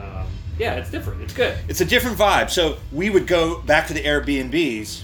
[0.00, 0.26] Um,
[0.58, 1.22] Yeah, it's different.
[1.22, 1.56] It's good.
[1.68, 2.50] It's a different vibe.
[2.50, 5.02] So we would go back to the Airbnbs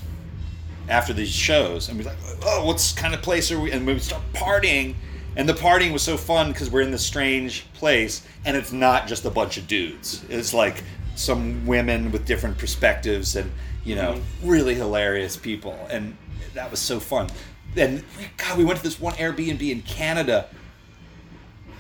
[0.88, 3.70] after these shows and we'd be like, oh, what kind of place are we?
[3.70, 4.94] And we would start partying.
[5.36, 9.06] And the partying was so fun because we're in this strange place and it's not
[9.06, 10.24] just a bunch of dudes.
[10.28, 10.82] It's like
[11.14, 13.50] some women with different perspectives and,
[13.84, 14.48] you know, mm-hmm.
[14.48, 15.78] really hilarious people.
[15.90, 16.16] And
[16.54, 17.30] that was so fun.
[17.76, 18.04] And
[18.36, 20.48] God, we went to this one Airbnb in Canada.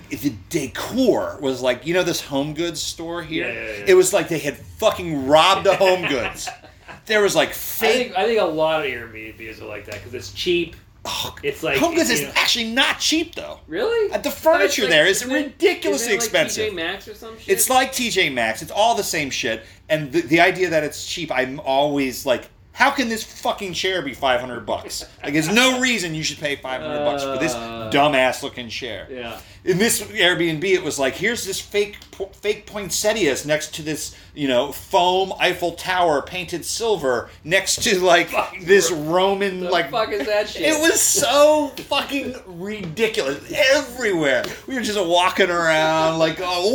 [0.08, 3.48] The decor was like, you know, this home goods store here?
[3.48, 3.84] Yeah, yeah, yeah.
[3.88, 6.48] It was like they had fucking robbed the home goods.
[7.06, 10.14] There was like I think I think a lot of Airbnbs are like that because
[10.14, 10.76] it's cheap.
[11.04, 13.58] Oh, It's like home goods is know- actually not cheap though.
[13.66, 14.12] Really?
[14.12, 16.72] Uh, the furniture like- there is isn't ridiculously isn't like expensive.
[16.72, 17.48] TJ Maxx or some shit.
[17.48, 18.62] It's like TJ Maxx.
[18.62, 19.64] It's all the same shit.
[19.88, 24.00] And the, the idea that it's cheap, I'm always like, how can this fucking chair
[24.02, 25.04] be 500 bucks?
[25.22, 27.90] Like, there's no reason you should pay 500 bucks for this Uh.
[27.92, 29.06] dumbass looking chair.
[29.10, 29.38] yeah.
[29.64, 31.96] In this Airbnb, it was like, here's this fake
[32.40, 38.30] fake poinsettias next to this, you know, foam Eiffel Tower painted silver next to like
[38.30, 40.62] Fucking this Roman The like fuck is that shit?
[40.62, 44.44] it was so fucking ridiculous everywhere.
[44.66, 46.72] We were just walking around like, oh,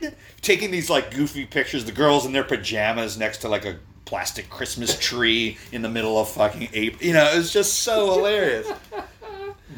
[0.00, 0.14] what?
[0.40, 1.84] Taking these like goofy pictures.
[1.84, 6.18] The girls in their pajamas next to like a plastic Christmas tree in the middle
[6.18, 7.04] of fucking April.
[7.04, 8.70] You know, it was just so hilarious.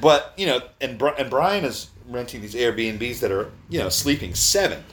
[0.01, 4.35] But you know, and and Brian is renting these Airbnbs that are you know sleeping
[4.35, 4.85] seven,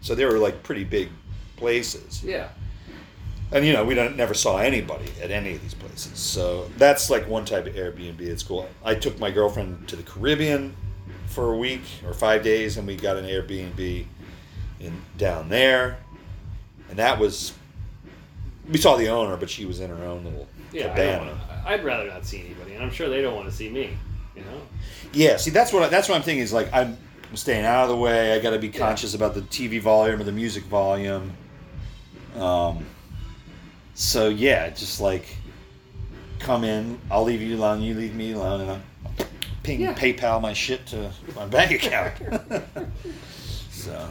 [0.00, 1.08] so they were like pretty big
[1.56, 2.22] places.
[2.22, 2.48] Yeah.
[3.50, 6.18] And you know, we don't never saw anybody at any of these places.
[6.18, 8.20] So that's like one type of Airbnb.
[8.20, 8.68] It's cool.
[8.84, 10.76] I took my girlfriend to the Caribbean
[11.26, 14.04] for a week or five days, and we got an Airbnb
[14.80, 15.98] in down there,
[16.90, 17.54] and that was.
[18.70, 20.86] We saw the owner, but she was in her own little Yeah.
[20.86, 21.18] I cabana.
[21.18, 23.96] wanna, I'd rather not see anybody, and I'm sure they don't want to see me.
[24.36, 24.60] You know.
[25.12, 26.42] Yeah, see, that's what I, that's what I'm thinking.
[26.44, 26.96] Is like I'm,
[27.30, 28.34] I'm staying out of the way.
[28.34, 28.78] I got to be Yeah.
[28.78, 31.32] conscious about the TV volume or the music volume.
[32.36, 32.84] Um.
[33.94, 35.24] So yeah, just like
[36.38, 36.98] come in.
[37.10, 37.82] I'll leave you alone.
[37.82, 38.80] You leave me alone, and I'll
[39.64, 39.94] ping Yeah.
[39.94, 42.12] PayPal my shit to my bank account.
[43.70, 44.08] so,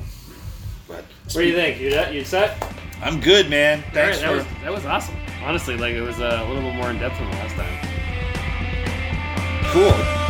[0.87, 1.79] but What do you think?
[1.79, 2.57] You you set?
[3.01, 3.79] I'm good, man.
[3.79, 4.35] All right, Thanks that for.
[4.37, 5.15] was that was awesome.
[5.43, 7.77] Honestly, like it was uh, a little bit more in depth than the last time.
[9.71, 10.26] Cool.